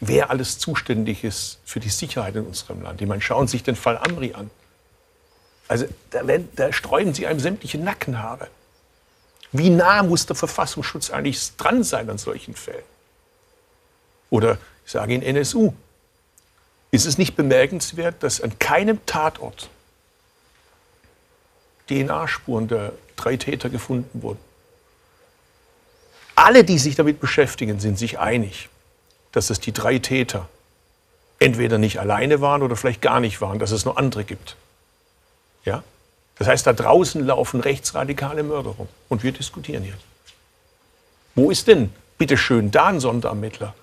wer 0.00 0.30
alles 0.30 0.58
zuständig 0.58 1.24
ist 1.24 1.58
für 1.64 1.80
die 1.80 1.88
Sicherheit 1.88 2.36
in 2.36 2.46
unserem 2.46 2.82
Land. 2.82 3.00
Ich 3.00 3.06
meine, 3.06 3.20
schauen 3.20 3.46
Sie 3.46 3.52
sich 3.52 3.62
den 3.62 3.76
Fall 3.76 3.98
Amri 3.98 4.34
an. 4.34 4.50
Also 5.68 5.86
da, 6.10 6.22
da 6.56 6.72
sträuben 6.72 7.14
Sie 7.14 7.26
einem 7.26 7.40
sämtliche 7.40 7.78
Nackenhaare. 7.78 8.48
Wie 9.52 9.70
nah 9.70 10.02
muss 10.02 10.26
der 10.26 10.36
Verfassungsschutz 10.36 11.10
eigentlich 11.10 11.56
dran 11.56 11.84
sein 11.84 12.08
an 12.10 12.18
solchen 12.18 12.54
Fällen? 12.54 12.84
Oder 14.30 14.58
ich 14.84 14.92
sage 14.92 15.14
Ihnen 15.14 15.22
NSU. 15.22 15.72
Ist 16.90 17.06
es 17.06 17.18
nicht 17.18 17.36
bemerkenswert, 17.36 18.22
dass 18.22 18.40
an 18.40 18.58
keinem 18.58 19.04
Tatort 19.04 19.68
DNA-Spuren 21.88 22.68
der 22.68 22.92
drei 23.16 23.36
Täter 23.36 23.68
gefunden 23.68 24.22
wurden? 24.22 24.38
Alle, 26.34 26.64
die 26.64 26.78
sich 26.78 26.94
damit 26.94 27.20
beschäftigen, 27.20 27.80
sind 27.80 27.98
sich 27.98 28.18
einig, 28.18 28.68
dass 29.32 29.50
es 29.50 29.60
die 29.60 29.72
drei 29.72 29.98
Täter 29.98 30.48
entweder 31.38 31.78
nicht 31.78 32.00
alleine 32.00 32.40
waren 32.40 32.62
oder 32.62 32.76
vielleicht 32.76 33.02
gar 33.02 33.20
nicht 33.20 33.40
waren, 33.40 33.58
dass 33.58 33.70
es 33.70 33.84
noch 33.84 33.96
andere 33.96 34.24
gibt. 34.24 34.56
Ja? 35.68 35.82
Das 36.38 36.48
heißt, 36.48 36.66
da 36.66 36.72
draußen 36.72 37.24
laufen 37.24 37.60
rechtsradikale 37.60 38.42
Mörder 38.42 38.70
rum. 38.70 38.88
Und 39.08 39.22
wir 39.22 39.32
diskutieren 39.32 39.82
hier. 39.82 39.94
Wo 41.34 41.50
ist 41.50 41.68
denn, 41.68 41.90
bitteschön, 42.16 42.70
da 42.70 42.86
ein 42.86 43.00
Sonderermittler? 43.00 43.74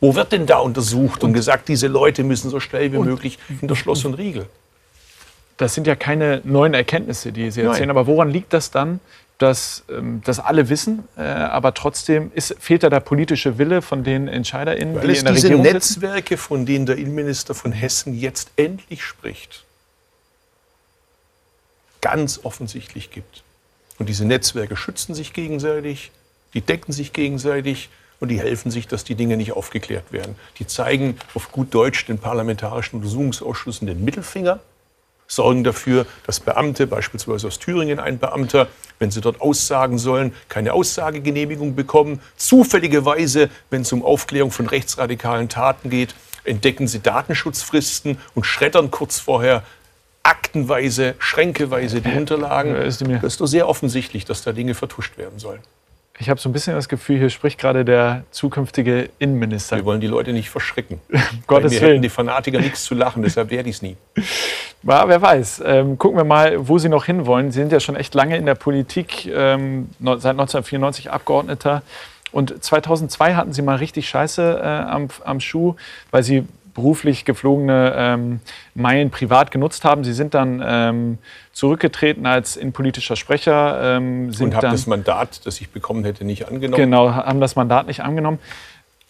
Wo 0.00 0.14
wird 0.14 0.32
denn 0.32 0.46
da 0.46 0.58
untersucht 0.58 1.22
und, 1.22 1.30
und 1.30 1.34
gesagt, 1.34 1.68
diese 1.68 1.88
Leute 1.88 2.22
müssen 2.22 2.50
so 2.50 2.60
schnell 2.60 2.92
wie 2.92 2.98
möglich 2.98 3.38
hinter 3.60 3.76
Schloss 3.76 4.04
und 4.04 4.14
Riegel? 4.14 4.46
Das 5.56 5.74
sind 5.74 5.88
ja 5.88 5.96
keine 5.96 6.40
neuen 6.44 6.72
Erkenntnisse, 6.72 7.32
die 7.32 7.50
Sie 7.50 7.62
erzählen. 7.62 7.88
Nein. 7.88 7.90
Aber 7.90 8.06
woran 8.06 8.30
liegt 8.30 8.52
das 8.52 8.70
dann, 8.70 9.00
dass 9.38 9.84
ähm, 9.88 10.22
das 10.24 10.38
alle 10.40 10.68
wissen, 10.68 11.04
äh, 11.16 11.22
aber 11.22 11.74
trotzdem 11.74 12.30
ist, 12.34 12.56
fehlt 12.58 12.82
da 12.82 12.90
der 12.90 13.00
politische 13.00 13.58
Wille 13.58 13.82
von 13.82 14.04
den 14.04 14.28
EntscheiderInnen, 14.28 14.96
Weil 14.96 15.08
die 15.08 15.18
in 15.18 15.24
der 15.24 15.32
diese 15.34 15.46
Regierung 15.48 15.62
Netzwerke, 15.64 16.36
von 16.36 16.66
denen 16.66 16.86
der 16.86 16.96
Innenminister 16.96 17.54
von 17.54 17.72
Hessen 17.72 18.14
jetzt 18.14 18.50
endlich 18.56 19.02
spricht, 19.04 19.64
ganz 22.00 22.40
offensichtlich 22.42 23.10
gibt. 23.10 23.42
Und 23.98 24.08
diese 24.08 24.24
Netzwerke 24.24 24.76
schützen 24.76 25.14
sich 25.14 25.32
gegenseitig, 25.32 26.12
die 26.54 26.60
decken 26.60 26.92
sich 26.92 27.12
gegenseitig 27.12 27.88
und 28.20 28.28
die 28.28 28.40
helfen 28.40 28.70
sich, 28.70 28.86
dass 28.88 29.04
die 29.04 29.14
Dinge 29.14 29.36
nicht 29.36 29.52
aufgeklärt 29.52 30.12
werden. 30.12 30.36
Die 30.58 30.66
zeigen 30.66 31.16
auf 31.34 31.52
gut 31.52 31.74
Deutsch 31.74 32.06
den 32.06 32.18
parlamentarischen 32.18 32.98
Untersuchungsausschüssen 32.98 33.86
den 33.86 34.04
Mittelfinger 34.04 34.60
sorgen 35.28 35.62
dafür, 35.62 36.06
dass 36.26 36.40
Beamte, 36.40 36.86
beispielsweise 36.86 37.46
aus 37.46 37.58
Thüringen 37.58 38.00
ein 38.00 38.18
Beamter, 38.18 38.66
wenn 38.98 39.10
sie 39.10 39.20
dort 39.20 39.40
aussagen 39.40 39.98
sollen, 39.98 40.34
keine 40.48 40.72
Aussagegenehmigung 40.72 41.76
bekommen. 41.76 42.20
Zufälligerweise, 42.36 43.50
wenn 43.70 43.82
es 43.82 43.92
um 43.92 44.04
Aufklärung 44.04 44.50
von 44.50 44.66
rechtsradikalen 44.66 45.48
Taten 45.48 45.90
geht, 45.90 46.14
entdecken 46.44 46.88
sie 46.88 47.00
Datenschutzfristen 47.00 48.18
und 48.34 48.44
schreddern 48.44 48.90
kurz 48.90 49.20
vorher 49.20 49.62
aktenweise, 50.28 51.14
schränkeweise 51.18 52.00
die 52.00 52.12
Unterlagen. 52.12 52.74
Das 52.74 53.00
ist 53.00 53.40
doch 53.40 53.46
sehr 53.46 53.68
offensichtlich, 53.68 54.24
dass 54.24 54.42
da 54.42 54.52
Dinge 54.52 54.74
vertuscht 54.74 55.16
werden 55.16 55.38
sollen. 55.38 55.60
Ich 56.20 56.28
habe 56.28 56.40
so 56.40 56.48
ein 56.48 56.52
bisschen 56.52 56.74
das 56.74 56.88
Gefühl, 56.88 57.18
hier 57.18 57.30
spricht 57.30 57.58
gerade 57.58 57.84
der 57.84 58.24
zukünftige 58.32 59.08
Innenminister. 59.20 59.76
Wir 59.76 59.84
wollen 59.84 60.00
die 60.00 60.08
Leute 60.08 60.32
nicht 60.32 60.50
verschrecken. 60.50 61.00
Gottes 61.46 61.72
Willen. 61.72 61.92
hätten 61.92 62.02
die 62.02 62.08
Fanatiker 62.08 62.58
nichts 62.58 62.84
zu 62.84 62.94
lachen, 62.96 63.22
deshalb 63.22 63.50
werde 63.50 63.68
ich 63.68 63.76
es 63.76 63.82
nie. 63.82 63.96
Ja, 64.84 65.08
wer 65.08 65.20
weiß. 65.20 65.60
Ähm, 65.66 65.98
gucken 65.98 66.16
wir 66.16 66.24
mal, 66.24 66.68
wo 66.68 66.78
Sie 66.78 66.88
noch 66.88 67.04
hinwollen. 67.04 67.50
Sie 67.50 67.58
sind 67.58 67.72
ja 67.72 67.80
schon 67.80 67.96
echt 67.96 68.14
lange 68.14 68.36
in 68.36 68.46
der 68.46 68.54
Politik, 68.54 69.26
ähm, 69.26 69.88
seit 69.98 70.38
1994 70.38 71.10
Abgeordneter. 71.10 71.82
Und 72.30 72.62
2002 72.62 73.34
hatten 73.34 73.52
Sie 73.52 73.60
mal 73.60 73.78
richtig 73.78 74.08
Scheiße 74.08 74.60
äh, 74.62 74.64
am, 74.64 75.08
am 75.24 75.40
Schuh, 75.40 75.74
weil 76.12 76.22
Sie 76.22 76.46
beruflich 76.78 77.24
geflogene 77.24 77.92
ähm, 77.96 78.40
Meilen 78.74 79.10
privat 79.10 79.50
genutzt 79.50 79.84
haben. 79.84 80.04
Sie 80.04 80.12
sind 80.12 80.32
dann 80.32 80.62
ähm, 80.64 81.18
zurückgetreten 81.52 82.24
als 82.24 82.56
innenpolitischer 82.56 83.16
Sprecher. 83.16 83.96
Ähm, 83.96 84.30
und 84.38 84.54
haben 84.54 84.70
das 84.70 84.86
Mandat, 84.86 85.44
das 85.44 85.60
ich 85.60 85.70
bekommen 85.70 86.04
hätte, 86.04 86.24
nicht 86.24 86.46
angenommen. 86.46 86.80
Genau, 86.80 87.10
haben 87.10 87.40
das 87.40 87.56
Mandat 87.56 87.88
nicht 87.88 88.00
angenommen. 88.04 88.38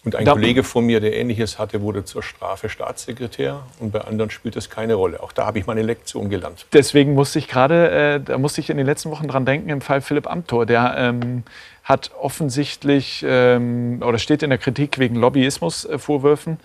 Und 0.03 0.15
ein 0.15 0.25
da, 0.25 0.31
Kollege 0.31 0.63
von 0.63 0.85
mir, 0.85 0.99
der 0.99 1.15
Ähnliches 1.15 1.59
hatte, 1.59 1.81
wurde 1.81 2.05
zur 2.05 2.23
Strafe 2.23 2.69
Staatssekretär 2.69 3.61
und 3.79 3.91
bei 3.91 4.01
anderen 4.01 4.31
spielt 4.31 4.55
das 4.55 4.69
keine 4.69 4.95
Rolle. 4.95 5.21
Auch 5.21 5.33
da 5.33 5.45
habe 5.45 5.59
ich 5.59 5.67
meine 5.67 5.83
Lektion 5.83 6.29
gelernt. 6.29 6.65
Deswegen 6.73 7.13
musste 7.13 7.37
ich 7.37 7.47
gerade, 7.49 7.91
äh, 7.91 8.19
da 8.19 8.37
musste 8.39 8.61
ich 8.61 8.69
in 8.69 8.77
den 8.77 8.85
letzten 8.85 9.11
Wochen 9.11 9.27
dran 9.27 9.45
denken, 9.45 9.69
im 9.69 9.81
Fall 9.81 10.01
Philipp 10.01 10.25
Amthor. 10.25 10.65
Der 10.65 10.95
ähm, 10.97 11.43
hat 11.83 12.11
offensichtlich 12.19 13.25
ähm, 13.27 14.01
oder 14.01 14.19
steht 14.19 14.41
in 14.41 14.49
der 14.49 14.59
Kritik 14.59 14.99
wegen 14.99 15.15
Lobbyismusvorwürfen 15.15 16.59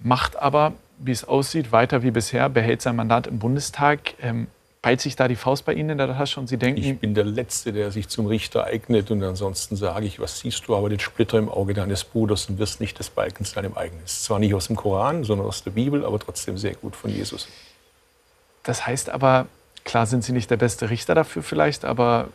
macht 0.00 0.36
aber, 0.36 0.72
wie 0.98 1.12
es 1.12 1.24
aussieht, 1.24 1.72
weiter 1.72 2.02
wie 2.02 2.10
bisher, 2.10 2.48
behält 2.48 2.82
sein 2.82 2.96
Mandat 2.96 3.26
im 3.26 3.38
Bundestag. 3.38 4.14
Ähm, 4.20 4.48
Beilt 4.82 5.02
sich 5.02 5.14
da 5.14 5.28
die 5.28 5.36
Faust 5.36 5.66
bei 5.66 5.74
Ihnen 5.74 5.90
in 5.90 5.98
der 5.98 6.06
Tasche 6.06 6.40
und 6.40 6.46
Sie 6.46 6.56
denken. 6.56 6.82
Ich 6.82 6.98
bin 6.98 7.12
der 7.12 7.24
Letzte, 7.24 7.70
der 7.70 7.90
sich 7.90 8.08
zum 8.08 8.26
Richter 8.26 8.64
eignet 8.64 9.10
und 9.10 9.22
ansonsten 9.22 9.76
sage 9.76 10.06
ich, 10.06 10.20
was 10.20 10.38
siehst 10.38 10.66
du 10.66 10.74
aber 10.74 10.88
den 10.88 10.98
Splitter 10.98 11.36
im 11.36 11.50
Auge 11.50 11.74
deines 11.74 12.02
Bruders 12.02 12.48
und 12.48 12.58
wirst 12.58 12.80
nicht 12.80 12.98
des 12.98 13.10
Balkens 13.10 13.52
deinem 13.52 13.76
eigenen. 13.76 14.06
Zwar 14.06 14.38
nicht 14.38 14.54
aus 14.54 14.68
dem 14.68 14.76
Koran, 14.76 15.22
sondern 15.24 15.46
aus 15.46 15.62
der 15.62 15.72
Bibel, 15.72 16.02
aber 16.02 16.18
trotzdem 16.18 16.56
sehr 16.56 16.74
gut 16.74 16.96
von 16.96 17.10
Jesus. 17.10 17.46
Das 18.62 18.86
heißt 18.86 19.10
aber, 19.10 19.48
klar 19.84 20.06
sind 20.06 20.24
Sie 20.24 20.32
nicht 20.32 20.50
der 20.50 20.56
beste 20.56 20.88
Richter 20.88 21.14
dafür 21.14 21.42
vielleicht, 21.42 21.84
aber 21.84 22.28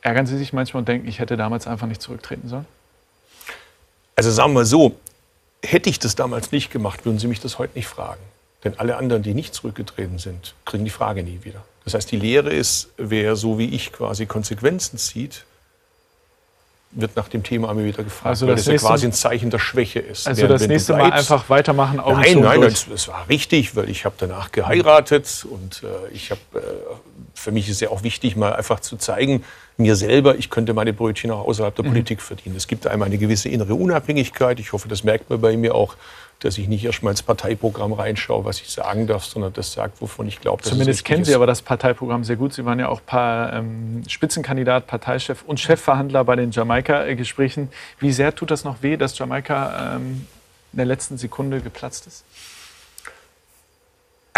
ärgern 0.00 0.26
Sie 0.26 0.36
sich 0.36 0.52
manchmal 0.52 0.80
und 0.80 0.88
denken, 0.88 1.06
ich 1.06 1.20
hätte 1.20 1.36
damals 1.36 1.68
einfach 1.68 1.86
nicht 1.86 2.02
zurücktreten 2.02 2.48
sollen? 2.48 2.66
Also 4.16 4.32
sagen 4.32 4.50
wir 4.50 4.54
mal 4.54 4.64
so, 4.64 4.96
Hätte 5.64 5.90
ich 5.90 5.98
das 5.98 6.14
damals 6.14 6.52
nicht 6.52 6.70
gemacht, 6.70 7.04
würden 7.04 7.18
Sie 7.18 7.26
mich 7.26 7.40
das 7.40 7.58
heute 7.58 7.76
nicht 7.76 7.88
fragen. 7.88 8.20
Denn 8.64 8.78
alle 8.78 8.96
anderen, 8.96 9.22
die 9.22 9.34
nicht 9.34 9.54
zurückgetreten 9.54 10.18
sind, 10.18 10.54
kriegen 10.64 10.84
die 10.84 10.90
Frage 10.90 11.22
nie 11.22 11.40
wieder. 11.42 11.64
Das 11.84 11.94
heißt, 11.94 12.10
die 12.10 12.16
Lehre 12.16 12.50
ist, 12.50 12.90
wer 12.96 13.36
so 13.36 13.58
wie 13.58 13.68
ich 13.74 13.92
quasi 13.92 14.26
Konsequenzen 14.26 14.98
zieht, 14.98 15.44
wird 16.90 17.16
nach 17.16 17.28
dem 17.28 17.42
Thema 17.42 17.70
immer 17.70 17.84
wieder 17.84 18.02
gefragt, 18.02 18.26
also 18.26 18.46
das 18.46 18.66
weil 18.66 18.74
das 18.74 18.82
ja 18.82 18.88
quasi 18.88 19.06
ein 19.06 19.12
Zeichen 19.12 19.50
der 19.50 19.58
Schwäche 19.58 19.98
ist. 19.98 20.26
Also 20.26 20.42
Während, 20.42 20.60
das 20.60 20.68
nächste 20.68 20.94
bleibst, 20.94 21.10
Mal 21.10 21.18
einfach 21.18 21.50
weitermachen. 21.50 22.00
Augen 22.00 22.20
nein, 22.20 22.40
nein, 22.40 22.60
das, 22.62 22.88
das, 22.88 23.08
war 23.08 23.28
richtig, 23.28 23.76
weil 23.76 23.90
ich 23.90 24.04
habe 24.04 24.14
danach 24.18 24.52
geheiratet 24.52 25.46
und 25.48 25.82
äh, 25.82 26.12
ich 26.12 26.30
habe 26.30 26.40
äh, 26.54 26.58
für 27.38 27.52
mich 27.52 27.68
ist 27.68 27.80
ja 27.80 27.90
auch 27.90 28.02
wichtig, 28.02 28.36
mal 28.36 28.52
einfach 28.52 28.80
zu 28.80 28.96
zeigen, 28.96 29.44
mir 29.76 29.94
selber, 29.94 30.36
ich 30.36 30.50
könnte 30.50 30.74
meine 30.74 30.92
Brötchen 30.92 31.30
auch 31.30 31.46
außerhalb 31.46 31.74
der 31.74 31.84
mhm. 31.84 31.90
Politik 31.90 32.20
verdienen. 32.20 32.56
Es 32.56 32.66
gibt 32.66 32.86
einmal 32.86 33.06
eine 33.06 33.18
gewisse 33.18 33.48
innere 33.48 33.74
Unabhängigkeit. 33.74 34.58
Ich 34.58 34.72
hoffe, 34.72 34.88
das 34.88 35.04
merkt 35.04 35.30
man 35.30 35.40
bei 35.40 35.56
mir 35.56 35.74
auch, 35.74 35.94
dass 36.40 36.58
ich 36.58 36.68
nicht 36.68 36.84
erst 36.84 37.02
mal 37.02 37.10
ins 37.10 37.22
Parteiprogramm 37.22 37.92
reinschaue, 37.92 38.44
was 38.44 38.60
ich 38.60 38.68
sagen 38.70 39.06
darf, 39.06 39.24
sondern 39.24 39.52
das 39.52 39.72
sagt, 39.72 40.00
wovon 40.00 40.28
ich 40.28 40.40
glaube, 40.40 40.62
dass 40.62 40.70
Zumindest 40.70 41.04
kennen 41.04 41.24
Sie 41.24 41.34
aber 41.34 41.46
das 41.46 41.62
Parteiprogramm 41.62 42.24
sehr 42.24 42.36
gut. 42.36 42.54
Sie 42.54 42.64
waren 42.64 42.78
ja 42.78 42.88
auch 42.88 43.00
paar, 43.04 43.52
ähm, 43.52 44.02
Spitzenkandidat, 44.06 44.86
Parteichef 44.86 45.42
und 45.46 45.58
Chefverhandler 45.58 46.24
bei 46.24 46.36
den 46.36 46.50
Jamaika-Gesprächen. 46.50 47.68
Wie 47.98 48.12
sehr 48.12 48.34
tut 48.34 48.50
das 48.50 48.64
noch 48.64 48.82
weh, 48.82 48.96
dass 48.96 49.18
Jamaika 49.18 49.96
ähm, 49.96 50.26
in 50.72 50.76
der 50.76 50.86
letzten 50.86 51.18
Sekunde 51.18 51.60
geplatzt 51.60 52.06
ist? 52.06 52.24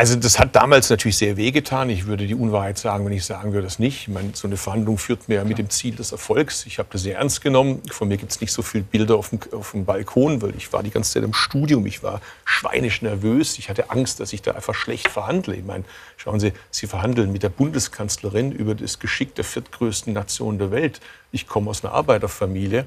Also 0.00 0.16
das 0.16 0.38
hat 0.38 0.56
damals 0.56 0.88
natürlich 0.88 1.18
sehr 1.18 1.36
wehgetan. 1.36 1.90
Ich 1.90 2.06
würde 2.06 2.26
die 2.26 2.34
Unwahrheit 2.34 2.78
sagen, 2.78 3.04
wenn 3.04 3.12
ich 3.12 3.26
sagen 3.26 3.52
würde, 3.52 3.66
das 3.66 3.78
nicht. 3.78 4.00
Ich 4.00 4.08
meine, 4.08 4.30
so 4.32 4.48
eine 4.48 4.56
Verhandlung 4.56 4.96
führt 4.96 5.28
mir 5.28 5.34
ja 5.34 5.44
mit 5.44 5.58
dem 5.58 5.68
Ziel 5.68 5.94
des 5.94 6.10
Erfolgs. 6.10 6.64
Ich 6.64 6.78
habe 6.78 6.88
das 6.90 7.02
sehr 7.02 7.18
ernst 7.18 7.42
genommen. 7.42 7.82
Von 7.90 8.08
mir 8.08 8.16
gibt 8.16 8.32
es 8.32 8.40
nicht 8.40 8.50
so 8.50 8.62
viele 8.62 8.82
Bilder 8.82 9.16
auf 9.16 9.28
dem, 9.28 9.40
auf 9.52 9.72
dem 9.72 9.84
Balkon, 9.84 10.40
weil 10.40 10.56
ich 10.56 10.72
war 10.72 10.82
die 10.82 10.90
ganze 10.90 11.12
Zeit 11.12 11.22
im 11.22 11.34
Studium. 11.34 11.84
Ich 11.84 12.02
war 12.02 12.22
schweinisch 12.46 13.02
nervös. 13.02 13.58
Ich 13.58 13.68
hatte 13.68 13.90
Angst, 13.90 14.20
dass 14.20 14.32
ich 14.32 14.40
da 14.40 14.52
einfach 14.52 14.74
schlecht 14.74 15.08
verhandle. 15.08 15.54
Ich 15.54 15.66
meine, 15.66 15.84
schauen 16.16 16.40
Sie, 16.40 16.54
Sie 16.70 16.86
verhandeln 16.86 17.30
mit 17.30 17.42
der 17.42 17.50
Bundeskanzlerin 17.50 18.52
über 18.52 18.74
das 18.74 19.00
Geschick 19.00 19.34
der 19.34 19.44
viertgrößten 19.44 20.14
Nation 20.14 20.56
der 20.56 20.70
Welt. 20.70 21.02
Ich 21.30 21.46
komme 21.46 21.68
aus 21.68 21.84
einer 21.84 21.92
Arbeiterfamilie 21.92 22.86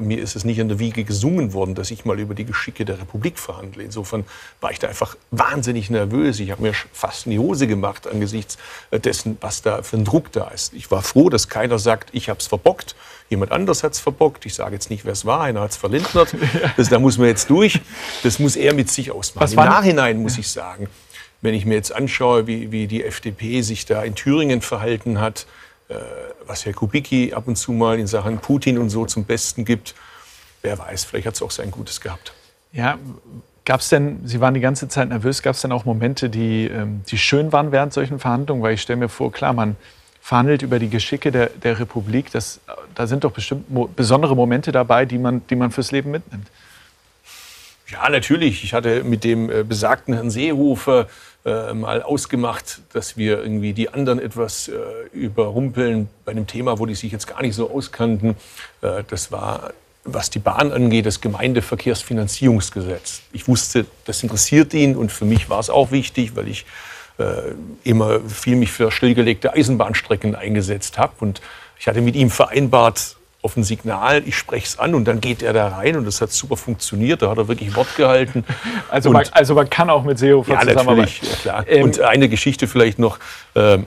mir 0.00 0.20
ist 0.20 0.36
es 0.36 0.44
nicht 0.44 0.58
in 0.58 0.68
der 0.68 0.78
Wiege 0.78 1.04
gesungen 1.04 1.52
worden, 1.52 1.74
dass 1.74 1.90
ich 1.90 2.04
mal 2.04 2.18
über 2.18 2.34
die 2.34 2.44
Geschicke 2.44 2.84
der 2.84 2.98
Republik 2.98 3.38
verhandle. 3.38 3.82
Insofern 3.82 4.24
war 4.60 4.70
ich 4.70 4.78
da 4.78 4.88
einfach 4.88 5.16
wahnsinnig 5.30 5.90
nervös. 5.90 6.40
Ich 6.40 6.50
habe 6.50 6.62
mir 6.62 6.72
fast 6.92 7.26
in 7.26 7.32
die 7.32 7.38
Hose 7.38 7.66
gemacht 7.66 8.06
angesichts 8.06 8.56
dessen, 8.90 9.36
was 9.40 9.62
da 9.62 9.82
für 9.82 9.96
ein 9.96 10.04
Druck 10.04 10.32
da 10.32 10.48
ist. 10.48 10.72
Ich 10.72 10.90
war 10.90 11.02
froh, 11.02 11.28
dass 11.28 11.48
keiner 11.48 11.78
sagt, 11.78 12.10
ich 12.12 12.30
habe 12.30 12.40
es 12.40 12.46
verbockt. 12.46 12.94
Jemand 13.28 13.52
anders 13.52 13.82
hat 13.82 13.92
es 13.92 14.00
verbockt. 14.00 14.46
Ich 14.46 14.54
sage 14.54 14.74
jetzt 14.74 14.88
nicht, 14.88 15.04
wer 15.04 15.12
es 15.12 15.26
war. 15.26 15.42
Einer 15.42 15.60
hat 15.60 15.72
es 15.72 15.76
verlindert. 15.76 16.34
Das, 16.76 16.88
da 16.88 16.98
muss 16.98 17.18
man 17.18 17.26
jetzt 17.26 17.50
durch. 17.50 17.80
Das 18.22 18.38
muss 18.38 18.56
er 18.56 18.72
mit 18.72 18.90
sich 18.90 19.10
ausmachen. 19.10 19.50
Im 19.50 19.56
Nachhinein 19.56 20.22
muss 20.22 20.38
ich 20.38 20.48
sagen, 20.48 20.88
wenn 21.42 21.54
ich 21.54 21.66
mir 21.66 21.74
jetzt 21.74 21.94
anschaue, 21.94 22.46
wie, 22.46 22.72
wie 22.72 22.86
die 22.86 23.04
FDP 23.04 23.62
sich 23.62 23.84
da 23.84 24.02
in 24.02 24.14
Thüringen 24.14 24.62
verhalten 24.62 25.20
hat, 25.20 25.40
äh, 25.42 25.46
was 26.46 26.64
Herr 26.64 26.72
Kubicki 26.72 27.32
ab 27.32 27.44
und 27.46 27.56
zu 27.56 27.72
mal 27.72 27.98
in 27.98 28.06
Sachen 28.06 28.38
Putin 28.38 28.78
und 28.78 28.90
so 28.90 29.06
zum 29.06 29.24
Besten 29.24 29.64
gibt. 29.64 29.94
Wer 30.62 30.78
weiß, 30.78 31.04
vielleicht 31.04 31.26
hat 31.26 31.34
es 31.34 31.42
auch 31.42 31.50
sein 31.50 31.70
Gutes 31.70 32.00
gehabt. 32.00 32.32
Ja, 32.72 32.98
gab 33.64 33.80
es 33.80 33.88
denn, 33.88 34.20
Sie 34.24 34.40
waren 34.40 34.54
die 34.54 34.60
ganze 34.60 34.88
Zeit 34.88 35.08
nervös, 35.08 35.42
gab 35.42 35.54
es 35.54 35.62
denn 35.62 35.72
auch 35.72 35.84
Momente, 35.84 36.30
die, 36.30 36.66
ähm, 36.66 37.02
die 37.08 37.18
schön 37.18 37.52
waren 37.52 37.72
während 37.72 37.92
solchen 37.92 38.18
Verhandlungen? 38.18 38.62
Weil 38.62 38.74
ich 38.74 38.82
stelle 38.82 38.98
mir 38.98 39.08
vor, 39.08 39.32
klar, 39.32 39.52
man 39.52 39.76
verhandelt 40.20 40.62
über 40.62 40.78
die 40.78 40.88
Geschicke 40.88 41.32
der, 41.32 41.50
der 41.50 41.80
Republik. 41.80 42.30
Das, 42.30 42.60
da 42.94 43.06
sind 43.06 43.24
doch 43.24 43.32
bestimmt 43.32 43.70
mo 43.70 43.88
besondere 43.94 44.36
Momente 44.36 44.70
dabei, 44.70 45.04
die 45.04 45.18
man, 45.18 45.46
die 45.48 45.56
man 45.56 45.72
fürs 45.72 45.90
Leben 45.90 46.12
mitnimmt. 46.12 46.46
Ja, 47.88 48.08
natürlich. 48.08 48.64
Ich 48.64 48.72
hatte 48.72 49.04
mit 49.04 49.24
dem 49.24 49.50
äh, 49.50 49.64
besagten 49.64 50.14
Herrn 50.14 50.30
Seehofer 50.30 51.08
äh, 51.44 51.74
mal 51.74 52.02
ausgemacht, 52.02 52.80
dass 52.92 53.16
wir 53.16 53.42
irgendwie 53.42 53.72
die 53.72 53.88
anderen 53.88 54.20
etwas 54.20 54.68
äh, 54.68 54.74
überrumpeln 55.12 56.08
bei 56.24 56.32
einem 56.32 56.46
Thema, 56.46 56.78
wo 56.78 56.86
die 56.86 56.94
sich 56.94 57.10
jetzt 57.10 57.26
gar 57.26 57.42
nicht 57.42 57.54
so 57.54 57.70
auskannten. 57.70 58.36
Äh, 58.80 59.02
das 59.08 59.32
war, 59.32 59.72
was 60.04 60.30
die 60.30 60.38
Bahn 60.38 60.72
angeht, 60.72 61.06
das 61.06 61.20
Gemeindeverkehrsfinanzierungsgesetz. 61.20 63.22
Ich 63.32 63.48
wusste, 63.48 63.86
das 64.04 64.22
interessiert 64.22 64.72
ihn 64.74 64.96
und 64.96 65.10
für 65.10 65.24
mich 65.24 65.50
war 65.50 65.58
es 65.58 65.68
auch 65.68 65.90
wichtig, 65.90 66.36
weil 66.36 66.48
ich 66.48 66.64
äh, 67.18 67.52
immer 67.82 68.20
viel 68.20 68.56
mich 68.56 68.70
für 68.70 68.90
stillgelegte 68.90 69.52
Eisenbahnstrecken 69.52 70.34
eingesetzt 70.34 70.98
habe. 70.98 71.12
Und 71.20 71.40
ich 71.78 71.88
hatte 71.88 72.00
mit 72.00 72.14
ihm 72.14 72.30
vereinbart, 72.30 73.16
auf 73.42 73.56
ein 73.56 73.64
Signal, 73.64 74.22
ich 74.26 74.36
spreche 74.36 74.66
es 74.66 74.78
an 74.78 74.94
und 74.94 75.04
dann 75.04 75.20
geht 75.20 75.42
er 75.42 75.52
da 75.52 75.68
rein 75.68 75.96
und 75.96 76.04
das 76.04 76.20
hat 76.20 76.32
super 76.32 76.56
funktioniert. 76.56 77.22
Da 77.22 77.30
hat 77.30 77.38
er 77.38 77.48
wirklich 77.48 77.74
Wort 77.74 77.94
gehalten. 77.96 78.44
Also, 78.88 79.10
man, 79.10 79.24
also 79.32 79.54
man 79.54 79.70
kann 79.70 79.88
auch 79.88 80.04
mit 80.04 80.18
Seehofer 80.18 80.52
ja, 80.52 80.60
zusammenarbeiten. 80.60 81.26
Ja, 81.26 81.36
klar. 81.36 81.64
Ähm, 81.66 81.84
und 81.84 82.00
eine 82.00 82.28
Geschichte 82.28 82.68
vielleicht 82.68 82.98
noch. 82.98 83.18
Ähm, 83.54 83.86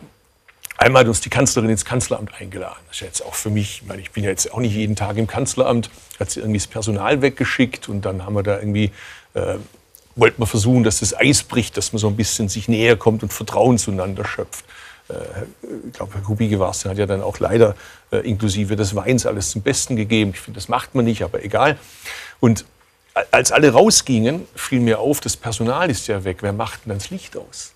einmal 0.78 1.01
hat 1.01 1.08
uns 1.08 1.22
die 1.22 1.30
Kanzlerin 1.30 1.70
ins 1.70 1.86
Kanzleramt 1.86 2.32
eingeladen. 2.39 2.80
Das 2.88 2.97
ist 2.97 3.01
jetzt 3.01 3.26
auch 3.26 3.36
für 3.36 3.51
mich, 3.51 3.82
ich, 3.82 3.88
meine, 3.88 4.01
ich 4.01 4.12
bin 4.12 4.24
ja 4.24 4.32
jetzt 4.32 4.51
auch 4.51 4.60
nicht 4.60 4.74
jeden 4.74 4.95
Tag 4.95 5.18
im 5.18 5.28
Kanzleramt, 5.28 5.91
hat 6.20 6.32
sie 6.32 6.39
irgendwie 6.39 6.58
das 6.58 6.68
Personal 6.68 7.22
weggeschickt 7.22 7.88
und 7.88 8.03
dann 8.03 8.26
haben 8.26 8.34
wir 8.34 8.43
da 8.43 8.58
irgendwie, 8.58 8.91
äh, 9.36 9.56
wollten 10.16 10.41
wir 10.41 10.47
versuchen, 10.47 10.84
dass 10.84 11.01
das 11.01 11.16
Eis 11.16 11.43
bricht, 11.43 11.78
dass 11.78 11.93
man 11.93 11.99
so 11.99 12.08
ein 12.08 12.16
bisschen 12.16 12.49
sich 12.49 12.68
näher 12.68 12.95
kommt 12.95 13.22
und 13.22 13.32
Vertrauen 13.32 13.78
zueinander 13.78 14.26
schöpft. 14.26 14.66
Äh, 15.10 15.14
ich 15.88 15.93
glaube, 15.93 16.14
Herr 16.14 16.22
Kubicki 16.22 16.60
war 16.60 16.72
es, 16.72 16.86
hat 16.86 16.97
ja 16.97 17.06
dann 17.06 17.22
auch 17.22 17.39
leider 17.39 17.76
äh, 18.12 18.18
inklusive 18.18 18.76
des 18.76 18.95
Weins 18.95 19.26
alles 19.26 19.51
zum 19.51 19.62
Besten 19.62 19.95
gegeben. 19.95 20.32
Ich 20.34 20.39
finde, 20.39 20.60
das 20.60 20.70
macht 20.70 20.95
man 20.95 21.06
nicht, 21.06 21.24
aber 21.24 21.43
egal. 21.43 21.78
Und 22.39 22.66
als 23.32 23.51
alle 23.51 23.72
rausgingen, 23.72 24.45
fiel 24.56 24.80
mir 24.82 24.99
auf, 24.99 25.22
das 25.22 25.38
Personal 25.38 25.89
ist 25.89 26.08
ja 26.08 26.24
weg. 26.24 26.38
Wer 26.41 26.53
macht 26.53 26.86
denn 26.86 26.93
das 26.93 27.10
Licht 27.10 27.38
aus? 27.38 27.74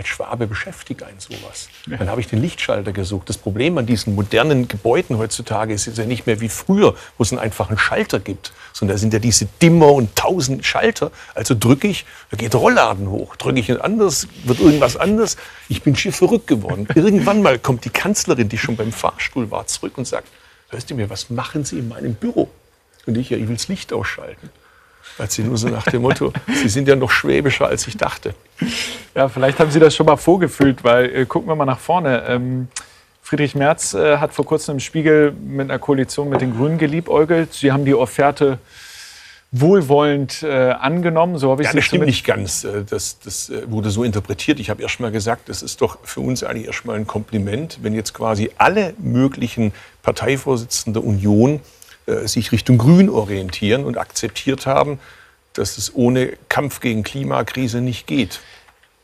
Als 0.00 0.08
Schwabe 0.08 0.46
beschäftigt 0.46 1.02
einen 1.02 1.20
sowas. 1.20 1.68
Dann 1.86 2.08
habe 2.08 2.22
ich 2.22 2.26
den 2.26 2.40
Lichtschalter 2.40 2.92
gesucht. 2.92 3.28
Das 3.28 3.36
Problem 3.36 3.76
an 3.76 3.84
diesen 3.84 4.14
modernen 4.14 4.66
Gebäuden 4.66 5.18
heutzutage 5.18 5.74
ist 5.74 5.86
ja 5.86 6.06
nicht 6.06 6.26
mehr 6.26 6.40
wie 6.40 6.48
früher, 6.48 6.94
wo 7.18 7.22
es 7.22 7.32
einen 7.32 7.38
einfachen 7.38 7.76
Schalter 7.76 8.18
gibt, 8.18 8.52
sondern 8.72 8.96
da 8.96 8.98
sind 8.98 9.12
ja 9.12 9.18
diese 9.18 9.46
Dimmer 9.60 9.92
und 9.92 10.16
tausend 10.16 10.64
Schalter. 10.64 11.10
Also 11.34 11.54
drücke 11.54 11.86
ich, 11.86 12.06
da 12.30 12.38
geht 12.38 12.54
der 12.54 12.60
Rollladen 12.60 13.10
hoch. 13.10 13.36
Drücke 13.36 13.60
ich 13.60 13.70
ein 13.70 13.78
anderes, 13.78 14.26
wird 14.44 14.60
irgendwas 14.60 14.96
anders. 14.96 15.36
Ich 15.68 15.82
bin 15.82 15.94
schier 15.94 16.14
verrückt 16.14 16.46
geworden. 16.46 16.88
Irgendwann 16.94 17.42
mal 17.42 17.58
kommt 17.58 17.84
die 17.84 17.90
Kanzlerin, 17.90 18.48
die 18.48 18.56
schon 18.56 18.76
beim 18.76 18.92
Fahrstuhl 18.92 19.50
war, 19.50 19.66
zurück 19.66 19.98
und 19.98 20.06
sagt, 20.06 20.28
hörst 20.70 20.90
du 20.90 20.94
mir, 20.94 21.10
was 21.10 21.28
machen 21.28 21.66
Sie 21.66 21.78
in 21.78 21.88
meinem 21.88 22.14
Büro? 22.14 22.48
Und 23.04 23.18
ich, 23.18 23.28
ja, 23.28 23.36
ich 23.36 23.46
will 23.48 23.56
das 23.56 23.68
Licht 23.68 23.92
ausschalten. 23.92 24.48
Als 25.18 25.34
sie 25.34 25.42
nur 25.42 25.58
so 25.58 25.68
nach 25.68 25.84
dem 25.84 26.02
Motto, 26.02 26.32
Sie 26.54 26.68
sind 26.68 26.88
ja 26.88 26.96
noch 26.96 27.10
schwäbischer, 27.10 27.66
als 27.66 27.86
ich 27.86 27.96
dachte. 27.96 28.34
Ja, 29.14 29.28
vielleicht 29.28 29.58
haben 29.58 29.70
Sie 29.70 29.80
das 29.80 29.94
schon 29.94 30.06
mal 30.06 30.16
vorgefühlt, 30.16 30.82
weil 30.84 31.14
äh, 31.14 31.26
gucken 31.26 31.48
wir 31.48 31.56
mal 31.56 31.66
nach 31.66 31.78
vorne. 31.78 32.24
Ähm, 32.26 32.68
Friedrich 33.22 33.54
Merz 33.54 33.94
äh, 33.94 34.18
hat 34.18 34.32
vor 34.32 34.44
kurzem 34.44 34.74
im 34.76 34.80
Spiegel 34.80 35.32
mit 35.32 35.70
einer 35.70 35.78
Koalition 35.78 36.28
mit 36.28 36.40
den 36.40 36.56
Grünen 36.56 36.78
geliebäugelt. 36.78 37.52
Sie 37.52 37.70
haben 37.70 37.84
die 37.84 37.94
Offerte 37.94 38.58
wohlwollend 39.52 40.42
äh, 40.42 40.70
angenommen. 40.70 41.38
So 41.38 41.50
habe 41.50 41.62
ich 41.62 41.68
ja, 41.68 41.74
das 41.74 41.84
stimmt 41.84 42.06
nicht 42.06 42.24
ganz. 42.24 42.64
Äh, 42.64 42.84
das, 42.88 43.18
das 43.18 43.50
äh, 43.50 43.70
wurde 43.70 43.90
so 43.90 44.04
interpretiert. 44.04 44.60
Ich 44.60 44.70
habe 44.70 44.82
erst 44.82 45.00
mal 45.00 45.10
gesagt, 45.10 45.48
das 45.48 45.62
ist 45.62 45.80
doch 45.80 45.98
für 46.04 46.20
uns 46.20 46.44
eigentlich 46.44 46.66
erst 46.66 46.84
mal 46.84 46.96
ein 46.96 47.06
Kompliment, 47.06 47.78
wenn 47.82 47.94
jetzt 47.94 48.14
quasi 48.14 48.50
alle 48.58 48.94
möglichen 48.98 49.72
Parteivorsitzenden 50.02 51.02
der 51.02 51.08
Union 51.08 51.60
sich 52.26 52.52
Richtung 52.52 52.78
Grün 52.78 53.08
orientieren 53.08 53.84
und 53.84 53.98
akzeptiert 53.98 54.66
haben, 54.66 54.98
dass 55.52 55.78
es 55.78 55.94
ohne 55.94 56.32
Kampf 56.48 56.80
gegen 56.80 57.02
Klimakrise 57.02 57.80
nicht 57.80 58.06
geht. 58.06 58.40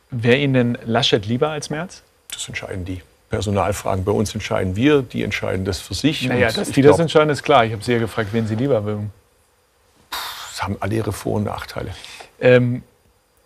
Wäre 0.09 0.37
Ihnen 0.37 0.53
denn 0.53 0.77
Laschet 0.85 1.25
lieber 1.25 1.49
als 1.49 1.69
Merz? 1.69 2.01
Das 2.31 2.47
entscheiden 2.47 2.85
die. 2.85 3.01
Personalfragen 3.29 4.05
bei 4.05 4.13
uns 4.13 4.33
entscheiden 4.33 4.77
wir, 4.77 5.01
die 5.01 5.21
entscheiden 5.21 5.65
das 5.65 5.79
für 5.79 5.93
sich. 5.93 6.25
Naja, 6.27 6.49
dass 6.51 6.71
die 6.71 6.81
glaub, 6.81 6.93
das 6.93 7.01
entscheiden, 7.01 7.29
ist 7.29 7.43
klar. 7.43 7.65
Ich 7.65 7.73
habe 7.73 7.83
Sie 7.83 7.91
ja 7.91 7.99
gefragt, 7.99 8.29
wen 8.31 8.47
Sie 8.47 8.55
lieber 8.55 8.79
mögen. 8.79 9.11
Das 10.09 10.63
haben 10.63 10.77
alle 10.79 10.95
ihre 10.95 11.11
Vor- 11.11 11.33
und 11.33 11.43
Nachteile. 11.43 11.93
Ähm, 12.39 12.83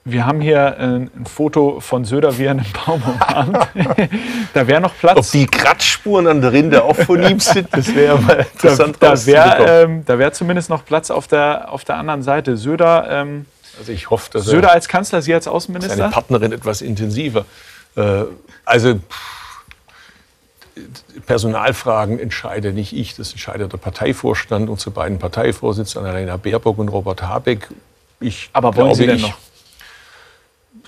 wir 0.04 0.26
haben 0.26 0.42
hier 0.42 0.78
äh, 0.80 0.84
ein 0.84 1.26
Foto 1.26 1.80
von 1.80 2.06
Söder, 2.06 2.38
wie 2.38 2.46
er 2.46 2.52
einen 2.52 2.66
Baum 2.86 3.04
umarmt. 3.04 3.68
da 4.54 4.68
wäre 4.68 4.82
noch 4.82 4.96
Platz. 4.98 5.18
Ob 5.18 5.32
die 5.32 5.46
Kratzspuren 5.46 6.28
an 6.28 6.42
der 6.42 6.52
Rinde 6.52 6.84
auch 6.84 6.96
von 6.96 7.22
ihm 7.22 7.40
sind, 7.40 7.68
das 7.72 7.94
wäre 7.94 8.20
mal 8.20 8.48
interessant. 8.54 8.98
Da, 9.00 9.14
da 9.14 9.26
wäre 9.26 9.84
ähm, 9.84 10.04
wär 10.08 10.34
zumindest 10.34 10.70
noch 10.70 10.86
Platz 10.86 11.12
auf 11.12 11.28
der, 11.28 11.72
auf 11.72 11.84
der 11.84 11.98
anderen 11.98 12.24
Seite. 12.24 12.58
Söder, 12.58 13.08
ähm, 13.12 13.46
also 13.78 13.92
ich 13.92 14.10
hoffe, 14.10 14.32
dass 14.32 14.46
Söder 14.46 14.72
als 14.72 14.88
Kanzler, 14.88 15.22
Sie 15.22 15.34
als 15.34 15.48
Außenminister? 15.48 15.96
Seine 15.96 16.12
Partnerin 16.12 16.52
etwas 16.52 16.82
intensiver. 16.82 17.46
Äh, 17.96 18.24
also 18.66 19.00
Personalfragen 21.28 22.18
entscheide 22.18 22.74
nicht 22.74 22.94
ich, 22.94 23.16
das 23.16 23.32
entscheidet 23.32 23.72
der 23.72 23.78
Parteivorstand, 23.78 24.70
unsere 24.70 24.92
beiden 24.92 25.20
Parteivorsitzenden, 25.20 26.10
Annalena 26.10 26.38
Baerbock 26.38 26.80
und 26.80 26.90
Robert 26.90 27.22
Habeck. 27.22 27.68
Ich 28.20 28.50
Aber 28.54 28.76
wollen 28.76 28.96
Sie 28.96 29.06
denn 29.06 29.22
noch? 29.22 29.38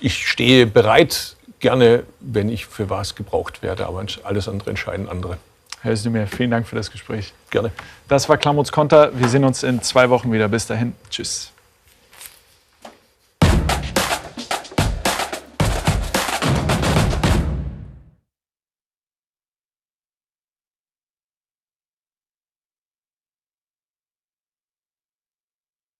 Ich 0.04 0.28
stehe 0.28 0.66
bereit, 0.66 1.34
gerne, 1.60 2.04
wenn 2.20 2.50
ich 2.50 2.66
für 2.66 2.90
was 2.90 3.14
gebraucht 3.14 3.62
werde, 3.62 3.86
aber 3.86 4.04
alles 4.22 4.48
andere 4.48 4.68
entscheiden 4.68 5.08
andere. 5.08 5.38
Herr 5.80 5.92
Özdemir, 5.92 6.26
vielen 6.26 6.50
Dank 6.50 6.66
für 6.66 6.76
das 6.76 6.90
Gespräch. 6.90 7.32
Gerne. 7.48 7.72
Das 8.06 8.28
war 8.28 8.36
Klamuts 8.36 8.70
Konter. 8.70 9.18
Wir 9.18 9.28
sehen 9.28 9.44
uns 9.44 9.62
in 9.62 9.82
zwei 9.82 10.10
Wochen 10.10 10.30
wieder. 10.30 10.48
Bis 10.48 10.66
dahin. 10.66 10.92
Tschüss. 11.08 11.53